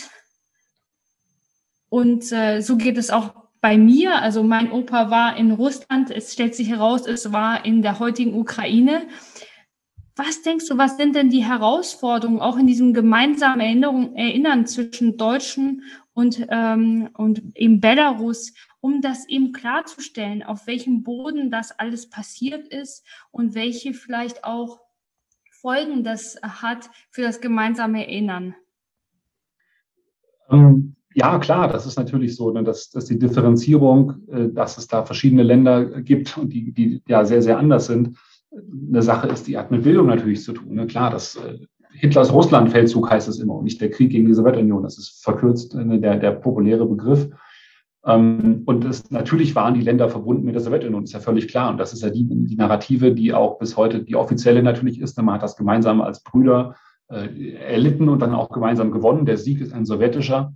und 1.91 2.33
äh, 2.33 2.63
so 2.63 2.79
geht 2.79 2.97
es 2.97 3.11
auch 3.11 3.35
bei 3.61 3.77
mir. 3.77 4.23
Also 4.23 4.43
mein 4.43 4.73
Opa 4.73 5.11
war 5.11 5.37
in 5.37 5.53
Russland. 5.53 6.11
Es 6.11 6.33
stellt 6.33 6.55
sich 6.55 6.71
heraus, 6.71 7.07
es 7.07 7.33
war 7.33 7.67
in 7.67 7.83
der 7.83 7.99
heutigen 7.99 8.35
Ukraine. 8.35 9.03
Was 10.17 10.41
denkst 10.41 10.67
du, 10.69 10.79
was 10.79 10.97
sind 10.97 11.15
denn 11.15 11.29
die 11.29 11.45
Herausforderungen 11.45 12.41
auch 12.41 12.57
in 12.57 12.67
diesem 12.67 12.95
gemeinsamen 12.95 13.61
Erinnerung, 13.61 14.17
Erinnern 14.17 14.67
zwischen 14.67 15.19
Deutschen 15.19 15.83
und, 16.14 16.46
ähm, 16.48 17.11
und 17.14 17.42
eben 17.57 17.81
Belarus, 17.81 18.55
um 18.81 19.00
das 19.03 19.29
eben 19.29 19.53
klarzustellen, 19.53 20.42
auf 20.42 20.66
welchem 20.66 21.03
Boden 21.03 21.50
das 21.50 21.79
alles 21.79 22.09
passiert 22.09 22.68
ist 22.68 23.05
und 23.31 23.55
welche 23.55 23.92
vielleicht 23.92 24.44
auch 24.44 24.81
Folgen 25.50 26.05
das 26.05 26.37
hat 26.42 26.90
für 27.11 27.22
das 27.22 27.40
gemeinsame 27.40 28.07
Erinnern? 28.07 28.55
Ähm, 30.50 30.94
ja, 31.14 31.38
klar, 31.38 31.68
das 31.68 31.87
ist 31.87 31.96
natürlich 31.96 32.37
so, 32.37 32.50
ne, 32.50 32.62
dass, 32.62 32.90
dass 32.90 33.07
die 33.07 33.18
Differenzierung, 33.18 34.27
äh, 34.29 34.48
dass 34.50 34.79
es 34.79 34.87
da 34.88 35.05
verschiedene 35.05 35.42
Länder 35.42 36.03
gibt 36.03 36.37
und 36.37 36.53
die, 36.53 36.72
die 36.72 37.03
ja 37.07 37.24
sehr, 37.24 37.40
sehr 37.40 37.59
anders 37.59 37.87
sind, 37.87 38.16
eine 38.53 39.03
Sache 39.03 39.29
ist, 39.29 39.46
die 39.46 39.57
hat 39.57 39.70
mit 39.70 39.83
Bildung 39.83 40.07
natürlich 40.07 40.42
zu 40.42 40.53
tun. 40.53 40.74
Ne? 40.74 40.87
Klar, 40.87 41.11
das 41.11 41.37
äh, 41.37 41.59
Hitlers 41.97 42.33
Russlandfeldzug 42.33 43.11
heißt 43.11 43.29
es 43.29 43.39
immer 43.39 43.55
und 43.55 43.65
nicht 43.65 43.81
der 43.81 43.91
Krieg 43.91 44.11
gegen 44.11 44.27
die 44.27 44.35
Sowjetunion. 44.35 44.83
Das 44.83 44.99
ist 44.99 45.23
verkürzt 45.23 45.75
ne, 45.75 46.01
der, 46.01 46.17
der 46.17 46.33
populäre 46.33 46.87
Begriff. 46.87 47.29
Ähm, 48.05 48.63
und 48.67 48.85
es, 48.85 49.11
natürlich 49.11 49.55
waren 49.55 49.75
die 49.75 49.81
Länder 49.81 50.09
verbunden 50.09 50.45
mit 50.45 50.55
der 50.55 50.63
Sowjetunion, 50.63 51.05
ist 51.05 51.13
ja 51.13 51.21
völlig 51.21 51.49
klar. 51.49 51.71
Und 51.71 51.79
das 51.79 51.93
ist 51.93 52.03
ja 52.03 52.11
die, 52.11 52.27
die 52.29 52.57
Narrative, 52.57 53.13
die 53.13 53.33
auch 53.33 53.59
bis 53.59 53.77
heute 53.77 54.03
die 54.03 54.17
offizielle 54.17 54.63
natürlich 54.63 55.01
ist. 55.01 55.17
Man 55.21 55.35
hat 55.35 55.43
das 55.43 55.57
gemeinsam 55.57 56.01
als 56.01 56.23
Brüder 56.23 56.75
äh, 57.09 57.53
erlitten 57.55 58.09
und 58.09 58.21
dann 58.21 58.35
auch 58.35 58.51
gemeinsam 58.51 58.91
gewonnen. 58.91 59.25
Der 59.25 59.39
Sieg 59.39 59.61
ist 59.61 59.73
ein 59.73 59.87
sowjetischer. 59.87 60.53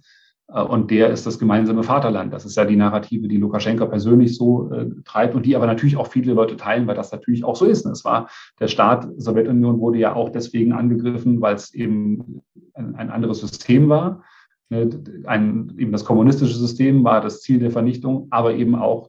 Äh, 0.53 0.63
und 0.63 0.91
der 0.91 1.11
ist 1.11 1.27
das 1.27 1.39
gemeinsame 1.39 1.83
Vaterland. 1.83 2.33
Das 2.33 2.45
ist 2.45 2.57
ja 2.57 2.65
die 2.65 2.77
Narrative, 2.77 3.29
die 3.29 3.37
Lukaschenka 3.37 3.87
persönlich 3.87 4.37
so 4.37 4.71
äh, 4.73 4.87
treibt 5.05 5.35
und 5.35 5.47
die 5.47 5.57
aber 5.57 5.67
natürlich 5.67 5.97
auch 5.97 6.09
viele 6.09 6.33
Leute 6.33 6.57
teilen, 6.57 6.87
weil 6.87 6.97
das 6.97 7.13
natürlich 7.13 7.45
auch 7.45 7.57
so 7.57 7.65
ist. 7.65 7.87
Es 7.87 8.05
war 8.05 8.29
der 8.61 8.69
Staat 8.69 9.09
Sowjetunion 9.17 9.81
wurde 9.81 9.99
ja 9.99 10.15
auch 10.15 10.31
deswegen 10.31 10.73
angegriffen, 10.73 11.41
weil 11.41 11.55
es 11.55 11.75
eben 11.75 12.43
ein, 12.75 12.95
ein 12.97 13.11
anderes 13.11 13.41
System 13.41 13.89
war. 13.89 14.23
Ne, 14.71 14.91
ein, 15.25 15.73
eben 15.79 15.93
das 15.93 16.05
kommunistische 16.05 16.59
System 16.59 17.03
war 17.03 17.23
das 17.23 17.41
Ziel 17.41 17.59
der 17.59 17.71
Vernichtung, 17.71 18.27
aber 18.31 18.55
eben 18.55 18.75
auch 18.75 19.09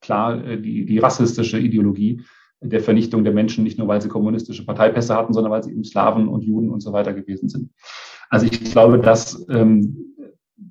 klar 0.00 0.44
äh, 0.44 0.60
die, 0.60 0.84
die 0.84 0.98
rassistische 0.98 1.58
Ideologie 1.58 2.22
der 2.60 2.80
Vernichtung 2.80 3.22
der 3.22 3.32
Menschen, 3.32 3.62
nicht 3.62 3.78
nur 3.78 3.86
weil 3.86 4.02
sie 4.02 4.08
kommunistische 4.08 4.66
Parteipässe 4.66 5.14
hatten, 5.14 5.32
sondern 5.32 5.52
weil 5.52 5.62
sie 5.62 5.70
eben 5.70 5.84
Slawen 5.84 6.26
und 6.26 6.42
Juden 6.42 6.70
und 6.70 6.80
so 6.80 6.92
weiter 6.92 7.14
gewesen 7.14 7.48
sind. 7.48 7.70
Also 8.30 8.46
ich 8.46 8.72
glaube, 8.72 8.98
dass 8.98 9.46
ähm, 9.48 10.08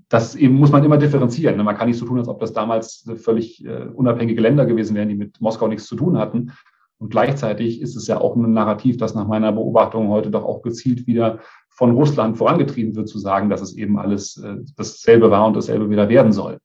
das 0.10 0.36
eben 0.36 0.56
muss 0.56 0.72
man 0.72 0.84
immer 0.84 0.98
differenzieren. 0.98 1.58
Ne? 1.58 1.64
Man 1.64 1.78
kann 1.78 1.88
nicht 1.88 1.98
so 1.98 2.06
tun, 2.06 2.20
als 2.20 2.28
ob 2.28 2.40
das 2.40 2.54
damals 2.54 3.10
völlig 3.16 3.66
äh, 3.66 3.86
unabhängige 3.94 4.42
Länder 4.42 4.66
gewesen 4.66 4.96
wären, 4.96 5.10
die 5.10 5.16
mit 5.16 5.40
Moskau 5.42 5.68
nichts 5.68 5.88
zu 5.88 5.96
tun 5.96 6.18
hatten. 6.18 6.52
Und 7.00 7.10
gleichzeitig 7.10 7.82
ist 7.82 7.96
es 7.96 8.08
ja 8.08 8.20
auch 8.20 8.36
ein 8.36 8.54
Narrativ, 8.54 8.98
das 8.98 9.16
nach 9.16 9.28
meiner 9.28 9.52
Beobachtung 9.52 10.10
heute 10.10 10.32
doch 10.32 10.44
auch 10.44 10.62
gezielt 10.62 11.08
wieder 11.08 11.40
von 11.70 11.92
Russland 11.92 12.38
vorangetrieben 12.38 12.96
wird, 12.96 13.08
zu 13.08 13.20
sagen, 13.20 13.50
dass 13.50 13.62
es 13.62 13.76
eben 13.76 14.00
alles 14.00 14.38
äh, 14.38 14.58
dasselbe 14.76 15.30
war 15.30 15.46
und 15.46 15.56
dasselbe 15.56 15.90
wieder 15.90 16.10
werden 16.10 16.32
soll. 16.32 16.60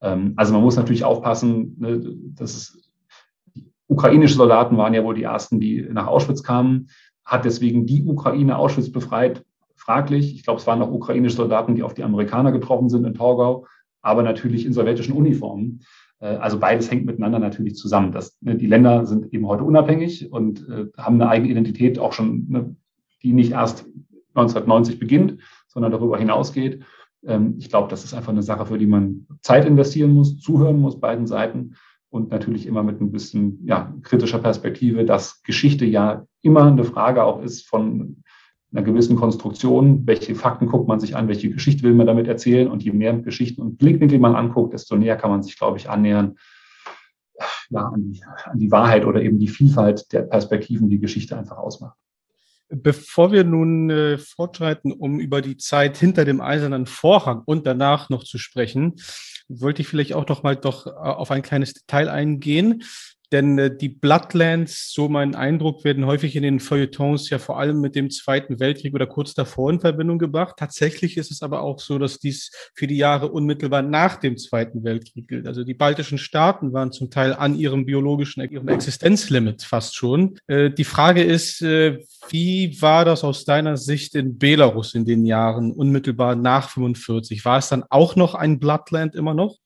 Ähm, 0.00 0.34
also 0.36 0.52
man 0.52 0.62
muss 0.62 0.76
natürlich 0.76 1.04
aufpassen, 1.04 1.76
ne, 1.78 2.00
dass 2.34 2.54
es, 2.54 2.90
ukrainische 3.86 4.34
Soldaten 4.34 4.76
waren 4.76 4.94
ja 4.94 5.04
wohl 5.04 5.14
die 5.14 5.22
ersten, 5.22 5.60
die 5.60 5.86
nach 5.90 6.08
Auschwitz 6.08 6.42
kamen, 6.42 6.88
hat 7.24 7.44
deswegen 7.44 7.86
die 7.86 8.04
Ukraine 8.04 8.58
Auschwitz 8.58 8.90
befreit, 8.90 9.44
fraglich. 9.88 10.34
Ich 10.34 10.42
glaube, 10.42 10.60
es 10.60 10.66
waren 10.66 10.82
auch 10.82 10.90
ukrainische 10.90 11.36
Soldaten, 11.36 11.74
die 11.74 11.82
auf 11.82 11.94
die 11.94 12.04
Amerikaner 12.04 12.52
getroffen 12.52 12.90
sind 12.90 13.06
in 13.06 13.14
Torgau, 13.14 13.66
aber 14.02 14.22
natürlich 14.22 14.66
in 14.66 14.74
sowjetischen 14.74 15.14
Uniformen. 15.14 15.80
Äh, 16.20 16.26
also 16.26 16.58
beides 16.58 16.90
hängt 16.90 17.06
miteinander 17.06 17.38
natürlich 17.38 17.74
zusammen. 17.74 18.12
Das, 18.12 18.36
ne, 18.42 18.54
die 18.56 18.66
Länder 18.66 19.06
sind 19.06 19.32
eben 19.32 19.46
heute 19.46 19.64
unabhängig 19.64 20.30
und 20.30 20.68
äh, 20.68 20.88
haben 20.98 21.14
eine 21.14 21.30
eigene 21.30 21.50
Identität 21.50 21.98
auch 21.98 22.12
schon 22.12 22.44
ne, 22.50 22.76
die 23.22 23.32
nicht 23.32 23.52
erst 23.52 23.86
1990 24.34 24.98
beginnt, 24.98 25.40
sondern 25.68 25.90
darüber 25.90 26.18
hinausgeht. 26.18 26.84
Ähm, 27.24 27.54
ich 27.56 27.70
glaube, 27.70 27.88
das 27.88 28.04
ist 28.04 28.12
einfach 28.12 28.32
eine 28.32 28.42
Sache, 28.42 28.66
für 28.66 28.76
die 28.76 28.86
man 28.86 29.26
Zeit 29.40 29.64
investieren 29.64 30.12
muss, 30.12 30.38
zuhören 30.38 30.80
muss, 30.80 31.00
beiden 31.00 31.26
Seiten 31.26 31.76
und 32.10 32.30
natürlich 32.30 32.66
immer 32.66 32.82
mit 32.82 33.00
ein 33.00 33.10
bisschen 33.10 33.64
ja, 33.64 33.94
kritischer 34.02 34.38
Perspektive, 34.38 35.06
dass 35.06 35.42
Geschichte 35.44 35.86
ja 35.86 36.26
immer 36.42 36.66
eine 36.66 36.84
Frage 36.84 37.24
auch 37.24 37.40
ist 37.40 37.66
von 37.66 38.22
einer 38.72 38.82
gewissen 38.82 39.16
Konstruktion. 39.16 40.06
Welche 40.06 40.34
Fakten 40.34 40.66
guckt 40.66 40.88
man 40.88 41.00
sich 41.00 41.16
an? 41.16 41.28
Welche 41.28 41.50
Geschichte 41.50 41.82
will 41.84 41.94
man 41.94 42.06
damit 42.06 42.28
erzählen? 42.28 42.68
Und 42.68 42.82
je 42.82 42.92
mehr 42.92 43.14
Geschichten 43.14 43.62
und 43.62 43.78
Blickwinkel 43.78 44.18
man 44.18 44.36
anguckt, 44.36 44.74
desto 44.74 44.96
näher 44.96 45.16
kann 45.16 45.30
man 45.30 45.42
sich, 45.42 45.58
glaube 45.58 45.78
ich, 45.78 45.88
annähern 45.88 46.36
ja, 47.70 47.80
an, 47.80 48.12
die, 48.12 48.22
an 48.44 48.58
die 48.58 48.70
Wahrheit 48.70 49.04
oder 49.04 49.22
eben 49.22 49.38
die 49.38 49.48
Vielfalt 49.48 50.12
der 50.12 50.22
Perspektiven, 50.22 50.90
die 50.90 50.98
Geschichte 50.98 51.36
einfach 51.36 51.56
ausmacht. 51.56 51.96
Bevor 52.70 53.32
wir 53.32 53.44
nun 53.44 53.88
äh, 53.88 54.18
fortschreiten, 54.18 54.92
um 54.92 55.20
über 55.20 55.40
die 55.40 55.56
Zeit 55.56 55.96
hinter 55.96 56.26
dem 56.26 56.42
eisernen 56.42 56.84
Vorhang 56.84 57.42
und 57.46 57.66
danach 57.66 58.10
noch 58.10 58.24
zu 58.24 58.36
sprechen, 58.36 58.96
wollte 59.48 59.80
ich 59.80 59.88
vielleicht 59.88 60.12
auch 60.12 60.28
noch 60.28 60.42
mal 60.42 60.56
doch 60.56 60.86
äh, 60.86 60.90
auf 60.90 61.30
ein 61.30 61.40
kleines 61.40 61.72
Detail 61.72 62.10
eingehen. 62.10 62.82
Denn 63.32 63.58
äh, 63.58 63.76
die 63.76 63.88
Bloodlands, 63.88 64.92
so 64.92 65.08
mein 65.08 65.34
Eindruck, 65.34 65.84
werden 65.84 66.06
häufig 66.06 66.34
in 66.36 66.42
den 66.42 66.60
Feuilletons 66.60 67.28
ja 67.30 67.38
vor 67.38 67.58
allem 67.58 67.80
mit 67.80 67.94
dem 67.94 68.10
Zweiten 68.10 68.58
Weltkrieg 68.58 68.94
oder 68.94 69.06
kurz 69.06 69.34
davor 69.34 69.70
in 69.70 69.80
Verbindung 69.80 70.18
gebracht. 70.18 70.54
Tatsächlich 70.58 71.16
ist 71.16 71.30
es 71.30 71.42
aber 71.42 71.62
auch 71.62 71.78
so, 71.78 71.98
dass 71.98 72.18
dies 72.18 72.50
für 72.74 72.86
die 72.86 72.96
Jahre 72.96 73.30
unmittelbar 73.30 73.82
nach 73.82 74.16
dem 74.16 74.38
Zweiten 74.38 74.82
Weltkrieg 74.82 75.28
gilt. 75.28 75.46
Also 75.46 75.64
die 75.64 75.74
baltischen 75.74 76.18
Staaten 76.18 76.72
waren 76.72 76.92
zum 76.92 77.10
Teil 77.10 77.34
an 77.34 77.54
ihrem 77.54 77.84
biologischen, 77.84 78.48
ihrem 78.50 78.68
Existenzlimit 78.68 79.62
fast 79.62 79.94
schon. 79.94 80.38
Äh, 80.46 80.70
die 80.70 80.84
Frage 80.84 81.22
ist, 81.22 81.60
äh, 81.62 81.98
wie 82.30 82.80
war 82.80 83.04
das 83.04 83.24
aus 83.24 83.44
deiner 83.44 83.76
Sicht 83.76 84.14
in 84.14 84.38
Belarus 84.38 84.94
in 84.94 85.04
den 85.04 85.26
Jahren 85.26 85.72
unmittelbar 85.72 86.34
nach 86.34 86.70
45? 86.70 87.44
War 87.44 87.58
es 87.58 87.68
dann 87.68 87.84
auch 87.90 88.16
noch 88.16 88.34
ein 88.34 88.58
Bloodland 88.58 89.14
immer 89.14 89.34
noch? 89.34 89.58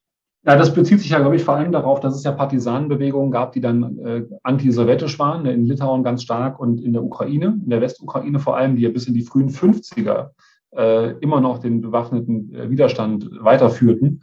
Ja, 0.44 0.56
das 0.56 0.74
bezieht 0.74 0.98
sich 0.98 1.10
ja, 1.10 1.20
glaube 1.20 1.36
ich, 1.36 1.44
vor 1.44 1.54
allem 1.54 1.70
darauf, 1.70 2.00
dass 2.00 2.16
es 2.16 2.24
ja 2.24 2.32
Partisanenbewegungen 2.32 3.30
gab, 3.30 3.52
die 3.52 3.60
dann 3.60 3.98
äh, 3.98 4.24
anti-sowjetisch 4.42 5.18
waren, 5.20 5.44
ne, 5.44 5.52
in 5.52 5.66
Litauen 5.66 6.02
ganz 6.02 6.24
stark 6.24 6.58
und 6.58 6.80
in 6.80 6.92
der 6.92 7.04
Ukraine, 7.04 7.60
in 7.62 7.70
der 7.70 7.80
Westukraine 7.80 8.40
vor 8.40 8.56
allem, 8.56 8.74
die 8.74 8.82
ja 8.82 8.90
bis 8.90 9.06
in 9.06 9.14
die 9.14 9.22
frühen 9.22 9.50
50er 9.50 10.30
äh, 10.76 11.12
immer 11.18 11.40
noch 11.40 11.58
den 11.58 11.80
bewaffneten 11.80 12.52
äh, 12.54 12.70
Widerstand 12.70 13.28
weiterführten, 13.40 14.22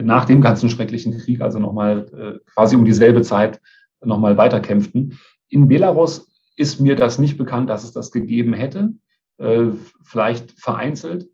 nach 0.00 0.26
dem 0.26 0.40
ganzen 0.40 0.70
schrecklichen 0.70 1.16
Krieg, 1.18 1.40
also 1.40 1.58
nochmal 1.58 2.06
äh, 2.12 2.50
quasi 2.52 2.76
um 2.76 2.84
dieselbe 2.84 3.22
Zeit 3.22 3.60
nochmal 4.04 4.36
weiterkämpften. 4.36 5.18
In 5.48 5.66
Belarus 5.66 6.30
ist 6.56 6.80
mir 6.80 6.94
das 6.94 7.18
nicht 7.18 7.38
bekannt, 7.38 7.70
dass 7.70 7.84
es 7.84 7.92
das 7.92 8.10
gegeben 8.12 8.52
hätte, 8.52 8.92
äh, 9.38 9.66
vielleicht 10.02 10.52
vereinzelt. 10.52 11.28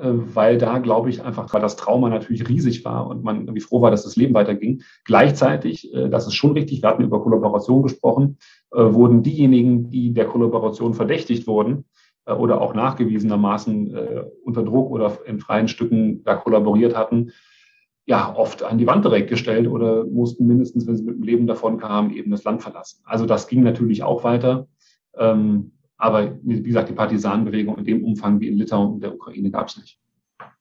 Äh, 0.00 0.34
weil 0.34 0.56
da, 0.56 0.78
glaube 0.78 1.10
ich, 1.10 1.22
einfach, 1.22 1.52
weil 1.52 1.60
das 1.60 1.76
Trauma 1.76 2.08
natürlich 2.08 2.48
riesig 2.48 2.84
war 2.84 3.06
und 3.06 3.22
man 3.22 3.42
irgendwie 3.42 3.60
froh 3.60 3.82
war, 3.82 3.90
dass 3.90 4.04
das 4.04 4.16
Leben 4.16 4.34
weiterging. 4.34 4.82
Gleichzeitig, 5.04 5.92
äh, 5.94 6.08
das 6.08 6.26
ist 6.26 6.34
schon 6.34 6.52
richtig, 6.52 6.82
wir 6.82 6.88
hatten 6.88 7.02
über 7.02 7.22
Kollaboration 7.22 7.82
gesprochen, 7.82 8.38
äh, 8.72 8.78
wurden 8.78 9.22
diejenigen, 9.22 9.90
die 9.90 10.12
der 10.12 10.26
Kollaboration 10.26 10.94
verdächtigt 10.94 11.46
wurden 11.46 11.84
oder 12.26 12.60
auch 12.60 12.74
nachgewiesenermaßen 12.74 13.96
unter 14.44 14.62
Druck 14.62 14.90
oder 14.90 15.18
in 15.24 15.40
freien 15.40 15.66
Stücken 15.66 16.22
da 16.22 16.36
kollaboriert 16.36 16.94
hatten, 16.94 17.32
ja, 18.04 18.32
oft 18.36 18.62
an 18.62 18.78
die 18.78 18.86
Wand 18.86 19.04
direkt 19.04 19.30
gestellt 19.30 19.66
oder 19.66 20.04
mussten 20.04 20.46
mindestens, 20.46 20.86
wenn 20.86 20.96
sie 20.96 21.02
mit 21.02 21.16
dem 21.16 21.22
Leben 21.22 21.46
davon 21.46 21.78
kamen, 21.78 22.12
eben 22.12 22.30
das 22.30 22.44
Land 22.44 22.62
verlassen. 22.62 23.00
Also 23.04 23.26
das 23.26 23.48
ging 23.48 23.62
natürlich 23.62 24.02
auch 24.02 24.22
weiter. 24.22 24.68
Ähm, 25.16 25.72
aber 26.00 26.38
wie 26.42 26.62
gesagt, 26.62 26.88
die 26.88 26.94
Partisanenbewegung 26.94 27.78
in 27.78 27.84
dem 27.84 28.04
Umfang 28.04 28.40
wie 28.40 28.48
in 28.48 28.56
Litauen 28.56 28.94
und 28.94 29.02
der 29.02 29.14
Ukraine 29.14 29.50
gab 29.50 29.68
es 29.68 29.76
nicht. 29.76 29.98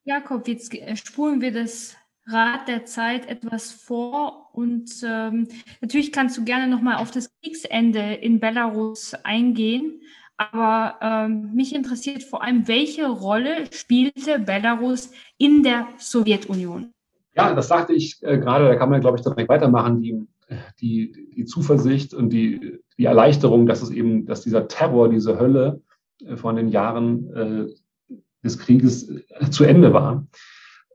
Jakob, 0.03 0.47
jetzt 0.47 0.73
äh, 0.73 0.95
spulen 0.95 1.41
wir 1.41 1.51
das 1.51 1.95
Rad 2.25 2.67
der 2.67 2.85
Zeit 2.85 3.27
etwas 3.27 3.71
vor 3.71 4.49
und 4.53 4.91
ähm, 5.03 5.47
natürlich 5.81 6.11
kannst 6.11 6.37
du 6.37 6.43
gerne 6.43 6.67
nochmal 6.67 6.97
auf 6.97 7.11
das 7.11 7.31
Kriegsende 7.41 8.13
in 8.13 8.39
Belarus 8.39 9.13
eingehen. 9.23 10.01
Aber 10.37 10.95
ähm, 11.01 11.53
mich 11.53 11.75
interessiert 11.75 12.23
vor 12.23 12.43
allem, 12.43 12.67
welche 12.67 13.07
Rolle 13.07 13.65
spielte 13.71 14.39
Belarus 14.39 15.11
in 15.37 15.63
der 15.63 15.87
Sowjetunion? 15.97 16.93
Ja, 17.35 17.53
das 17.53 17.67
sagte 17.67 17.93
ich 17.93 18.21
äh, 18.23 18.37
gerade, 18.37 18.65
da 18.65 18.75
kann 18.75 18.89
man, 18.89 19.01
glaube 19.01 19.17
ich, 19.17 19.23
direkt 19.23 19.49
weitermachen. 19.49 20.01
Die, 20.01 20.27
die, 20.79 21.29
die 21.35 21.45
Zuversicht 21.45 22.13
und 22.13 22.29
die, 22.29 22.79
die 22.99 23.05
Erleichterung, 23.05 23.65
dass 23.65 23.81
es 23.81 23.89
eben, 23.89 24.25
dass 24.25 24.41
dieser 24.41 24.67
Terror, 24.67 25.09
diese 25.09 25.39
Hölle 25.39 25.81
äh, 26.23 26.35
von 26.35 26.55
den 26.55 26.67
Jahren 26.67 27.33
äh, 27.33 28.15
des 28.43 28.59
Krieges 28.59 29.09
äh, 29.09 29.49
zu 29.49 29.63
Ende 29.63 29.93
war. 29.93 30.27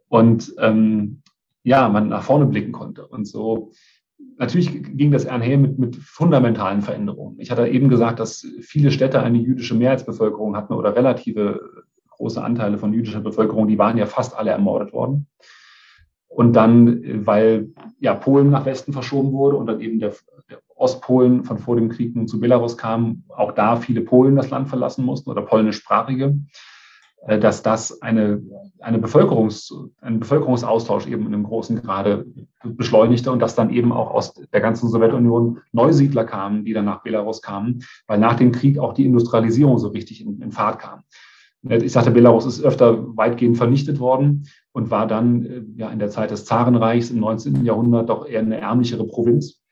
Und 0.09 0.55
ähm, 0.59 1.23
ja, 1.65 1.89
man 1.89 2.09
nach 2.11 2.23
vorne 2.23 2.47
blicken 2.47 2.73
konnte. 2.73 3.07
Und 3.07 3.27
so 3.27 3.73
natürlich 4.37 4.97
ging 4.97 5.11
das 5.11 5.27
einher 5.27 5.57
mit, 5.57 5.79
mit 5.79 5.97
fundamentalen 5.97 6.83
Veränderungen. 6.83 7.41
Ich 7.41 7.51
hatte 7.51 7.67
eben 7.67 7.89
gesagt, 7.89 8.21
dass 8.21 8.47
viele 8.61 8.91
Städte 8.91 9.23
eine 9.23 9.39
jüdische 9.39 9.75
Mehrheitsbevölkerung 9.75 10.57
hatten 10.57 10.75
oder 10.75 10.95
relative 10.95 11.61
große 12.11 12.43
Anteile 12.43 12.79
von 12.79 12.93
jüdischer 12.93 13.21
Bevölkerung, 13.21 13.67
die 13.67 13.79
waren 13.79 13.97
ja 13.97 14.07
fast 14.07 14.37
alle 14.37 14.51
ermordet 14.51 14.93
worden. 14.93 15.27
Und 16.29 16.55
dann, 16.55 17.27
weil 17.27 17.71
ja 17.99 18.15
Polen 18.15 18.51
nach 18.51 18.67
Westen 18.67 18.93
verschoben 18.93 19.33
wurde 19.33 19.57
und 19.57 19.67
dann 19.67 19.81
eben 19.81 19.99
der, 20.01 20.13
der 20.51 20.59
Ostpolen 20.77 21.45
von 21.45 21.59
vor 21.59 21.77
dem 21.77 21.89
Krieg 21.89 22.15
nun 22.17 22.29
zu 22.29 22.41
Belarus 22.41 22.77
kam, 22.77 23.25
auch 23.29 23.53
da 23.53 23.77
viele 23.77 24.01
Polen 24.01 24.37
das 24.37 24.51
Land 24.51 24.69
verlassen 24.69 25.05
mussten 25.05 25.31
oder 25.31 25.43
polnischsprachige, 25.43 26.39
äh, 27.27 27.39
dass 27.39 27.63
das 27.63 28.03
eine, 28.03 28.43
eine 28.81 28.99
Bevölkerungs, 28.99 29.73
einen 30.01 30.21
Bevölkerungsaustausch 30.21 31.07
eben 31.07 31.27
in 31.27 31.35
einem 31.35 31.45
großen 31.45 31.81
Grade 31.83 32.27
beschleunigte 32.63 33.31
und 33.33 33.41
dass 33.41 33.55
dann 33.55 33.71
eben 33.71 33.93
auch 33.93 34.11
aus 34.11 34.35
der 34.35 34.61
ganzen 34.61 34.89
Sowjetunion 34.89 35.61
Neusiedler 35.73 36.25
kamen, 36.25 36.65
die 36.65 36.73
dann 36.73 36.85
nach 36.85 37.03
Belarus 37.03 37.41
kamen, 37.43 37.85
weil 38.07 38.19
nach 38.19 38.35
dem 38.35 38.53
Krieg 38.53 38.79
auch 38.79 38.93
die 38.93 39.07
Industrialisierung 39.07 39.79
so 39.79 39.89
richtig 39.89 40.21
in, 40.21 40.41
in 40.43 40.53
Fahrt 40.53 40.81
kam. 40.81 41.05
Ich 41.67 41.93
sagte, 41.93 42.11
Belarus 42.11 42.45
ist 42.45 42.63
öfter 42.63 43.17
weitgehend 43.17 43.57
vernichtet 43.57 43.99
worden 43.99 44.47
und 44.73 44.91
war 44.91 45.07
dann 45.07 45.47
äh, 45.47 45.63
ja 45.77 45.91
in 45.91 45.99
der 45.99 46.11
Zeit 46.11 46.31
des 46.31 46.45
Zarenreichs 46.45 47.11
im 47.11 47.21
19. 47.21 47.65
Jahrhundert 47.65 48.11
doch 48.11 48.27
eher 48.27 48.41
eine 48.41 48.59
ärmlichere 48.59 49.07
Provinz. 49.07 49.64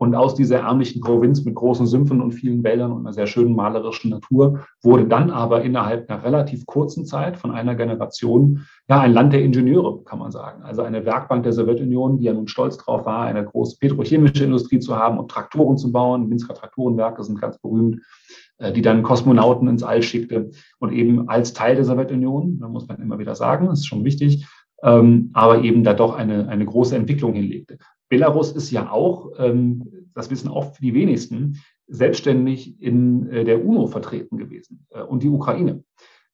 Und 0.00 0.14
aus 0.14 0.34
dieser 0.34 0.60
ärmlichen 0.60 1.02
Provinz 1.02 1.44
mit 1.44 1.54
großen 1.54 1.86
Sümpfen 1.86 2.22
und 2.22 2.32
vielen 2.32 2.64
Wäldern 2.64 2.90
und 2.90 3.00
einer 3.00 3.12
sehr 3.12 3.26
schönen 3.26 3.54
malerischen 3.54 4.10
Natur 4.10 4.60
wurde 4.82 5.04
dann 5.04 5.28
aber 5.30 5.60
innerhalb 5.60 6.08
einer 6.08 6.24
relativ 6.24 6.64
kurzen 6.64 7.04
Zeit 7.04 7.36
von 7.36 7.50
einer 7.50 7.74
Generation 7.74 8.66
ja 8.88 9.00
ein 9.00 9.12
Land 9.12 9.34
der 9.34 9.42
Ingenieure, 9.42 10.02
kann 10.04 10.18
man 10.18 10.30
sagen. 10.30 10.62
Also 10.62 10.80
eine 10.80 11.04
Werkbank 11.04 11.42
der 11.42 11.52
Sowjetunion, 11.52 12.16
die 12.16 12.24
ja 12.24 12.32
nun 12.32 12.48
stolz 12.48 12.78
drauf 12.78 13.04
war, 13.04 13.26
eine 13.26 13.44
große 13.44 13.76
petrochemische 13.78 14.44
Industrie 14.44 14.78
zu 14.78 14.96
haben 14.96 15.18
und 15.18 15.30
Traktoren 15.30 15.76
zu 15.76 15.92
bauen. 15.92 16.30
Minsker 16.30 16.54
Traktorenwerke 16.54 17.22
sind 17.22 17.38
ganz 17.38 17.58
berühmt. 17.58 18.00
Äh, 18.56 18.72
die 18.72 18.80
dann 18.80 19.02
Kosmonauten 19.02 19.68
ins 19.68 19.82
All 19.82 20.02
schickte 20.02 20.50
und 20.78 20.92
eben 20.92 21.28
als 21.28 21.52
Teil 21.52 21.74
der 21.74 21.84
Sowjetunion, 21.84 22.58
da 22.58 22.68
muss 22.68 22.88
man 22.88 23.02
immer 23.02 23.18
wieder 23.18 23.34
sagen, 23.34 23.66
das 23.66 23.80
ist 23.80 23.86
schon 23.86 24.04
wichtig, 24.04 24.46
ähm, 24.82 25.28
aber 25.34 25.62
eben 25.62 25.84
da 25.84 25.92
doch 25.92 26.14
eine, 26.14 26.48
eine 26.48 26.64
große 26.64 26.96
Entwicklung 26.96 27.34
hinlegte. 27.34 27.76
Belarus 28.10 28.52
ist 28.52 28.70
ja 28.70 28.90
auch, 28.90 29.30
ähm, 29.38 29.90
das 30.14 30.30
wissen 30.30 30.50
auch 30.50 30.76
die 30.78 30.92
wenigsten, 30.92 31.62
selbstständig 31.86 32.80
in 32.82 33.30
äh, 33.30 33.44
der 33.44 33.64
UNO 33.64 33.86
vertreten 33.86 34.36
gewesen 34.36 34.86
äh, 34.90 35.00
und 35.00 35.22
die 35.22 35.30
Ukraine. 35.30 35.82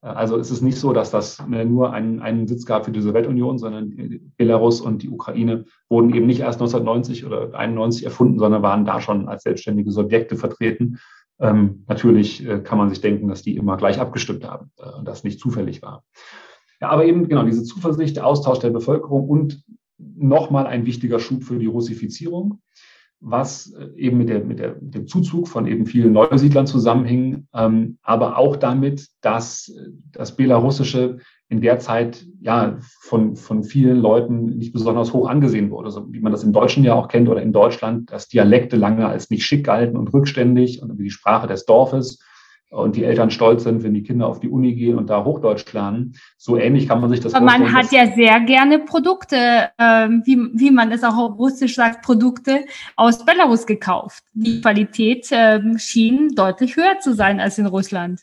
Also 0.02 0.36
es 0.36 0.50
ist 0.50 0.60
nicht 0.60 0.78
so, 0.78 0.92
dass 0.92 1.10
das 1.10 1.42
nur 1.48 1.92
einen, 1.92 2.20
einen 2.20 2.46
Sitz 2.46 2.64
gab 2.64 2.84
für 2.84 2.92
die 2.92 3.00
Sowjetunion, 3.00 3.58
sondern 3.58 4.20
Belarus 4.36 4.80
und 4.80 5.02
die 5.02 5.08
Ukraine 5.08 5.64
wurden 5.88 6.14
eben 6.14 6.26
nicht 6.26 6.40
erst 6.40 6.60
1990 6.60 7.24
oder 7.24 7.54
91 7.54 8.04
erfunden, 8.04 8.38
sondern 8.38 8.62
waren 8.62 8.84
da 8.84 9.00
schon 9.00 9.26
als 9.26 9.42
selbstständige 9.42 9.90
Subjekte 9.90 10.36
vertreten 10.36 10.98
ähm, 11.38 11.84
natürlich 11.86 12.46
äh, 12.46 12.60
kann 12.60 12.78
man 12.78 12.88
sich 12.88 13.00
denken, 13.00 13.28
dass 13.28 13.42
die 13.42 13.56
immer 13.56 13.76
gleich 13.76 14.00
abgestimmt 14.00 14.48
haben 14.48 14.70
äh, 14.78 14.90
und 14.90 15.06
das 15.06 15.24
nicht 15.24 15.40
zufällig 15.40 15.82
war. 15.82 16.02
Ja, 16.80 16.88
aber 16.88 17.04
eben 17.04 17.28
genau 17.28 17.42
diese 17.44 17.62
Zuversicht, 17.62 18.16
der 18.16 18.26
Austausch 18.26 18.58
der 18.58 18.70
Bevölkerung 18.70 19.28
und 19.28 19.62
nochmal 19.98 20.66
ein 20.66 20.86
wichtiger 20.86 21.18
Schub 21.18 21.44
für 21.44 21.58
die 21.58 21.66
Russifizierung, 21.66 22.60
was 23.20 23.72
äh, 23.72 23.88
eben 23.96 24.18
mit, 24.18 24.28
der, 24.28 24.44
mit, 24.44 24.58
der, 24.58 24.76
dem 24.80 25.06
Zuzug 25.06 25.48
von 25.48 25.66
eben 25.66 25.86
vielen 25.86 26.12
Neusiedlern 26.12 26.66
zusammenhing, 26.66 27.46
ähm, 27.54 27.98
aber 28.02 28.38
auch 28.38 28.56
damit, 28.56 29.08
dass 29.20 29.68
äh, 29.68 29.90
das 30.12 30.36
belarussische 30.36 31.18
in 31.48 31.60
der 31.60 31.78
Zeit 31.78 32.26
ja 32.40 32.78
von, 33.00 33.36
von 33.36 33.62
vielen 33.62 33.98
Leuten 33.98 34.56
nicht 34.56 34.72
besonders 34.72 35.12
hoch 35.12 35.28
angesehen 35.28 35.70
wurde, 35.70 35.90
so 35.90 36.12
wie 36.12 36.20
man 36.20 36.32
das 36.32 36.42
im 36.42 36.52
Deutschen 36.52 36.82
ja 36.82 36.94
auch 36.94 37.08
kennt 37.08 37.28
oder 37.28 37.40
in 37.40 37.52
Deutschland, 37.52 38.10
dass 38.10 38.28
Dialekte 38.28 38.76
lange 38.76 39.06
als 39.06 39.30
nicht 39.30 39.44
schick 39.44 39.64
galten 39.64 39.96
und 39.96 40.12
rückständig 40.12 40.82
und 40.82 40.98
die 40.98 41.10
Sprache 41.10 41.46
des 41.46 41.64
Dorfes. 41.64 42.18
Und 42.70 42.96
die 42.96 43.04
Eltern 43.04 43.30
stolz 43.30 43.62
sind, 43.62 43.82
wenn 43.82 43.94
die 43.94 44.02
Kinder 44.02 44.26
auf 44.26 44.40
die 44.40 44.48
Uni 44.48 44.74
gehen 44.74 44.98
und 44.98 45.08
da 45.08 45.24
Hochdeutsch 45.24 45.72
lernen. 45.72 46.14
So 46.36 46.56
ähnlich 46.56 46.88
kann 46.88 47.00
man 47.00 47.10
sich 47.10 47.20
das 47.20 47.34
Aber 47.34 47.46
vorstellen. 47.46 47.72
Man 47.72 47.74
hat 47.74 47.92
ja 47.92 48.06
sehr 48.14 48.40
gerne 48.40 48.80
Produkte, 48.80 49.36
äh, 49.78 50.08
wie, 50.24 50.38
wie 50.54 50.70
man 50.70 50.90
es 50.90 51.04
auch 51.04 51.16
auf 51.16 51.38
Russisch 51.38 51.76
sagt, 51.76 52.04
Produkte 52.04 52.64
aus 52.96 53.24
Belarus 53.24 53.66
gekauft. 53.66 54.24
Die 54.34 54.60
Qualität 54.60 55.30
äh, 55.30 55.60
schien 55.78 56.30
deutlich 56.34 56.76
höher 56.76 56.98
zu 57.00 57.14
sein 57.14 57.40
als 57.40 57.58
in 57.58 57.66
Russland. 57.66 58.20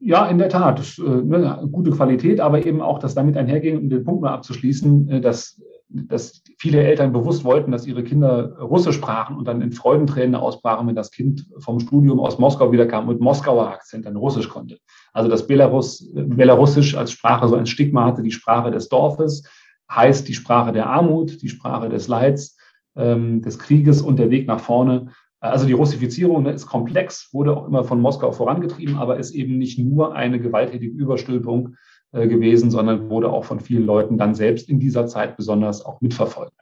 Ja, 0.00 0.26
in 0.26 0.38
der 0.38 0.48
Tat. 0.48 0.78
Das, 0.78 0.98
äh, 0.98 1.02
ne, 1.02 1.68
gute 1.70 1.92
Qualität, 1.92 2.40
aber 2.40 2.64
eben 2.64 2.80
auch, 2.80 2.98
dass 2.98 3.14
damit 3.14 3.36
einherging, 3.36 3.78
um 3.78 3.88
den 3.88 4.04
Punkt 4.04 4.22
mal 4.22 4.32
abzuschließen, 4.32 5.08
äh, 5.08 5.20
dass 5.20 5.60
dass 5.92 6.42
viele 6.58 6.82
Eltern 6.82 7.12
bewusst 7.12 7.44
wollten, 7.44 7.72
dass 7.72 7.86
ihre 7.86 8.04
Kinder 8.04 8.56
Russisch 8.58 8.94
sprachen 8.94 9.36
und 9.36 9.48
dann 9.48 9.60
in 9.60 9.72
Freudentränen 9.72 10.36
ausbrachen, 10.36 10.86
wenn 10.86 10.94
das 10.94 11.10
Kind 11.10 11.46
vom 11.58 11.80
Studium 11.80 12.20
aus 12.20 12.38
Moskau 12.38 12.70
wiederkam 12.70 13.08
und 13.08 13.20
Moskauer 13.20 13.68
Akzent 13.68 14.06
dann 14.06 14.16
Russisch 14.16 14.48
konnte. 14.48 14.78
Also 15.12 15.28
dass 15.28 15.46
Belarus, 15.46 16.08
Belarusisch 16.14 16.96
als 16.96 17.10
Sprache 17.10 17.48
so 17.48 17.56
ein 17.56 17.66
Stigma 17.66 18.04
hatte, 18.04 18.22
die 18.22 18.30
Sprache 18.30 18.70
des 18.70 18.88
Dorfes, 18.88 19.42
heißt 19.90 20.28
die 20.28 20.34
Sprache 20.34 20.72
der 20.72 20.86
Armut, 20.86 21.42
die 21.42 21.48
Sprache 21.48 21.88
des 21.88 22.06
Leids, 22.06 22.56
ähm, 22.96 23.42
des 23.42 23.58
Krieges 23.58 24.00
und 24.00 24.18
der 24.18 24.30
Weg 24.30 24.46
nach 24.46 24.60
vorne. 24.60 25.10
Also 25.40 25.66
die 25.66 25.72
Russifizierung 25.72 26.44
ne, 26.44 26.52
ist 26.52 26.66
komplex, 26.66 27.30
wurde 27.32 27.56
auch 27.56 27.66
immer 27.66 27.82
von 27.82 28.00
Moskau 28.00 28.30
vorangetrieben, 28.30 28.98
aber 28.98 29.18
ist 29.18 29.32
eben 29.32 29.58
nicht 29.58 29.78
nur 29.78 30.14
eine 30.14 30.38
gewalttätige 30.38 30.94
Überstülpung 30.94 31.74
gewesen, 32.12 32.70
sondern 32.70 33.08
wurde 33.08 33.30
auch 33.30 33.44
von 33.44 33.60
vielen 33.60 33.86
Leuten 33.86 34.18
dann 34.18 34.34
selbst 34.34 34.68
in 34.68 34.80
dieser 34.80 35.06
Zeit 35.06 35.36
besonders 35.36 35.84
auch 35.84 36.00
mitverfolgt. 36.00 36.54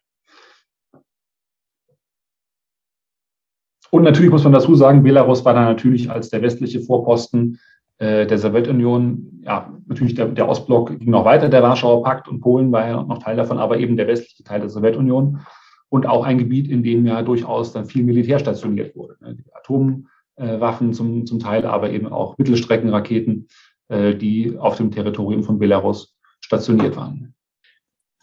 Und 3.91 4.03
natürlich 4.03 4.31
muss 4.31 4.45
man 4.45 4.53
dazu 4.53 4.75
sagen, 4.75 5.03
Belarus 5.03 5.45
war 5.45 5.55
da 5.55 5.65
natürlich 5.65 6.11
als 6.11 6.29
der 6.29 6.43
westliche 6.43 6.81
Vorposten 6.81 7.59
äh, 7.99 8.27
der 8.27 8.39
Sowjetunion, 8.39 9.43
ja, 9.45 9.73
natürlich 9.87 10.15
der, 10.15 10.27
der, 10.27 10.49
Ostblock 10.49 10.99
ging 10.99 11.11
noch 11.11 11.25
weiter, 11.25 11.49
der 11.49 11.63
Warschauer 11.63 12.03
Pakt 12.03 12.29
und 12.29 12.41
Polen 12.41 12.71
war 12.71 12.87
ja 12.87 13.03
noch 13.03 13.19
Teil 13.19 13.37
davon, 13.37 13.59
aber 13.59 13.79
eben 13.79 13.97
der 13.97 14.07
westliche 14.07 14.45
Teil 14.45 14.61
der 14.61 14.69
Sowjetunion 14.69 15.41
und 15.89 16.07
auch 16.07 16.25
ein 16.25 16.39
Gebiet, 16.39 16.69
in 16.69 16.83
dem 16.83 17.07
ja 17.07 17.23
durchaus 17.23 17.73
dann 17.73 17.87
viel 17.87 18.05
Militär 18.05 18.39
stationiert 18.39 18.95
wurde. 18.95 19.17
Ne? 19.21 19.39
Atomwaffen 19.55 20.93
zum, 20.93 21.27
zum 21.27 21.39
Teil, 21.39 21.65
aber 21.65 21.91
eben 21.91 22.07
auch 22.07 22.37
Mittelstreckenraketen 22.37 23.49
äh, 23.89 24.15
die 24.15 24.57
auf 24.59 24.77
dem 24.77 24.91
Territorium 24.91 25.43
von 25.43 25.59
Belarus 25.59 26.17
stationiert 26.41 26.97
waren. 26.97 27.35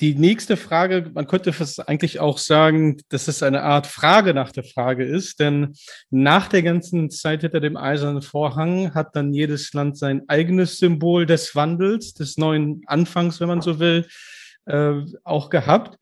Die 0.01 0.13
nächste 0.13 0.57
Frage, 0.57 1.09
man 1.13 1.25
könnte 1.25 1.53
eigentlich 1.87 2.19
auch 2.19 2.37
sagen, 2.37 2.97
dass 3.07 3.29
es 3.29 3.41
eine 3.41 3.63
Art 3.63 3.87
Frage 3.87 4.33
nach 4.33 4.51
der 4.51 4.65
Frage 4.65 5.05
ist, 5.05 5.39
denn 5.39 5.73
nach 6.09 6.49
der 6.49 6.63
ganzen 6.63 7.09
Zeit 7.09 7.41
hinter 7.41 7.61
dem 7.61 7.77
eisernen 7.77 8.21
Vorhang 8.21 8.93
hat 8.93 9.15
dann 9.15 9.33
jedes 9.33 9.71
Land 9.71 9.97
sein 9.97 10.23
eigenes 10.27 10.79
Symbol 10.79 11.25
des 11.25 11.55
Wandels, 11.55 12.13
des 12.13 12.37
neuen 12.37 12.81
Anfangs, 12.87 13.39
wenn 13.39 13.47
man 13.47 13.61
so 13.61 13.79
will, 13.79 14.05
äh, 14.65 14.95
auch 15.23 15.49
gehabt 15.49 15.97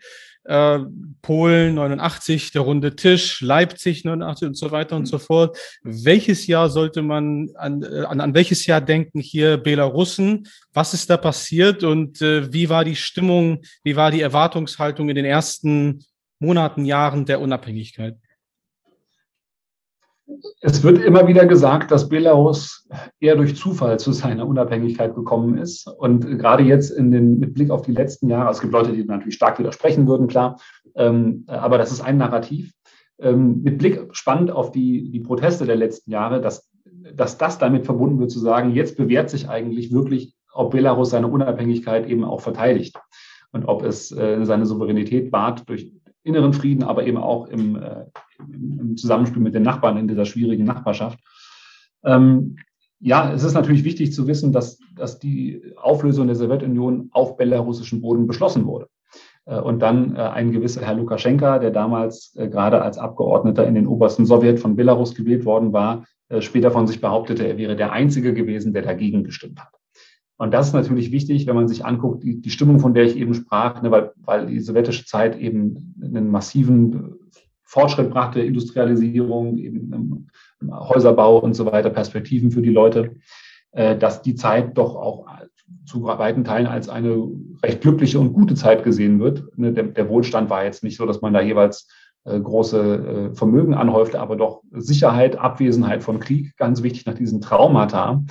äh, 0.46 0.80
Polen 1.22 1.76
89, 1.76 2.52
der 2.52 2.62
runde 2.62 2.96
Tisch, 2.96 3.41
Leipzig 3.41 4.04
89 4.04 4.48
und 4.50 4.58
so 4.58 4.72
weiter 4.72 4.96
und 4.96 5.06
so 5.06 5.18
fort. 5.18 5.58
Welches 5.84 6.48
Jahr 6.48 6.70
sollte 6.70 7.02
man 7.02 7.50
an, 7.56 7.84
äh, 7.84 8.04
an, 8.06 8.20
an 8.20 8.34
welches 8.34 8.66
Jahr 8.66 8.82
denken 8.82 9.20
hier 9.20 9.58
Belarussen? 9.58 10.48
Was 10.74 10.94
ist 10.94 11.10
da 11.10 11.18
passiert 11.18 11.84
und 11.84 12.22
äh, 12.22 12.52
wie 12.52 12.70
war 12.70 12.84
die 12.84 12.96
Stimmung, 12.96 13.62
wie 13.84 13.96
war 13.96 14.12
die 14.12 14.22
Erwartungshaltung 14.22 15.10
in 15.10 15.16
den 15.16 15.26
ersten 15.26 16.04
Monaten, 16.39 16.86
Jahren 16.86 17.26
der 17.26 17.39
Unabhängigkeit? 17.39 18.18
Es 20.61 20.84
wird 20.84 20.99
immer 20.99 21.28
wieder 21.28 21.45
gesagt, 21.45 21.91
dass 21.91 22.07
Belarus 22.07 22.88
eher 23.19 23.36
durch 23.36 23.55
Zufall 23.55 23.99
zu 23.99 24.13
seiner 24.13 24.47
Unabhängigkeit 24.47 25.15
gekommen 25.15 25.57
ist. 25.57 25.88
Und 25.88 26.26
gerade 26.39 26.63
jetzt 26.63 26.91
in 26.91 27.11
den, 27.11 27.39
mit 27.39 27.53
Blick 27.53 27.69
auf 27.69 27.82
die 27.82 27.91
letzten 27.91 28.30
Jahre, 28.30 28.51
es 28.51 28.61
gibt 28.61 28.74
Leute, 28.74 28.93
die 28.93 29.03
natürlich 29.03 29.36
stark 29.36 29.59
widersprechen 29.59 30.07
würden, 30.07 30.28
klar, 30.28 30.59
ähm, 30.95 31.43
aber 31.47 31.78
das 31.78 31.91
ist 31.91 32.01
ein 32.01 32.17
Narrativ. 32.17 32.74
Ähm, 33.19 33.61
mit 33.63 33.78
Blick 33.78 34.07
spannend 34.11 34.51
auf 34.51 34.71
die, 34.71 35.11
die 35.11 35.19
Proteste 35.19 35.65
der 35.65 35.76
letzten 35.76 36.11
Jahre, 36.11 36.41
dass, 36.41 36.69
dass 37.13 37.38
das 37.38 37.57
damit 37.57 37.86
verbunden 37.86 38.19
wird, 38.19 38.32
zu 38.32 38.39
sagen, 38.39 38.71
jetzt 38.71 38.97
bewährt 38.97 39.30
sich 39.30 39.49
eigentlich 39.49 39.91
wirklich, 39.91 40.36
ob 40.53 40.71
Belarus 40.71 41.09
seine 41.09 41.28
Unabhängigkeit 41.28 42.07
eben 42.07 42.24
auch 42.24 42.41
verteidigt 42.41 42.97
und 43.51 43.65
ob 43.65 43.84
es 43.84 44.11
äh, 44.11 44.43
seine 44.45 44.65
Souveränität 44.65 45.32
wahrt 45.32 45.67
durch 45.67 45.91
inneren 46.24 46.53
Frieden, 46.53 46.84
aber 46.84 47.05
eben 47.05 47.17
auch 47.17 47.47
im, 47.47 47.76
äh, 47.76 48.05
im 48.39 48.97
Zusammenspiel 48.97 49.41
mit 49.41 49.53
den 49.53 49.63
Nachbarn 49.63 49.97
in 49.97 50.07
dieser 50.07 50.26
schwierigen 50.26 50.65
Nachbarschaft. 50.65 51.19
Ähm, 52.03 52.57
ja, 52.99 53.34
es 53.34 53.43
ist 53.43 53.53
natürlich 53.53 53.84
wichtig 53.84 54.13
zu 54.13 54.28
wissen, 54.28 54.53
dass, 54.53 54.80
dass 54.95 55.19
die 55.19 55.74
Auflösung 55.76 56.28
der 56.28 56.38
Sowjetunion 56.38 57.09
auf 57.11 57.36
belarussischem 57.36 57.99
Boden 58.01 58.28
beschlossen 58.28 58.65
wurde. 58.65 58.88
Äh, 59.45 59.59
und 59.59 59.80
dann 59.80 60.15
äh, 60.15 60.19
ein 60.19 60.51
gewisser 60.51 60.82
Herr 60.82 60.95
Lukaschenka, 60.95 61.59
der 61.59 61.71
damals 61.71 62.36
äh, 62.36 62.47
gerade 62.47 62.82
als 62.82 62.97
Abgeordneter 62.97 63.67
in 63.67 63.76
den 63.76 63.88
obersten 63.88 64.26
Sowjet 64.26 64.59
von 64.59 64.76
Belarus 64.76 65.15
gewählt 65.15 65.45
worden 65.45 65.74
war, 65.74 66.05
später 66.39 66.71
von 66.71 66.88
sich 66.88 66.99
behauptete, 66.99 67.45
er 67.45 67.57
wäre 67.57 67.76
der 67.76 67.91
Einzige 67.91 68.34
gewesen, 68.34 68.74
der 68.74 68.82
dagegen 68.82 69.24
gestimmt 69.24 69.59
hat. 69.59 69.72
Und 70.44 70.54
das 70.54 70.68
ist 70.68 70.74
natürlich 70.74 71.14
wichtig, 71.14 71.48
wenn 71.48 71.56
man 71.56 71.70
sich 71.70 71.86
anguckt, 71.86 72.22
die, 72.22 72.41
die 72.41 72.50
Stimmung, 72.50 72.82
von 72.82 72.94
der 72.94 73.06
ich 73.06 73.16
eben 73.16 73.34
sprach, 73.34 73.82
ne, 73.82 73.91
weil, 73.91 74.12
weil 74.26 74.48
die 74.48 74.60
sowjetische 74.60 75.06
Zeit 75.06 75.38
eben 75.38 75.96
einen 76.04 76.30
massiven 76.30 77.14
Fortschritt 77.64 78.10
brachte, 78.10 78.41
Industrialisierung, 78.41 79.58
eben 79.58 80.28
Häuserbau 80.70 81.38
und 81.38 81.54
so 81.54 81.66
weiter, 81.66 81.89
Perspektiven 81.89 82.52
für 82.52 82.62
die 82.62 82.72
Leute, 82.72 83.16
äh, 83.72 83.98
dass 83.98 84.22
die 84.22 84.36
Zeit 84.36 84.78
doch 84.78 84.98
auch 84.98 85.28
zu 85.86 86.04
weiten 86.04 86.44
Teilen 86.44 86.68
als 86.68 86.89
eine 86.89 87.26
recht 87.64 87.80
glückliche 87.80 88.20
und 88.20 88.34
gute 88.34 88.56
Zeit 88.56 88.84
gesehen 88.84 89.22
wird. 89.22 89.46
Ne, 89.58 89.72
der, 89.72 90.10
Wohlstand 90.10 90.50
war 90.50 90.66
jetzt 90.66 90.84
nicht 90.84 90.98
so, 90.98 91.06
dass 91.06 91.22
man 91.22 91.34
da 91.34 91.39
jeweils 91.39 91.88
äh, 92.26 92.38
große 92.38 93.32
äh, 93.32 93.34
Vermögen 93.34 93.76
anhäufte, 93.76 94.20
aber 94.20 94.36
doch 94.36 94.62
Sicherheit, 94.72 95.38
Abwesenheit 95.38 96.04
von 96.04 96.20
Krieg, 96.20 96.58
ganz 96.58 96.84
wichtig 96.84 97.06
nach 97.06 97.16
diesen 97.16 97.39
Traumata. 97.39 98.22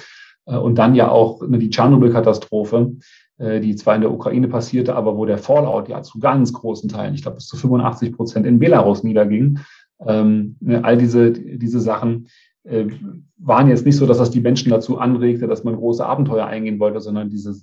Und 0.44 0.76
dann 0.76 0.94
ja 0.94 1.08
auch 1.08 1.46
ne, 1.46 1.58
die 1.58 1.70
Tschernobyl-Katastrophe, 1.70 2.96
äh, 3.38 3.60
die 3.60 3.76
zwar 3.76 3.94
in 3.94 4.00
der 4.00 4.12
Ukraine 4.12 4.48
passierte, 4.48 4.96
aber 4.96 5.16
wo 5.16 5.24
der 5.24 5.38
Fallout 5.38 5.88
ja 5.88 6.02
zu 6.02 6.18
ganz 6.18 6.52
großen 6.52 6.88
Teilen, 6.88 7.14
ich 7.14 7.22
glaube 7.22 7.36
bis 7.36 7.46
zu 7.46 7.56
85 7.56 8.12
Prozent 8.12 8.46
in 8.46 8.58
Belarus 8.58 9.04
niederging. 9.04 9.60
Ähm, 10.04 10.56
ne, 10.60 10.84
all 10.84 10.96
diese, 10.96 11.30
diese 11.32 11.80
Sachen 11.80 12.28
äh, 12.64 12.86
waren 13.38 13.68
jetzt 13.68 13.86
nicht 13.86 13.96
so, 13.96 14.06
dass 14.06 14.18
das 14.18 14.30
die 14.30 14.40
Menschen 14.40 14.70
dazu 14.70 14.98
anregte, 14.98 15.46
dass 15.46 15.62
man 15.62 15.76
große 15.76 16.04
Abenteuer 16.04 16.46
eingehen 16.46 16.80
wollte, 16.80 17.00
sondern 17.00 17.30
diese 17.30 17.54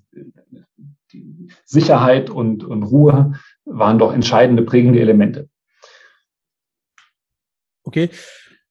die 1.12 1.50
Sicherheit 1.66 2.30
und, 2.30 2.64
und 2.64 2.84
Ruhe 2.84 3.34
waren 3.66 4.00
doch 4.00 4.14
entscheidende, 4.14 4.64
prägende 4.64 5.00
Elemente. 5.00 5.50
Okay. 7.84 8.10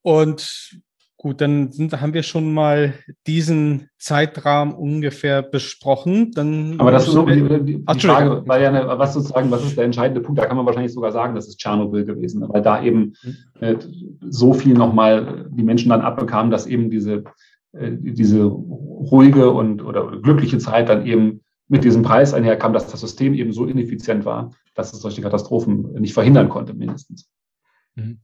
Und 0.02 0.80
Gut, 1.20 1.40
dann 1.40 1.72
sind, 1.72 2.00
haben 2.00 2.14
wir 2.14 2.22
schon 2.22 2.54
mal 2.54 2.94
diesen 3.26 3.88
Zeitrahmen 3.98 4.72
ungefähr 4.72 5.42
besprochen. 5.42 6.30
Dann 6.30 6.78
Aber 6.78 6.92
das 6.92 7.08
ist 7.08 7.14
so 7.14 7.26
die, 7.26 7.42
die, 7.64 7.84
die 7.84 8.00
Frage, 8.06 8.44
weil 8.46 8.62
ja 8.62 8.68
eine, 8.68 8.86
was 8.86 9.14
sozusagen, 9.14 9.50
was 9.50 9.64
ist 9.64 9.76
der 9.76 9.84
entscheidende 9.84 10.20
Punkt? 10.20 10.40
Da 10.40 10.46
kann 10.46 10.56
man 10.56 10.64
wahrscheinlich 10.64 10.92
sogar 10.92 11.10
sagen, 11.10 11.34
das 11.34 11.48
ist 11.48 11.58
Tschernobyl 11.58 12.04
gewesen, 12.04 12.48
weil 12.48 12.62
da 12.62 12.80
eben 12.80 13.14
mhm. 13.24 13.36
äh, 13.58 13.76
so 14.30 14.54
viel 14.54 14.74
nochmal 14.74 15.50
die 15.50 15.64
Menschen 15.64 15.88
dann 15.88 16.02
abbekamen, 16.02 16.52
dass 16.52 16.66
eben 16.66 16.88
diese, 16.88 17.24
äh, 17.72 17.90
diese 17.98 18.44
ruhige 18.44 19.50
und 19.50 19.82
oder 19.82 20.20
glückliche 20.22 20.58
Zeit 20.58 20.88
dann 20.88 21.04
eben 21.04 21.40
mit 21.66 21.82
diesem 21.82 22.02
Preis 22.02 22.32
einherkam, 22.32 22.72
dass 22.72 22.86
das 22.92 23.00
System 23.00 23.34
eben 23.34 23.52
so 23.52 23.66
ineffizient 23.66 24.24
war, 24.24 24.52
dass 24.76 24.92
es 24.92 25.00
solche 25.00 25.20
Katastrophen 25.20 25.94
nicht 25.94 26.14
verhindern 26.14 26.48
konnte, 26.48 26.74
mindestens. 26.74 27.28
Mhm. 27.96 28.20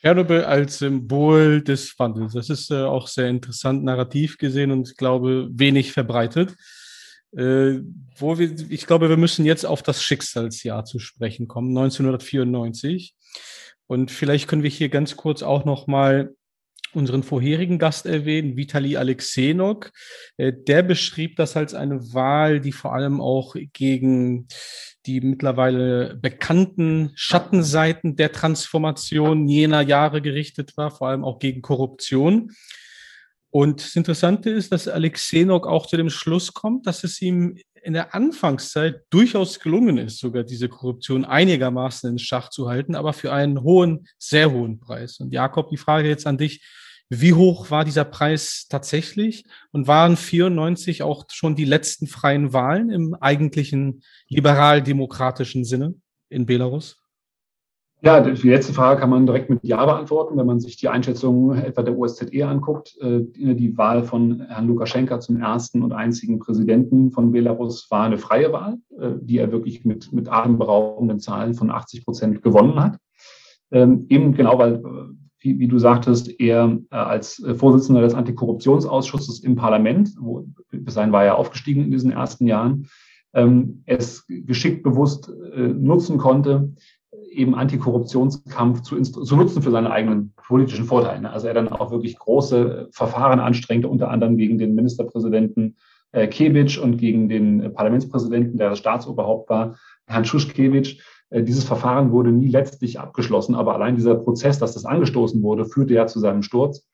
Tschernobyl 0.00 0.42
als 0.42 0.78
Symbol 0.78 1.62
des 1.62 1.98
Wandels. 1.98 2.32
Das 2.32 2.50
ist 2.50 2.70
äh, 2.70 2.82
auch 2.82 3.08
sehr 3.08 3.28
interessant 3.28 3.82
narrativ 3.84 4.38
gesehen 4.38 4.70
und 4.70 4.88
ich 4.90 4.96
glaube 4.96 5.48
wenig 5.50 5.92
verbreitet. 5.92 6.54
Äh, 7.36 7.80
wo 8.16 8.38
wir, 8.38 8.54
ich 8.70 8.86
glaube, 8.86 9.08
wir 9.08 9.16
müssen 9.16 9.44
jetzt 9.44 9.66
auf 9.66 9.82
das 9.82 10.02
Schicksalsjahr 10.02 10.84
zu 10.84 10.98
sprechen 10.98 11.46
kommen, 11.48 11.76
1994. 11.76 13.14
Und 13.86 14.10
vielleicht 14.10 14.48
können 14.48 14.62
wir 14.62 14.70
hier 14.70 14.88
ganz 14.88 15.16
kurz 15.16 15.42
auch 15.42 15.64
noch 15.64 15.86
mal 15.86 16.34
unseren 16.94 17.22
vorherigen 17.22 17.78
Gast 17.78 18.06
erwähnen, 18.06 18.56
Vitali 18.56 18.96
Alexenok. 18.96 19.92
Äh, 20.36 20.52
der 20.52 20.82
beschrieb 20.82 21.36
das 21.36 21.56
als 21.56 21.74
eine 21.74 22.12
Wahl, 22.14 22.60
die 22.60 22.72
vor 22.72 22.94
allem 22.94 23.20
auch 23.20 23.56
gegen 23.72 24.48
die 25.06 25.20
mittlerweile 25.20 26.16
bekannten 26.16 27.12
Schattenseiten 27.14 28.16
der 28.16 28.32
Transformation 28.32 29.48
jener 29.48 29.80
Jahre 29.80 30.20
gerichtet 30.20 30.76
war, 30.76 30.90
vor 30.90 31.08
allem 31.08 31.24
auch 31.24 31.38
gegen 31.38 31.62
Korruption. 31.62 32.52
Und 33.50 33.82
das 33.82 33.96
Interessante 33.96 34.50
ist, 34.50 34.72
dass 34.72 34.88
Alexenok 34.88 35.66
auch 35.66 35.86
zu 35.86 35.96
dem 35.96 36.10
Schluss 36.10 36.52
kommt, 36.52 36.86
dass 36.86 37.02
es 37.04 37.22
ihm 37.22 37.58
in 37.82 37.92
der 37.92 38.14
Anfangszeit 38.14 39.02
durchaus 39.10 39.60
gelungen 39.60 39.98
ist, 39.98 40.18
sogar 40.18 40.44
diese 40.44 40.68
Korruption 40.68 41.24
einigermaßen 41.24 42.10
in 42.10 42.18
Schach 42.18 42.50
zu 42.50 42.68
halten, 42.68 42.94
aber 42.94 43.12
für 43.12 43.32
einen 43.32 43.62
hohen, 43.62 44.06
sehr 44.18 44.50
hohen 44.50 44.78
Preis. 44.78 45.20
Und 45.20 45.32
Jakob, 45.32 45.70
die 45.70 45.76
Frage 45.76 46.08
jetzt 46.08 46.26
an 46.26 46.38
dich, 46.38 46.62
Wie 47.10 47.32
hoch 47.32 47.70
war 47.70 47.84
dieser 47.84 48.04
Preis 48.04 48.66
tatsächlich? 48.68 49.44
Und 49.72 49.86
waren 49.86 50.16
94 50.16 51.02
auch 51.02 51.24
schon 51.30 51.56
die 51.56 51.64
letzten 51.64 52.06
freien 52.06 52.52
Wahlen 52.52 52.90
im 52.90 53.14
eigentlichen 53.14 54.02
liberal-demokratischen 54.28 55.64
Sinne 55.64 55.94
in 56.28 56.44
Belarus? 56.44 56.98
Ja, 58.00 58.20
die 58.20 58.48
letzte 58.48 58.72
Frage 58.72 59.00
kann 59.00 59.10
man 59.10 59.26
direkt 59.26 59.50
mit 59.50 59.58
Ja 59.64 59.84
beantworten, 59.84 60.36
wenn 60.36 60.46
man 60.46 60.60
sich 60.60 60.76
die 60.76 60.88
Einschätzung 60.88 61.56
etwa 61.56 61.82
der 61.82 61.98
OSZE 61.98 62.46
anguckt. 62.46 62.96
Äh, 63.00 63.22
die 63.34 63.76
Wahl 63.76 64.04
von 64.04 64.40
Herrn 64.42 64.68
Lukaschenka 64.68 65.18
zum 65.18 65.40
ersten 65.40 65.82
und 65.82 65.92
einzigen 65.92 66.38
Präsidenten 66.38 67.10
von 67.10 67.32
Belarus 67.32 67.90
war 67.90 68.04
eine 68.04 68.18
freie 68.18 68.52
Wahl, 68.52 68.78
äh, 69.00 69.14
die 69.20 69.38
er 69.38 69.50
wirklich 69.50 69.84
mit, 69.84 70.12
mit 70.12 70.30
atemberaubenden 70.30 71.18
Zahlen 71.18 71.54
von 71.54 71.72
80 71.72 72.04
Prozent 72.04 72.42
gewonnen 72.42 72.80
hat. 72.80 72.98
Ähm, 73.72 74.06
eben 74.08 74.32
genau, 74.32 74.58
weil, 74.58 74.76
äh, 74.76 74.80
wie, 75.40 75.58
wie 75.58 75.68
du 75.68 75.78
sagtest, 75.78 76.40
er 76.40 76.78
als 76.90 77.44
Vorsitzender 77.56 78.00
des 78.00 78.14
Antikorruptionsausschusses 78.14 79.40
im 79.40 79.54
Parlament, 79.54 80.14
wo, 80.20 80.46
bis 80.70 80.94
dahin 80.94 81.12
war 81.12 81.24
er 81.24 81.36
aufgestiegen 81.36 81.84
in 81.84 81.90
diesen 81.92 82.10
ersten 82.10 82.46
Jahren, 82.46 82.88
ähm, 83.34 83.82
es 83.86 84.24
geschickt 84.26 84.82
bewusst 84.82 85.32
nutzen 85.54 86.18
konnte, 86.18 86.72
eben 87.30 87.54
Antikorruptionskampf 87.54 88.82
zu, 88.82 89.00
zu 89.00 89.36
nutzen 89.36 89.62
für 89.62 89.70
seine 89.70 89.90
eigenen 89.90 90.34
politischen 90.36 90.84
Vorteile. 90.84 91.22
Ne? 91.22 91.30
Also 91.30 91.46
er 91.46 91.54
dann 91.54 91.68
auch 91.68 91.90
wirklich 91.90 92.18
große 92.18 92.88
Verfahren 92.92 93.40
anstrengte, 93.40 93.88
unter 93.88 94.10
anderem 94.10 94.36
gegen 94.36 94.58
den 94.58 94.74
Ministerpräsidenten 94.74 95.76
äh, 96.12 96.26
Kebic 96.26 96.78
und 96.82 96.98
gegen 96.98 97.28
den 97.28 97.72
Parlamentspräsidenten, 97.74 98.58
der 98.58 98.70
das 98.70 98.78
Staatsoberhaupt 98.78 99.48
war, 99.48 99.76
Herrn 100.06 100.24
Schuschkewitsch. 100.24 100.98
Äh, 101.30 101.42
dieses 101.42 101.64
Verfahren 101.64 102.12
wurde 102.12 102.30
nie 102.30 102.48
letztlich 102.48 103.00
abgeschlossen, 103.00 103.54
aber 103.54 103.74
allein 103.74 103.96
dieser 103.96 104.14
Prozess, 104.14 104.58
dass 104.58 104.74
das 104.74 104.84
angestoßen 104.84 105.42
wurde, 105.42 105.64
führte 105.64 105.94
ja 105.94 106.06
zu 106.06 106.20
seinem 106.20 106.42
Sturz. 106.42 106.86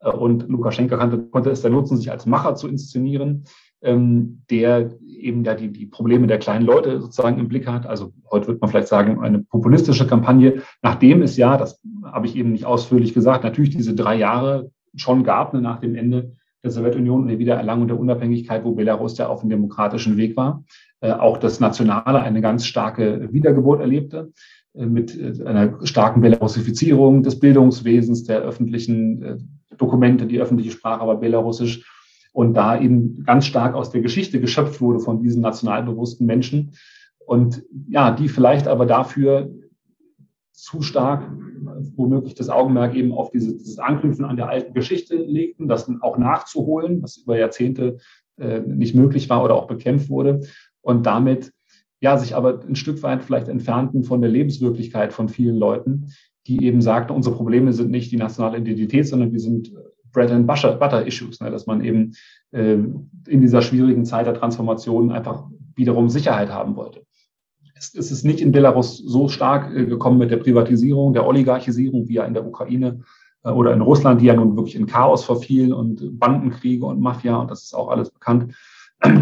Äh, 0.00 0.10
und 0.10 0.48
Lukaschenka 0.48 0.96
konnte, 0.96 1.18
konnte 1.30 1.50
es 1.50 1.62
dann 1.62 1.72
nutzen, 1.72 1.96
sich 1.96 2.10
als 2.10 2.26
Macher 2.26 2.54
zu 2.54 2.68
inszenieren 2.68 3.44
der 3.82 4.90
eben 5.24 5.44
ja 5.44 5.54
die, 5.54 5.68
die 5.68 5.86
Probleme 5.86 6.26
der 6.26 6.38
kleinen 6.38 6.64
Leute 6.64 7.00
sozusagen 7.00 7.38
im 7.38 7.48
Blick 7.48 7.66
hat. 7.66 7.86
Also 7.86 8.12
heute 8.30 8.48
wird 8.48 8.60
man 8.60 8.70
vielleicht 8.70 8.88
sagen, 8.88 9.20
eine 9.22 9.40
populistische 9.40 10.06
Kampagne, 10.06 10.62
nachdem 10.82 11.22
es 11.22 11.36
ja, 11.36 11.56
das 11.56 11.80
habe 12.04 12.26
ich 12.26 12.36
eben 12.36 12.52
nicht 12.52 12.64
ausführlich 12.64 13.14
gesagt, 13.14 13.44
natürlich 13.44 13.70
diese 13.70 13.94
drei 13.94 14.16
Jahre 14.16 14.70
schon 14.94 15.24
gab, 15.24 15.54
ne, 15.54 15.60
nach 15.60 15.80
dem 15.80 15.94
Ende 15.94 16.32
der 16.62 16.70
Sowjetunion 16.70 17.22
und 17.22 17.28
der 17.28 17.38
Wiedererlangung 17.38 17.88
der 17.88 17.98
Unabhängigkeit, 17.98 18.64
wo 18.64 18.72
Belarus 18.72 19.18
ja 19.18 19.28
auf 19.28 19.40
dem 19.40 19.50
demokratischen 19.50 20.16
Weg 20.16 20.36
war, 20.36 20.64
äh, 21.00 21.12
auch 21.12 21.36
das 21.36 21.60
Nationale 21.60 22.20
eine 22.20 22.40
ganz 22.40 22.66
starke 22.66 23.32
Wiedergeburt 23.32 23.80
erlebte 23.80 24.32
äh, 24.74 24.86
mit 24.86 25.18
äh, 25.18 25.44
einer 25.44 25.84
starken 25.86 26.22
Belarusifizierung 26.22 27.22
des 27.22 27.38
Bildungswesens, 27.38 28.24
der 28.24 28.40
öffentlichen 28.40 29.50
Dokumente, 29.76 30.26
die 30.26 30.40
öffentliche 30.40 30.70
Sprache 30.70 31.06
war 31.06 31.18
belarussisch 31.18 31.84
und 32.34 32.54
da 32.54 32.78
eben 32.78 33.22
ganz 33.24 33.46
stark 33.46 33.74
aus 33.74 33.90
der 33.90 34.02
Geschichte 34.02 34.40
geschöpft 34.40 34.80
wurde 34.80 34.98
von 34.98 35.22
diesen 35.22 35.40
nationalbewussten 35.40 36.26
Menschen. 36.26 36.72
Und 37.24 37.62
ja, 37.88 38.10
die 38.10 38.28
vielleicht 38.28 38.66
aber 38.66 38.86
dafür 38.86 39.54
zu 40.50 40.82
stark 40.82 41.30
womöglich 41.96 42.34
das 42.34 42.50
Augenmerk 42.50 42.94
eben 42.96 43.12
auf 43.12 43.30
dieses, 43.30 43.58
dieses 43.58 43.78
Anknüpfen 43.78 44.24
an 44.24 44.36
der 44.36 44.48
alten 44.48 44.74
Geschichte 44.74 45.14
legten, 45.14 45.68
das 45.68 45.88
auch 46.02 46.18
nachzuholen, 46.18 47.02
was 47.02 47.18
über 47.18 47.38
Jahrzehnte 47.38 47.98
äh, 48.36 48.60
nicht 48.60 48.96
möglich 48.96 49.30
war 49.30 49.44
oder 49.44 49.54
auch 49.54 49.68
bekämpft 49.68 50.10
wurde. 50.10 50.40
Und 50.80 51.06
damit 51.06 51.52
ja 52.00 52.18
sich 52.18 52.34
aber 52.34 52.60
ein 52.66 52.74
Stück 52.74 53.00
weit 53.04 53.22
vielleicht 53.22 53.46
entfernten 53.46 54.02
von 54.02 54.20
der 54.20 54.30
Lebenswirklichkeit 54.30 55.12
von 55.12 55.28
vielen 55.28 55.56
Leuten, 55.56 56.10
die 56.48 56.64
eben 56.64 56.82
sagten, 56.82 57.14
unsere 57.14 57.36
Probleme 57.36 57.72
sind 57.72 57.92
nicht 57.92 58.10
die 58.10 58.16
nationale 58.16 58.58
Identität, 58.58 59.06
sondern 59.06 59.30
die 59.30 59.38
sind 59.38 59.72
Bread 60.14 60.30
and 60.30 60.46
Butter, 60.46 61.06
Issues, 61.06 61.40
ne, 61.40 61.50
dass 61.50 61.66
man 61.66 61.84
eben 61.84 62.14
äh, 62.52 62.74
in 62.74 63.40
dieser 63.40 63.60
schwierigen 63.60 64.06
Zeit 64.06 64.26
der 64.26 64.34
Transformation 64.34 65.12
einfach 65.12 65.44
wiederum 65.76 66.08
Sicherheit 66.08 66.48
haben 66.48 66.76
wollte. 66.76 67.04
Es, 67.74 67.94
es 67.94 68.10
ist 68.10 68.24
nicht 68.24 68.40
in 68.40 68.52
Belarus 68.52 68.96
so 68.96 69.28
stark 69.28 69.74
äh, 69.76 69.84
gekommen 69.84 70.18
mit 70.18 70.30
der 70.30 70.38
Privatisierung, 70.38 71.12
der 71.12 71.26
Oligarchisierung, 71.26 72.08
wie 72.08 72.14
ja 72.14 72.24
in 72.24 72.32
der 72.32 72.46
Ukraine 72.46 73.00
äh, 73.42 73.50
oder 73.50 73.74
in 73.74 73.82
Russland, 73.82 74.22
die 74.22 74.26
ja 74.26 74.34
nun 74.34 74.56
wirklich 74.56 74.76
in 74.76 74.86
Chaos 74.86 75.24
verfielen 75.24 75.72
und 75.72 76.18
Bandenkriege 76.18 76.86
und 76.86 77.00
Mafia 77.00 77.36
und 77.36 77.50
das 77.50 77.64
ist 77.64 77.74
auch 77.74 77.88
alles 77.88 78.10
bekannt. 78.10 78.54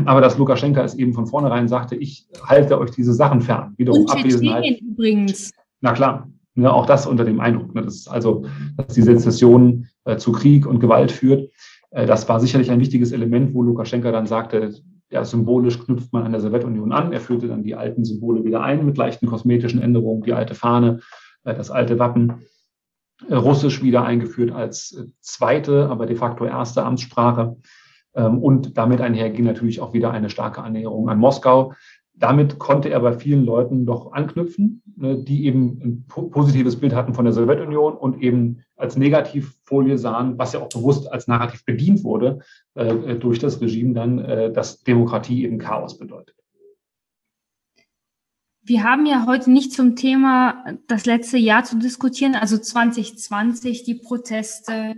Aber 0.04 0.20
dass 0.20 0.38
Lukaschenka 0.38 0.82
es 0.84 0.94
eben 0.94 1.12
von 1.12 1.26
vornherein 1.26 1.66
sagte, 1.66 1.96
ich 1.96 2.28
halte 2.44 2.78
euch 2.78 2.90
diese 2.90 3.14
Sachen 3.14 3.40
fern. 3.40 3.74
Wiederum 3.78 4.02
und 4.02 4.10
Abwesenheit. 4.12 4.80
übrigens. 4.80 5.50
Na 5.80 5.92
klar, 5.92 6.28
ne, 6.54 6.72
auch 6.72 6.86
das 6.86 7.06
unter 7.06 7.24
dem 7.24 7.40
Eindruck, 7.40 7.74
ne, 7.74 7.82
dass 7.82 8.06
also 8.06 8.44
dass 8.76 8.94
die 8.94 9.02
Sezession 9.02 9.88
zu 10.18 10.32
Krieg 10.32 10.66
und 10.66 10.80
Gewalt 10.80 11.12
führt. 11.12 11.50
Äh, 11.90 12.06
das 12.06 12.28
war 12.28 12.40
sicherlich 12.40 12.70
ein 12.70 12.80
wichtiges 12.80 13.12
Element, 13.12 13.54
wo 13.54 13.62
Lukaschenka 13.62 14.10
dann 14.10 14.26
sagte, 14.26 14.74
ja, 15.10 15.24
symbolisch 15.24 15.78
knüpft 15.78 16.12
man 16.12 16.24
an 16.24 16.32
der 16.32 16.40
Sowjetunion 16.40 16.92
an. 16.92 17.12
Er 17.12 17.20
führte 17.20 17.46
dann 17.46 17.62
die 17.62 17.74
alten 17.74 18.04
Symbole 18.04 18.44
wieder 18.44 18.62
ein 18.62 18.84
mit 18.84 18.96
leichten 18.96 19.26
kosmetischen 19.26 19.80
Änderungen, 19.80 20.22
die 20.22 20.32
alte 20.32 20.54
Fahne, 20.54 21.00
äh, 21.44 21.54
das 21.54 21.70
alte 21.70 21.98
Wappen, 21.98 22.46
äh, 23.28 23.34
Russisch 23.34 23.82
wieder 23.82 24.04
eingeführt 24.04 24.50
als 24.52 24.92
äh, 24.92 25.04
zweite, 25.20 25.88
aber 25.88 26.06
de 26.06 26.16
facto 26.16 26.44
erste 26.44 26.84
Amtssprache. 26.84 27.56
Ähm, 28.14 28.38
und 28.38 28.76
damit 28.76 29.00
einherging 29.00 29.44
natürlich 29.44 29.80
auch 29.80 29.92
wieder 29.92 30.10
eine 30.10 30.30
starke 30.30 30.62
Annäherung 30.62 31.08
an 31.08 31.18
Moskau 31.18 31.74
damit 32.22 32.60
konnte 32.60 32.88
er 32.88 33.00
bei 33.00 33.18
vielen 33.18 33.44
Leuten 33.44 33.84
doch 33.84 34.12
anknüpfen, 34.12 34.80
ne, 34.96 35.16
die 35.18 35.44
eben 35.44 35.80
ein 35.82 36.06
positives 36.06 36.78
Bild 36.78 36.94
hatten 36.94 37.14
von 37.14 37.24
der 37.24 37.34
Sowjetunion 37.34 37.94
und 37.94 38.22
eben 38.22 38.62
als 38.76 38.96
Negativfolie 38.96 39.98
sahen, 39.98 40.38
was 40.38 40.52
ja 40.52 40.60
auch 40.60 40.68
bewusst 40.68 41.10
als 41.10 41.26
Narrativ 41.26 41.64
bedient 41.64 42.04
wurde 42.04 42.38
äh, 42.74 43.16
durch 43.16 43.40
das 43.40 43.60
Regime 43.60 43.92
dann, 43.92 44.20
äh, 44.20 44.52
dass 44.52 44.84
Demokratie 44.84 45.44
eben 45.44 45.58
Chaos 45.58 45.98
bedeutet. 45.98 46.36
Wir 48.64 48.84
haben 48.84 49.04
ja 49.06 49.26
heute 49.26 49.50
nicht 49.50 49.72
zum 49.72 49.96
Thema 49.96 50.64
das 50.86 51.06
letzte 51.06 51.38
Jahr 51.38 51.64
zu 51.64 51.76
diskutieren, 51.80 52.36
also 52.36 52.56
2020, 52.56 53.82
die 53.82 53.96
Proteste, 53.96 54.94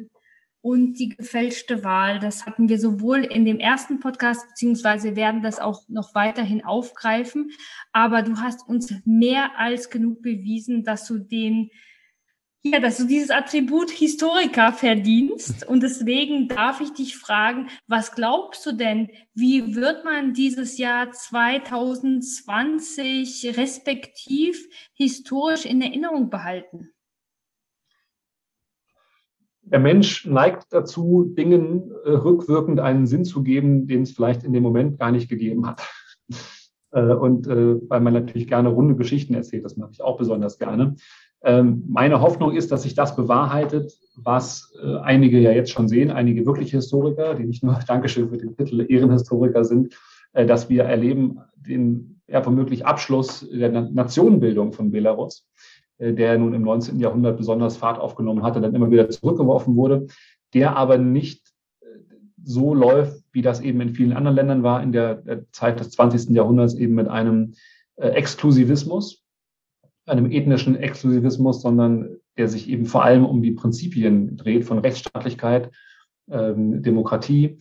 und 0.65 0.95
die 0.95 1.11
gefälschte 1.11 1.85
Wahl. 1.85 2.19
Das 2.19 2.47
hatten 2.47 2.71
wir 2.71 2.79
sowohl 2.79 3.23
in 3.23 3.45
dem 3.45 3.61
ersten 3.61 4.01
Podcast, 4.01 4.49
beziehungsweise 4.49 5.15
werden 5.15 5.43
das 5.43 5.61
auch 5.61 5.83
noch 5.89 6.15
weiterhin 6.15 6.65
aufgreifen. 6.65 7.51
Aber 7.93 8.23
du 8.23 8.39
hast 8.39 8.67
uns 8.67 8.91
mehr 9.05 9.59
als 9.59 9.91
genug 9.91 10.23
bewiesen, 10.23 10.83
dass 10.83 11.07
du 11.07 11.19
den, 11.19 11.69
ja, 12.63 12.81
dass 12.81 12.97
du 12.97 13.05
dieses 13.05 13.29
Attribut 13.29 13.91
Historiker 13.91 14.73
verdienst. 14.73 15.69
Und 15.69 15.83
deswegen 15.83 16.49
darf 16.49 16.81
ich 16.81 16.95
dich 16.95 17.19
fragen, 17.19 17.69
was 17.87 18.13
glaubst 18.13 18.65
du 18.65 18.73
denn, 18.73 19.11
wie 19.35 19.77
wird 19.77 20.07
man 20.07 20.33
dieses 20.33 20.79
Jahr 20.79 21.11
2020 21.11 23.59
respektiv 23.59 24.67
historisch 24.95 25.67
in 25.67 25.83
Erinnerung 25.83 26.31
behalten? 26.31 26.94
Der 29.67 29.81
Mensch 29.81 30.27
neigt 30.27 30.67
dazu, 30.71 31.25
Dingen 31.37 31.91
äh, 32.05 32.11
rückwirkend 32.11 32.81
einen 32.81 33.07
Sinn 33.07 33.25
zu 33.25 33.43
geben, 33.43 33.87
den 33.87 34.03
es 34.03 34.13
vielleicht 34.13 34.45
in 34.45 34.53
dem 34.53 34.63
Moment 34.63 34.99
gar 34.99 35.11
nicht 35.11 35.29
gegeben 35.29 35.67
hat. 35.67 35.83
äh, 36.93 37.15
und 37.15 37.47
äh, 37.47 37.77
weil 37.89 38.01
man 38.01 38.13
natürlich 38.13 38.47
gerne 38.47 38.69
runde 38.69 38.95
Geschichten 38.95 39.35
erzählt, 39.35 39.65
das 39.65 39.77
mache 39.77 39.93
ich 39.93 40.03
auch 40.03 40.19
besonders 40.19 40.59
gerne. 40.59 40.97
Ähm, 41.43 41.85
meine 41.89 42.21
Hoffnung 42.21 42.53
ist, 42.53 42.73
dass 42.73 42.83
sich 42.83 42.95
das 42.95 43.17
bewahrheitet, 43.17 43.93
was 44.17 44.73
äh, 44.83 44.97
einige 44.99 45.39
ja 45.39 45.53
jetzt 45.53 45.71
schon 45.71 45.89
sehen, 45.89 46.11
einige 46.11 46.47
wirkliche 46.47 46.79
Historiker, 46.79 47.35
die 47.35 47.45
nicht 47.45 47.63
nur 47.63 47.79
Dankeschön 47.87 48.29
für 48.29 48.39
den 48.39 48.57
Titel 48.57 48.87
Ehrenhistoriker 48.89 49.65
sind, 49.65 49.95
äh, 50.33 50.47
dass 50.47 50.69
wir 50.69 50.85
erleben 50.85 51.41
den 51.57 52.21
ja, 52.27 52.45
womöglich 52.45 52.87
Abschluss 52.87 53.47
der 53.53 53.71
Nationenbildung 53.71 54.73
von 54.73 54.91
Belarus 54.91 55.47
der 55.99 56.39
nun 56.39 56.55
im 56.55 56.63
19. 56.63 56.99
Jahrhundert 56.99 57.37
besonders 57.37 57.77
Fahrt 57.77 57.99
aufgenommen 57.99 58.43
hatte, 58.43 58.61
dann 58.61 58.75
immer 58.75 58.91
wieder 58.91 59.09
zurückgeworfen 59.09 59.77
wurde, 59.77 60.07
der 60.53 60.77
aber 60.77 60.99
nicht 60.99 61.53
äh, 61.81 61.87
so 62.43 62.75
läuft, 62.75 63.25
wie 63.33 63.43
das 63.43 63.61
eben 63.61 63.81
in 63.81 63.95
vielen 63.95 64.13
anderen 64.13 64.37
Ländern 64.37 64.63
war, 64.63 64.83
in 64.83 64.93
der 64.93 65.23
Zeit 65.53 65.81
des 65.81 65.91
20. 65.91 66.31
Jahrhunderts 66.31 66.75
eben 66.75 66.95
mit 66.95 67.09
einem 67.09 67.55
äh, 67.97 68.09
Exklusivismus, 68.09 69.25
einem 70.07 70.31
ethnischen 70.31 70.77
Exklusivismus, 70.77 71.63
sondern 71.63 72.17
der 72.37 72.49
sich 72.49 72.69
eben 72.69 72.87
vor 72.87 73.05
allem 73.05 73.25
um 73.25 73.43
die 73.43 73.53
Prinzipien 73.53 74.37
dreht 74.37 74.65
von 74.65 74.79
Rechtsstaatlichkeit, 74.79 75.71
ähm, 76.31 76.83
Demokratie, 76.83 77.59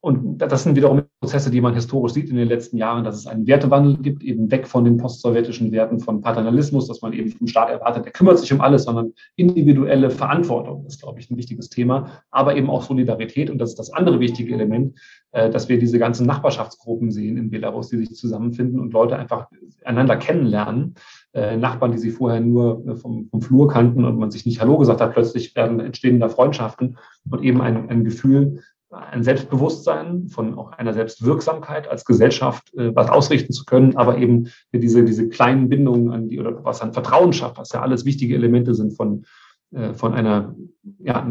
und 0.00 0.38
das 0.38 0.62
sind 0.62 0.76
wiederum 0.76 1.02
Prozesse, 1.20 1.50
die 1.50 1.60
man 1.60 1.74
historisch 1.74 2.12
sieht 2.12 2.28
in 2.28 2.36
den 2.36 2.48
letzten 2.48 2.76
Jahren, 2.76 3.04
dass 3.04 3.16
es 3.16 3.26
einen 3.26 3.46
Wertewandel 3.46 3.96
gibt, 3.98 4.22
eben 4.22 4.50
weg 4.50 4.66
von 4.66 4.84
den 4.84 4.96
postsowjetischen 4.98 5.72
Werten 5.72 5.98
von 5.98 6.20
Paternalismus, 6.20 6.86
dass 6.86 7.02
man 7.02 7.12
eben 7.12 7.30
vom 7.30 7.46
Staat 7.46 7.70
erwartet, 7.70 8.04
der 8.04 8.12
kümmert 8.12 8.38
sich 8.38 8.52
um 8.52 8.60
alles, 8.60 8.84
sondern 8.84 9.12
individuelle 9.36 10.10
Verantwortung 10.10 10.84
ist, 10.86 11.02
glaube 11.02 11.20
ich, 11.20 11.30
ein 11.30 11.36
wichtiges 11.36 11.70
Thema, 11.70 12.22
aber 12.30 12.56
eben 12.56 12.68
auch 12.68 12.82
Solidarität. 12.82 13.50
Und 13.50 13.58
das 13.58 13.70
ist 13.70 13.78
das 13.78 13.92
andere 13.92 14.20
wichtige 14.20 14.52
Element, 14.52 14.98
äh, 15.32 15.50
dass 15.50 15.68
wir 15.68 15.78
diese 15.78 15.98
ganzen 15.98 16.26
Nachbarschaftsgruppen 16.26 17.10
sehen 17.10 17.36
in 17.36 17.50
Belarus, 17.50 17.88
die 17.88 17.96
sich 17.96 18.14
zusammenfinden 18.14 18.78
und 18.78 18.92
Leute 18.92 19.16
einfach 19.16 19.48
einander 19.84 20.16
kennenlernen. 20.16 20.94
Äh, 21.32 21.56
Nachbarn, 21.56 21.92
die 21.92 21.98
sie 21.98 22.10
vorher 22.10 22.40
nur 22.40 22.86
äh, 22.86 22.94
vom, 22.94 23.28
vom 23.30 23.40
Flur 23.40 23.68
kannten 23.68 24.04
und 24.04 24.18
man 24.18 24.30
sich 24.30 24.46
nicht 24.46 24.60
Hallo 24.60 24.78
gesagt 24.78 25.00
hat, 25.00 25.12
plötzlich 25.12 25.56
werden 25.56 25.80
entstehen 25.80 26.20
da 26.20 26.28
Freundschaften 26.28 26.96
und 27.30 27.42
eben 27.42 27.60
ein, 27.60 27.88
ein 27.88 28.04
Gefühl, 28.04 28.60
ein 28.94 29.22
Selbstbewusstsein, 29.22 30.28
von 30.28 30.56
auch 30.58 30.72
einer 30.72 30.92
Selbstwirksamkeit 30.92 31.88
als 31.88 32.04
Gesellschaft 32.04 32.72
äh, 32.74 32.94
was 32.94 33.10
ausrichten 33.10 33.52
zu 33.52 33.64
können, 33.64 33.96
aber 33.96 34.18
eben 34.18 34.48
diese, 34.72 35.04
diese 35.04 35.28
kleinen 35.28 35.68
Bindungen 35.68 36.10
an 36.10 36.28
die 36.28 36.38
oder 36.38 36.64
was 36.64 36.80
an 36.80 36.92
Vertrauen 36.92 37.32
schafft, 37.32 37.58
was 37.58 37.72
ja 37.72 37.82
alles 37.82 38.04
wichtige 38.04 38.34
Elemente 38.34 38.74
sind 38.74 38.92
von, 38.92 39.24
äh, 39.72 39.94
von 39.94 40.14
einer 40.14 40.54
ja, 40.98 41.26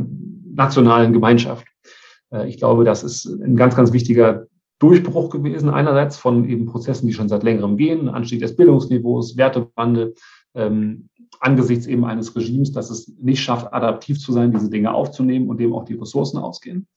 nationalen 0.54 1.14
Gemeinschaft. 1.14 1.66
Äh, 2.32 2.48
ich 2.48 2.58
glaube, 2.58 2.84
das 2.84 3.04
ist 3.04 3.26
ein 3.26 3.56
ganz, 3.56 3.76
ganz 3.76 3.94
wichtiger 3.94 4.48
Durchbruch 4.80 5.30
gewesen, 5.30 5.70
einerseits 5.70 6.18
von 6.18 6.48
eben 6.50 6.66
Prozessen, 6.66 7.08
die 7.08 7.14
schon 7.14 7.30
seit 7.30 7.44
längerem 7.44 7.78
gehen, 7.78 8.10
Anstieg 8.10 8.42
des 8.42 8.56
Bildungsniveaus, 8.56 9.38
Wertewandel, 9.38 10.14
ähm, 10.56 11.10
angesichts 11.40 11.88
eben 11.88 12.06
eines 12.06 12.36
Regimes, 12.36 12.72
das 12.72 12.90
es 12.90 13.08
nicht 13.18 13.42
schafft, 13.42 13.74
adaptiv 13.74 14.20
zu 14.20 14.32
sein, 14.32 14.52
diese 14.52 14.70
Dinge 14.70 14.94
aufzunehmen 14.94 15.50
und 15.50 15.60
dem 15.60 15.74
auch 15.74 15.86
die 15.86 15.96
Ressourcen 15.96 16.38
ausgehen. 16.38 16.88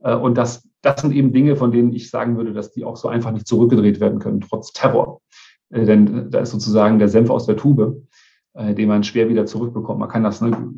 Äh, 0.00 0.14
und 0.14 0.36
das, 0.36 0.68
das 0.82 1.00
sind 1.00 1.14
eben 1.14 1.32
Dinge, 1.32 1.56
von 1.56 1.72
denen 1.72 1.92
ich 1.92 2.10
sagen 2.10 2.36
würde, 2.36 2.52
dass 2.52 2.72
die 2.72 2.84
auch 2.84 2.96
so 2.96 3.08
einfach 3.08 3.32
nicht 3.32 3.46
zurückgedreht 3.46 4.00
werden 4.00 4.18
können, 4.18 4.40
trotz 4.40 4.72
Terror. 4.72 5.20
Äh, 5.70 5.84
denn 5.84 6.30
da 6.30 6.40
ist 6.40 6.50
sozusagen 6.50 6.98
der 6.98 7.08
Senf 7.08 7.30
aus 7.30 7.46
der 7.46 7.56
Tube, 7.56 8.02
äh, 8.54 8.74
den 8.74 8.88
man 8.88 9.04
schwer 9.04 9.28
wieder 9.28 9.46
zurückbekommt. 9.46 10.00
Man 10.00 10.08
kann 10.08 10.24
das 10.24 10.40
ne, 10.40 10.72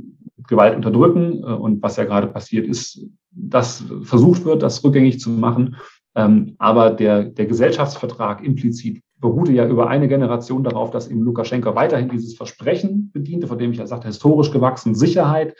Gewalt 0.46 0.76
unterdrücken 0.76 1.44
und 1.44 1.82
was 1.82 1.96
ja 1.96 2.04
gerade 2.04 2.26
passiert 2.26 2.66
ist, 2.66 3.04
dass 3.30 3.84
versucht 4.02 4.46
wird, 4.46 4.62
das 4.62 4.82
rückgängig 4.82 5.20
zu 5.20 5.28
machen. 5.28 5.76
Ähm, 6.14 6.54
aber 6.58 6.90
der, 6.90 7.24
der 7.24 7.44
Gesellschaftsvertrag 7.44 8.42
implizit 8.42 9.02
beruhte 9.18 9.52
ja 9.52 9.68
über 9.68 9.88
eine 9.88 10.08
Generation 10.08 10.64
darauf, 10.64 10.90
dass 10.90 11.08
eben 11.08 11.22
Lukaschenko 11.22 11.74
weiterhin 11.74 12.08
dieses 12.08 12.36
Versprechen 12.36 13.10
bediente, 13.12 13.46
von 13.46 13.58
dem 13.58 13.72
ich 13.72 13.78
ja 13.78 13.86
sagte, 13.86 14.08
historisch 14.08 14.50
gewachsen, 14.50 14.94
Sicherheit, 14.94 15.54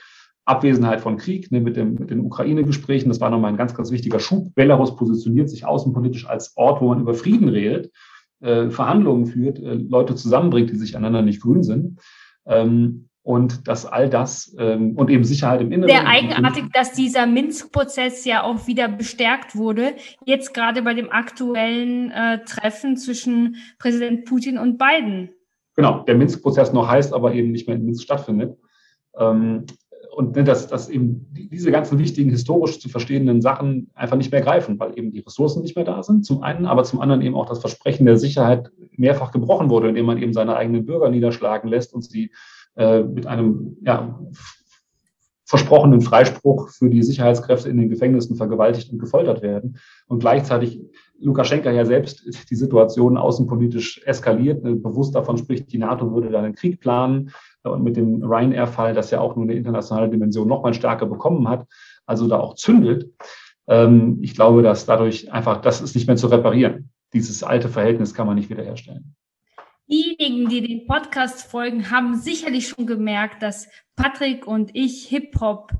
Abwesenheit 0.48 1.00
von 1.00 1.16
Krieg 1.16 1.52
ne, 1.52 1.60
mit, 1.60 1.76
dem, 1.76 1.94
mit 1.94 2.10
den 2.10 2.20
Ukraine-Gesprächen. 2.20 3.08
Das 3.08 3.20
war 3.20 3.30
nochmal 3.30 3.52
ein 3.52 3.56
ganz, 3.56 3.74
ganz 3.74 3.90
wichtiger 3.90 4.18
Schub. 4.18 4.54
Belarus 4.54 4.96
positioniert 4.96 5.50
sich 5.50 5.66
außenpolitisch 5.66 6.26
als 6.26 6.56
Ort, 6.56 6.80
wo 6.80 6.88
man 6.88 7.00
über 7.00 7.14
Frieden 7.14 7.48
redet, 7.48 7.92
äh, 8.40 8.70
Verhandlungen 8.70 9.26
führt, 9.26 9.58
äh, 9.58 9.74
Leute 9.74 10.14
zusammenbringt, 10.14 10.70
die 10.70 10.76
sich 10.76 10.96
einander 10.96 11.22
nicht 11.22 11.42
grün 11.42 11.62
sind. 11.62 12.00
Ähm, 12.46 13.08
und 13.22 13.68
dass 13.68 13.84
all 13.84 14.08
das 14.08 14.56
ähm, 14.58 14.96
und 14.96 15.10
eben 15.10 15.22
Sicherheit 15.22 15.60
im 15.60 15.70
Inneren. 15.70 15.90
Sehr 15.90 16.06
eigenartig, 16.06 16.64
dass 16.72 16.92
dieser 16.92 17.26
Minsk-Prozess 17.26 18.24
ja 18.24 18.42
auch 18.42 18.66
wieder 18.66 18.88
bestärkt 18.88 19.54
wurde. 19.54 19.96
Jetzt 20.24 20.54
gerade 20.54 20.80
bei 20.80 20.94
dem 20.94 21.12
aktuellen 21.12 22.10
äh, 22.10 22.42
Treffen 22.46 22.96
zwischen 22.96 23.56
Präsident 23.78 24.24
Putin 24.24 24.56
und 24.56 24.78
Biden. 24.78 25.28
Genau, 25.76 26.04
der 26.04 26.14
Minsk-Prozess 26.14 26.72
noch 26.72 26.88
heißt, 26.88 27.12
aber 27.12 27.34
eben 27.34 27.52
nicht 27.52 27.68
mehr 27.68 27.76
in 27.76 27.84
Minsk 27.84 28.02
stattfindet. 28.02 28.56
Ähm, 29.18 29.66
und 30.18 30.34
ne, 30.34 30.42
dass, 30.42 30.66
dass 30.66 30.88
eben 30.88 31.28
diese 31.30 31.70
ganzen 31.70 32.00
wichtigen 32.00 32.30
historisch 32.30 32.80
zu 32.80 32.88
verstehenden 32.88 33.40
Sachen 33.40 33.88
einfach 33.94 34.16
nicht 34.16 34.32
mehr 34.32 34.40
greifen, 34.40 34.76
weil 34.80 34.98
eben 34.98 35.12
die 35.12 35.20
Ressourcen 35.20 35.62
nicht 35.62 35.76
mehr 35.76 35.84
da 35.84 36.02
sind, 36.02 36.26
zum 36.26 36.42
einen, 36.42 36.66
aber 36.66 36.82
zum 36.82 37.00
anderen 37.00 37.22
eben 37.22 37.36
auch 37.36 37.46
das 37.46 37.60
Versprechen 37.60 38.04
der 38.04 38.16
Sicherheit 38.16 38.72
mehrfach 38.96 39.30
gebrochen 39.30 39.70
wurde, 39.70 39.90
indem 39.90 40.06
man 40.06 40.18
eben 40.18 40.32
seine 40.32 40.56
eigenen 40.56 40.84
Bürger 40.84 41.08
niederschlagen 41.08 41.70
lässt 41.70 41.94
und 41.94 42.02
sie 42.02 42.32
äh, 42.74 43.04
mit 43.04 43.28
einem 43.28 43.76
ja, 43.82 44.18
versprochenen 45.44 46.00
Freispruch 46.00 46.68
für 46.70 46.90
die 46.90 47.04
Sicherheitskräfte 47.04 47.68
in 47.68 47.78
den 47.78 47.88
Gefängnissen 47.88 48.34
vergewaltigt 48.34 48.92
und 48.92 48.98
gefoltert 48.98 49.40
werden. 49.40 49.78
Und 50.08 50.18
gleichzeitig 50.18 50.80
Lukaschenka 51.20 51.70
ja 51.70 51.84
selbst 51.84 52.24
die 52.50 52.56
Situation 52.56 53.16
außenpolitisch 53.16 54.02
eskaliert, 54.04 54.64
ne, 54.64 54.74
bewusst 54.74 55.14
davon 55.14 55.38
spricht, 55.38 55.72
die 55.72 55.78
NATO 55.78 56.12
würde 56.12 56.30
dann 56.30 56.44
einen 56.44 56.56
Krieg 56.56 56.80
planen 56.80 57.30
und 57.62 57.82
mit 57.82 57.96
dem 57.96 58.22
Ryanair-Fall, 58.22 58.94
das 58.94 59.10
ja 59.10 59.20
auch 59.20 59.36
nur 59.36 59.44
eine 59.44 59.54
internationale 59.54 60.08
Dimension 60.08 60.48
nochmal 60.48 60.74
stärker 60.74 61.06
bekommen 61.06 61.48
hat, 61.48 61.66
also 62.06 62.28
da 62.28 62.38
auch 62.38 62.54
zündet. 62.54 63.12
Ähm, 63.66 64.18
ich 64.22 64.34
glaube, 64.34 64.62
dass 64.62 64.86
dadurch 64.86 65.32
einfach, 65.32 65.60
das 65.60 65.80
ist 65.80 65.94
nicht 65.94 66.06
mehr 66.06 66.16
zu 66.16 66.28
reparieren. 66.28 66.90
Dieses 67.12 67.42
alte 67.42 67.68
Verhältnis 67.68 68.14
kann 68.14 68.26
man 68.26 68.36
nicht 68.36 68.50
wiederherstellen. 68.50 69.14
Diejenigen, 69.90 70.48
die 70.48 70.60
den 70.60 70.86
Podcast 70.86 71.50
folgen, 71.50 71.90
haben 71.90 72.16
sicherlich 72.16 72.68
schon 72.68 72.86
gemerkt, 72.86 73.42
dass 73.42 73.68
Patrick 73.96 74.46
und 74.46 74.70
ich 74.74 75.06
Hip-Hop 75.08 75.72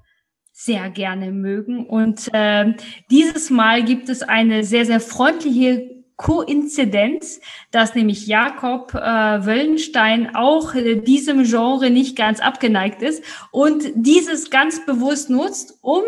sehr 0.52 0.88
gerne 0.90 1.30
mögen. 1.30 1.86
Und 1.86 2.28
äh, 2.32 2.74
dieses 3.10 3.50
Mal 3.50 3.84
gibt 3.84 4.08
es 4.08 4.22
eine 4.22 4.64
sehr, 4.64 4.86
sehr 4.86 5.00
freundliche 5.00 5.97
Koinzidenz, 6.18 7.40
dass 7.70 7.94
nämlich 7.94 8.26
Jakob 8.26 8.92
äh, 8.92 8.98
Wöllenstein 8.98 10.34
auch 10.34 10.74
äh, 10.74 10.96
diesem 10.96 11.44
Genre 11.44 11.90
nicht 11.90 12.16
ganz 12.16 12.40
abgeneigt 12.40 13.02
ist 13.02 13.22
und 13.52 13.84
dieses 13.94 14.50
ganz 14.50 14.84
bewusst 14.84 15.30
nutzt, 15.30 15.78
um 15.80 16.02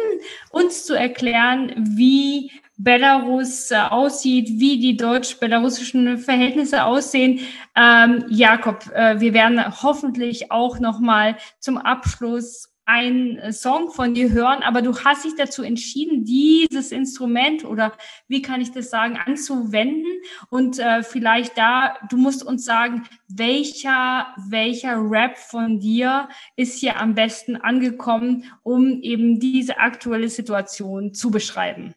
uns 0.50 0.84
zu 0.84 0.94
erklären, 0.94 1.72
wie 1.76 2.50
Belarus 2.76 3.70
äh, 3.70 3.76
aussieht, 3.76 4.48
wie 4.58 4.80
die 4.80 4.96
deutsch-belarussischen 4.96 6.18
Verhältnisse 6.18 6.84
aussehen. 6.84 7.40
Ähm, 7.76 8.24
Jakob, 8.30 8.90
äh, 8.92 9.20
wir 9.20 9.32
werden 9.32 9.62
hoffentlich 9.82 10.50
auch 10.50 10.80
noch 10.80 10.98
mal 10.98 11.36
zum 11.60 11.78
Abschluss 11.78 12.68
einen 12.90 13.38
äh, 13.38 13.52
Song 13.52 13.90
von 13.92 14.14
dir 14.14 14.30
hören, 14.30 14.62
aber 14.64 14.82
du 14.82 14.98
hast 14.98 15.24
dich 15.24 15.36
dazu 15.36 15.62
entschieden, 15.62 16.24
dieses 16.24 16.90
Instrument 16.90 17.64
oder 17.64 17.92
wie 18.26 18.42
kann 18.42 18.60
ich 18.60 18.72
das 18.72 18.90
sagen, 18.90 19.16
anzuwenden 19.16 20.10
und 20.48 20.80
äh, 20.80 21.04
vielleicht 21.04 21.56
da, 21.56 21.96
du 22.10 22.16
musst 22.16 22.44
uns 22.44 22.64
sagen, 22.64 23.04
welcher, 23.28 24.34
welcher 24.48 24.96
Rap 24.98 25.38
von 25.38 25.78
dir 25.78 26.28
ist 26.56 26.80
hier 26.80 27.00
am 27.00 27.14
besten 27.14 27.56
angekommen, 27.56 28.44
um 28.64 29.00
eben 29.02 29.38
diese 29.38 29.78
aktuelle 29.78 30.28
Situation 30.28 31.14
zu 31.14 31.30
beschreiben. 31.30 31.94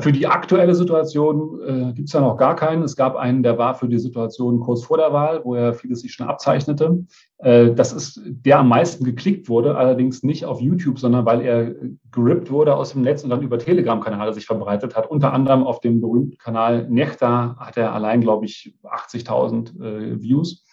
Für 0.00 0.12
die 0.12 0.26
aktuelle 0.26 0.74
Situation 0.74 1.60
äh, 1.60 1.92
gibt 1.92 2.08
es 2.08 2.12
ja 2.12 2.20
noch 2.20 2.36
gar 2.36 2.56
keinen. 2.56 2.82
Es 2.82 2.96
gab 2.96 3.14
einen, 3.14 3.42
der 3.42 3.58
war 3.58 3.74
für 3.74 3.88
die 3.88 3.98
Situation 3.98 4.60
kurz 4.60 4.84
vor 4.84 4.96
der 4.96 5.12
Wahl, 5.12 5.44
wo 5.44 5.54
ja 5.54 5.72
vieles 5.72 6.00
sich 6.00 6.12
schon 6.12 6.26
abzeichnete. 6.26 7.04
Äh, 7.38 7.72
das 7.72 7.92
ist 7.92 8.20
der 8.24 8.60
am 8.60 8.68
meisten 8.68 9.04
geklickt 9.04 9.48
wurde, 9.48 9.76
allerdings 9.76 10.22
nicht 10.22 10.44
auf 10.44 10.60
YouTube, 10.60 10.98
sondern 10.98 11.24
weil 11.26 11.42
er 11.42 11.74
gerippt 12.10 12.50
wurde 12.50 12.74
aus 12.74 12.92
dem 12.92 13.02
Netz 13.02 13.22
und 13.22 13.30
dann 13.30 13.42
über 13.42 13.58
Telegram-Kanäle 13.58 14.32
sich 14.32 14.46
verbreitet 14.46 14.96
hat. 14.96 15.08
Unter 15.10 15.32
anderem 15.32 15.64
auf 15.64 15.80
dem 15.80 16.00
berühmten 16.00 16.38
Kanal 16.38 16.88
Nechta 16.88 17.56
hat 17.58 17.76
er 17.76 17.92
allein, 17.92 18.20
glaube 18.20 18.46
ich, 18.46 18.74
80.000 18.82 19.80
äh, 19.80 20.22
Views. 20.22 20.64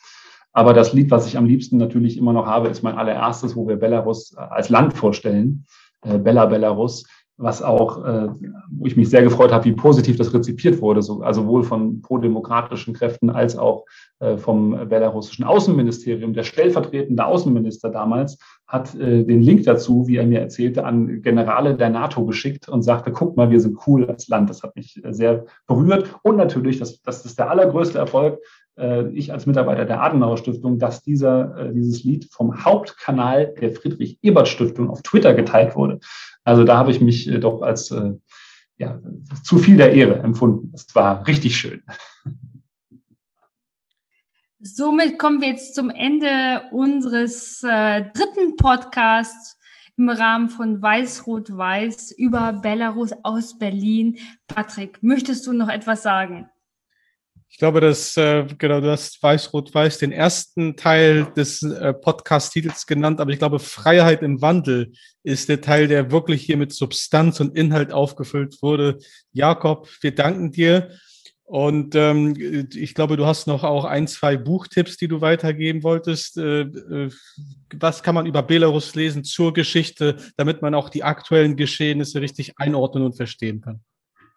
Aber 0.53 0.73
das 0.73 0.93
Lied, 0.93 1.11
was 1.11 1.27
ich 1.27 1.37
am 1.37 1.45
liebsten 1.45 1.77
natürlich 1.77 2.17
immer 2.17 2.33
noch 2.33 2.45
habe, 2.45 2.69
ist 2.69 2.83
mein 2.83 2.97
allererstes, 2.97 3.55
wo 3.55 3.67
wir 3.67 3.75
Belarus 3.75 4.35
als 4.35 4.69
Land 4.69 4.93
vorstellen. 4.93 5.65
Äh, 6.01 6.19
Bella 6.19 6.45
Belarus 6.45 7.05
was 7.37 7.61
auch, 7.61 8.05
äh, 8.05 8.27
wo 8.69 8.85
ich 8.85 8.95
mich 8.95 9.09
sehr 9.09 9.23
gefreut 9.23 9.51
habe, 9.51 9.65
wie 9.65 9.73
positiv 9.73 10.17
das 10.17 10.33
rezipiert 10.33 10.81
wurde, 10.81 11.01
so, 11.01 11.21
also 11.21 11.41
sowohl 11.41 11.63
von 11.63 12.01
prodemokratischen 12.01 12.93
Kräften 12.93 13.29
als 13.29 13.57
auch 13.57 13.85
äh, 14.19 14.37
vom 14.37 14.87
belarussischen 14.87 15.43
Außenministerium. 15.43 16.33
Der 16.33 16.43
stellvertretende 16.43 17.25
Außenminister 17.25 17.89
damals 17.89 18.37
hat 18.67 18.93
äh, 18.95 19.23
den 19.23 19.41
Link 19.41 19.63
dazu, 19.63 20.07
wie 20.07 20.17
er 20.17 20.27
mir 20.27 20.41
erzählte, 20.41 20.85
an 20.85 21.21
Generale 21.21 21.75
der 21.75 21.89
NATO 21.89 22.25
geschickt 22.25 22.69
und 22.69 22.83
sagte, 22.83 23.11
guck 23.11 23.35
mal, 23.35 23.49
wir 23.49 23.59
sind 23.59 23.77
cool 23.87 24.05
als 24.05 24.27
Land. 24.27 24.49
Das 24.49 24.61
hat 24.61 24.75
mich 24.75 25.01
sehr 25.09 25.45
berührt. 25.67 26.15
Und 26.21 26.37
natürlich, 26.37 26.79
das, 26.79 27.01
das 27.01 27.25
ist 27.25 27.39
der 27.39 27.49
allergrößte 27.49 27.97
Erfolg, 27.97 28.39
ich 29.13 29.31
als 29.31 29.45
Mitarbeiter 29.45 29.85
der 29.85 30.01
Adenauer 30.01 30.37
Stiftung, 30.37 30.79
dass 30.79 31.03
dieser, 31.03 31.57
äh, 31.57 31.73
dieses 31.73 32.03
Lied 32.03 32.31
vom 32.31 32.65
Hauptkanal 32.65 33.53
der 33.59 33.71
Friedrich-Ebert-Stiftung 33.71 34.89
auf 34.89 35.03
Twitter 35.03 35.33
geteilt 35.33 35.75
wurde. 35.75 35.99
Also 36.43 36.63
da 36.63 36.77
habe 36.77 36.91
ich 36.91 36.99
mich 36.99 37.27
äh, 37.27 37.39
doch 37.39 37.61
als 37.61 37.91
äh, 37.91 38.13
ja, 38.77 38.99
zu 39.43 39.57
viel 39.59 39.77
der 39.77 39.93
Ehre 39.93 40.19
empfunden. 40.19 40.71
Es 40.73 40.93
war 40.95 41.27
richtig 41.27 41.55
schön. 41.55 41.83
Somit 44.59 45.19
kommen 45.19 45.41
wir 45.41 45.49
jetzt 45.49 45.75
zum 45.75 45.89
Ende 45.89 46.61
unseres 46.71 47.63
äh, 47.63 48.03
dritten 48.13 48.55
Podcasts 48.55 49.59
im 49.97 50.09
Rahmen 50.09 50.49
von 50.49 50.81
Weiß-Rot-Weiß 50.81 52.13
über 52.13 52.53
Belarus 52.53 53.11
aus 53.23 53.57
Berlin. 53.59 54.17
Patrick, 54.47 55.03
möchtest 55.03 55.45
du 55.45 55.53
noch 55.53 55.69
etwas 55.69 56.01
sagen? 56.01 56.49
Ich 57.53 57.59
glaube, 57.59 57.81
dass 57.81 58.17
äh, 58.17 58.47
genau 58.57 58.81
du 58.81 58.89
hast 58.89 59.21
Weiß-Rot-Weiß 59.21 59.99
den 59.99 60.11
ersten 60.11 60.75
Teil 60.75 61.27
des 61.37 61.61
äh, 61.61 61.93
Podcast-Titels 61.93 62.87
genannt, 62.87 63.21
aber 63.21 63.29
ich 63.29 63.37
glaube, 63.37 63.59
Freiheit 63.59 64.23
im 64.23 64.41
Wandel 64.41 64.93
ist 65.21 65.49
der 65.49 65.61
Teil, 65.61 65.87
der 65.87 66.09
wirklich 66.09 66.41
hier 66.41 66.57
mit 66.57 66.73
Substanz 66.73 67.39
und 67.39 67.55
Inhalt 67.55 67.93
aufgefüllt 67.93 68.63
wurde. 68.63 68.97
Jakob, 69.33 69.87
wir 70.01 70.15
danken 70.15 70.51
dir. 70.51 70.89
Und 71.43 71.93
ähm, 71.93 72.33
ich 72.73 72.95
glaube, 72.95 73.17
du 73.17 73.27
hast 73.27 73.45
noch 73.45 73.63
auch 73.63 73.85
ein, 73.85 74.07
zwei 74.07 74.35
Buchtipps, 74.35 74.97
die 74.97 75.07
du 75.07 75.21
weitergeben 75.21 75.83
wolltest. 75.83 76.39
Äh, 76.39 76.61
äh, 76.61 77.11
was 77.75 78.01
kann 78.01 78.15
man 78.15 78.25
über 78.25 78.41
Belarus 78.41 78.95
lesen 78.95 79.23
zur 79.23 79.53
Geschichte, 79.53 80.17
damit 80.37 80.63
man 80.63 80.73
auch 80.73 80.89
die 80.89 81.03
aktuellen 81.03 81.55
Geschehnisse 81.55 82.19
richtig 82.19 82.53
einordnen 82.57 83.03
und 83.03 83.15
verstehen 83.15 83.61
kann? 83.61 83.83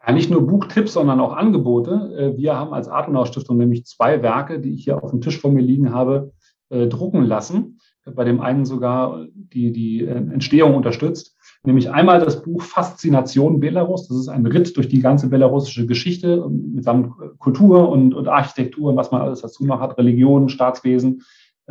Ja, 0.06 0.12
nicht 0.12 0.30
nur 0.30 0.46
Buchtipps, 0.46 0.92
sondern 0.92 1.18
auch 1.20 1.32
Angebote. 1.32 2.34
Äh, 2.34 2.36
wir 2.36 2.56
haben 2.56 2.72
als 2.72 2.88
Adenauer 2.88 3.26
Stiftung 3.26 3.56
nämlich 3.56 3.84
zwei 3.86 4.22
Werke, 4.22 4.60
die 4.60 4.72
ich 4.74 4.84
hier 4.84 5.02
auf 5.02 5.10
dem 5.10 5.20
Tisch 5.20 5.40
vor 5.40 5.50
mir 5.50 5.62
liegen 5.62 5.92
habe, 5.92 6.32
äh, 6.68 6.86
drucken 6.86 7.24
lassen. 7.24 7.80
Bei 8.04 8.22
dem 8.22 8.40
einen 8.40 8.64
sogar 8.64 9.26
die, 9.34 9.72
die 9.72 10.04
äh, 10.04 10.14
Entstehung 10.14 10.76
unterstützt. 10.76 11.36
Nämlich 11.64 11.90
einmal 11.90 12.20
das 12.20 12.42
Buch 12.42 12.62
Faszination 12.62 13.58
Belarus. 13.58 14.06
Das 14.06 14.16
ist 14.16 14.28
ein 14.28 14.46
Ritt 14.46 14.76
durch 14.76 14.86
die 14.86 15.00
ganze 15.00 15.28
belarussische 15.28 15.86
Geschichte 15.86 16.48
mitsamt 16.48 17.12
Kultur 17.38 17.88
und, 17.88 18.14
und 18.14 18.28
Architektur 18.28 18.90
und 18.90 18.96
was 18.96 19.10
man 19.10 19.22
alles 19.22 19.40
dazu 19.40 19.66
noch 19.66 19.80
hat, 19.80 19.98
Religion, 19.98 20.48
Staatswesen, 20.48 21.22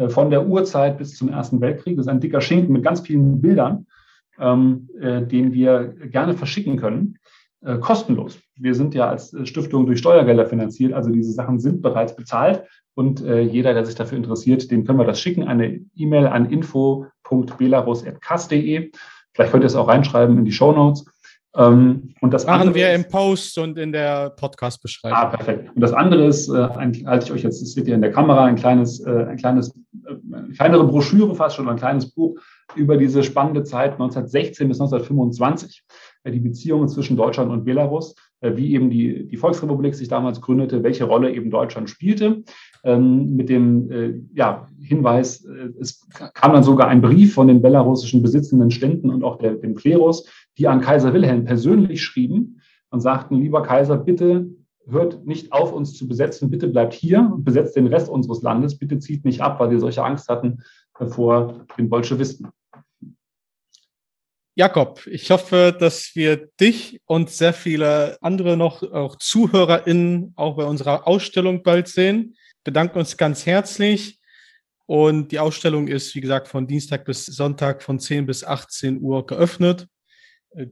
von 0.10 0.30
der 0.30 0.46
Urzeit 0.46 0.98
bis 0.98 1.16
zum 1.16 1.30
Ersten 1.30 1.62
Weltkrieg. 1.62 1.96
Das 1.96 2.08
ist 2.08 2.12
ein 2.12 2.20
dicker 2.20 2.42
Schinken 2.42 2.74
mit 2.74 2.84
ganz 2.84 3.00
vielen 3.00 3.40
Bildern, 3.40 3.86
ähm, 4.38 4.90
den 5.02 5.54
wir 5.54 5.94
gerne 6.10 6.34
verschicken 6.34 6.76
können. 6.76 7.18
Äh, 7.66 7.80
kostenlos. 7.80 8.40
Wir 8.58 8.76
sind 8.76 8.94
ja 8.94 9.10
als 9.10 9.34
äh, 9.34 9.48
Stiftung 9.48 9.88
durch 9.88 9.98
Steuergelder 9.98 10.46
finanziert, 10.46 10.94
also 10.94 11.10
diese 11.10 11.32
Sachen 11.32 11.60
sind 11.60 11.82
bereits 11.82 12.16
bezahlt 12.16 12.64
und 12.94 13.24
äh, 13.24 13.42
jeder, 13.42 13.74
der 13.74 13.84
sich 13.86 13.96
dafür 13.96 14.20
interessiert, 14.20 14.70
dem 14.70 14.86
können 14.86 15.00
wir 15.00 15.06
das 15.06 15.20
schicken. 15.20 15.48
Eine 15.48 15.80
E-Mail 15.96 16.28
an 16.28 16.52
info.belarus.kas.de. 16.52 18.92
Vielleicht 19.34 19.52
könnt 19.52 19.64
ihr 19.64 19.68
es 19.68 19.76
auch 19.76 19.88
reinschreiben 19.88 20.38
in 20.38 20.46
die 20.46 20.52
Show 20.52 20.74
Notes. 20.74 21.06
Ähm, 21.56 22.14
und 22.22 22.36
das 22.36 22.46
machen 22.46 22.76
wir 22.76 22.94
im 22.94 23.08
Post 23.08 23.58
und 23.58 23.80
in 23.80 23.92
der 23.92 24.30
Podcast-Beschreibung. 24.30 25.18
Ah, 25.18 25.26
perfekt. 25.26 25.72
Und 25.74 25.82
das 25.82 25.94
andere 25.94 26.28
ist, 26.28 26.48
äh, 26.50 26.68
ein, 26.78 26.94
halte 27.08 27.26
ich 27.26 27.32
euch 27.32 27.42
jetzt, 27.42 27.64
das 27.64 27.74
seht 27.74 27.88
ihr 27.88 27.96
in 27.96 28.02
der 28.02 28.12
Kamera, 28.12 28.46
ein 28.46 28.58
kleines, 28.58 29.00
äh, 29.00 29.26
ein 29.30 29.38
kleines, 29.38 29.70
äh, 29.70 29.74
eine 30.34 30.50
kleinere 30.50 30.86
Broschüre 30.86 31.34
fast 31.34 31.56
schon, 31.56 31.68
ein 31.68 31.78
kleines 31.78 32.12
Buch 32.12 32.40
über 32.76 32.98
diese 32.98 33.24
spannende 33.24 33.64
Zeit 33.64 33.94
1916 33.94 34.68
bis 34.68 34.80
1925. 34.80 35.82
Äh, 36.26 36.32
die 36.32 36.40
Beziehungen 36.40 36.90
zwischen 36.90 37.16
Deutschland 37.16 37.52
und 37.52 37.64
Belarus, 37.64 38.16
äh, 38.42 38.58
wie 38.58 38.74
eben 38.74 38.90
die, 38.90 39.28
die 39.28 39.38
Volksrepublik 39.38 39.96
sich 39.96 40.08
damals 40.08 40.42
gründete, 40.42 40.84
welche 40.84 41.06
Rolle 41.06 41.34
eben 41.34 41.50
Deutschland 41.50 41.90
spielte. 41.90 42.44
Ähm, 42.84 43.36
mit 43.36 43.50
dem 43.50 43.92
äh, 43.92 44.14
ja, 44.34 44.68
Hinweis, 44.82 45.48
es 45.80 46.08
kam 46.34 46.54
dann 46.54 46.64
sogar 46.64 46.88
ein 46.88 47.02
Brief 47.02 47.34
von 47.34 47.48
den 47.48 47.62
belarussischen 47.62 48.22
besitzenden 48.22 48.72
Ständen 48.72 49.10
und 49.10 49.24
auch 49.24 49.38
der, 49.38 49.56
dem 49.56 49.76
Klerus, 49.76 50.30
die 50.58 50.68
an 50.68 50.82
Kaiser 50.82 51.14
Wilhelm 51.14 51.46
persönlich 51.46 52.04
schrieben 52.04 52.62
und 52.90 53.00
sagten, 53.00 53.36
lieber 53.36 53.64
Kaiser, 53.64 53.98
bitte 53.98 54.50
hört 54.88 55.26
nicht 55.26 55.52
auf, 55.52 55.74
uns 55.74 55.94
zu 55.94 56.08
besetzen, 56.08 56.52
bitte 56.52 56.68
bleibt 56.68 56.94
hier 56.94 57.32
und 57.34 57.44
besetzt 57.44 57.76
den 57.76 57.88
Rest 57.88 58.08
unseres 58.08 58.44
Landes, 58.44 58.78
bitte 58.78 59.00
zieht 59.00 59.26
nicht 59.26 59.42
ab, 59.42 59.60
weil 59.60 59.72
wir 59.72 59.80
solche 59.80 60.04
Angst 60.04 60.30
hatten 60.30 60.60
vor 61.08 61.66
den 61.80 61.90
Bolschewisten. 61.90 62.50
Jakob, 64.58 65.06
ich 65.08 65.30
hoffe, 65.32 65.76
dass 65.78 66.16
wir 66.16 66.48
dich 66.62 67.02
und 67.06 67.30
sehr 67.30 67.52
viele 67.52 68.18
andere 68.22 68.56
noch, 68.56 68.84
auch 68.84 69.18
ZuhörerInnen, 69.18 70.32
auch 70.38 70.56
bei 70.56 70.64
unserer 70.64 71.06
Ausstellung 71.06 71.62
bald 71.62 71.90
sehen. 71.90 72.38
Bedanken 72.64 73.00
uns 73.00 73.18
ganz 73.18 73.46
herzlich. 73.46 74.18
Und 74.86 75.34
die 75.34 75.40
Ausstellung 75.40 75.90
ist, 75.90 76.16
wie 76.16 76.22
gesagt, 76.22 76.48
von 76.48 76.68
Dienstag 76.68 77.04
bis 77.04 77.26
Sonntag 77.26 77.84
von 77.84 78.00
10 78.00 78.26
bis 78.28 78.46
18 78.46 79.02
Uhr 79.02 79.26
geöffnet. 79.26 79.88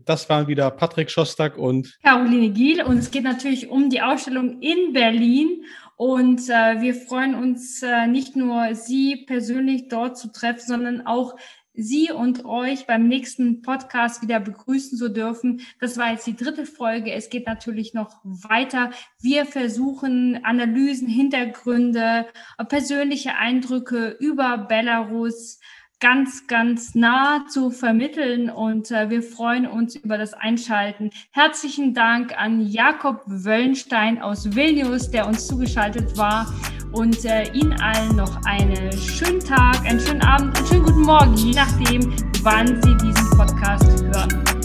Das 0.05 0.29
waren 0.29 0.47
wieder 0.47 0.71
Patrick 0.71 1.11
Schostak 1.11 1.57
und 1.57 1.97
Caroline 2.03 2.51
Giel. 2.51 2.83
Und 2.83 2.99
es 2.99 3.11
geht 3.11 3.23
natürlich 3.23 3.67
um 3.67 3.89
die 3.89 4.01
Ausstellung 4.01 4.61
in 4.61 4.93
Berlin. 4.93 5.65
Und 5.97 6.47
äh, 6.47 6.79
wir 6.79 6.95
freuen 6.95 7.35
uns 7.35 7.83
äh, 7.83 8.07
nicht 8.07 8.37
nur, 8.37 8.75
Sie 8.75 9.25
persönlich 9.27 9.89
dort 9.89 10.17
zu 10.17 10.31
treffen, 10.31 10.63
sondern 10.65 11.05
auch 11.05 11.35
Sie 11.75 12.11
und 12.11 12.45
euch 12.45 12.85
beim 12.85 13.07
nächsten 13.07 13.61
Podcast 13.63 14.21
wieder 14.21 14.39
begrüßen 14.39 14.97
zu 14.97 15.09
dürfen. 15.09 15.61
Das 15.79 15.97
war 15.97 16.11
jetzt 16.11 16.27
die 16.27 16.35
dritte 16.35 16.65
Folge. 16.65 17.11
Es 17.11 17.29
geht 17.29 17.47
natürlich 17.47 17.93
noch 17.93 18.19
weiter. 18.23 18.91
Wir 19.19 19.45
versuchen 19.45 20.43
Analysen, 20.43 21.07
Hintergründe, 21.07 22.27
persönliche 22.69 23.35
Eindrücke 23.35 24.15
über 24.19 24.57
Belarus 24.57 25.59
ganz, 26.03 26.47
ganz 26.47 26.95
nah 26.95 27.45
zu 27.47 27.71
vermitteln 27.71 28.49
und 28.49 28.91
äh, 28.91 29.09
wir 29.09 29.23
freuen 29.23 29.65
uns 29.65 29.95
über 29.95 30.17
das 30.17 30.33
Einschalten. 30.33 31.11
Herzlichen 31.31 31.93
Dank 31.93 32.37
an 32.37 32.67
Jakob 32.67 33.21
Wöllenstein 33.25 34.21
aus 34.21 34.53
Vilnius, 34.53 35.09
der 35.11 35.25
uns 35.25 35.47
zugeschaltet 35.47 36.17
war 36.17 36.53
und 36.91 37.23
äh, 37.23 37.49
Ihnen 37.53 37.71
allen 37.81 38.17
noch 38.17 38.43
einen 38.43 38.91
schönen 38.91 39.39
Tag, 39.39 39.79
einen 39.85 40.01
schönen 40.01 40.23
Abend, 40.23 40.57
einen 40.57 40.67
schönen 40.67 40.83
guten 40.83 41.03
Morgen, 41.03 41.35
je 41.35 41.53
nachdem, 41.53 42.13
wann 42.41 42.67
Sie 42.81 42.97
diesen 42.97 43.29
Podcast 43.37 44.03
hören. 44.03 44.62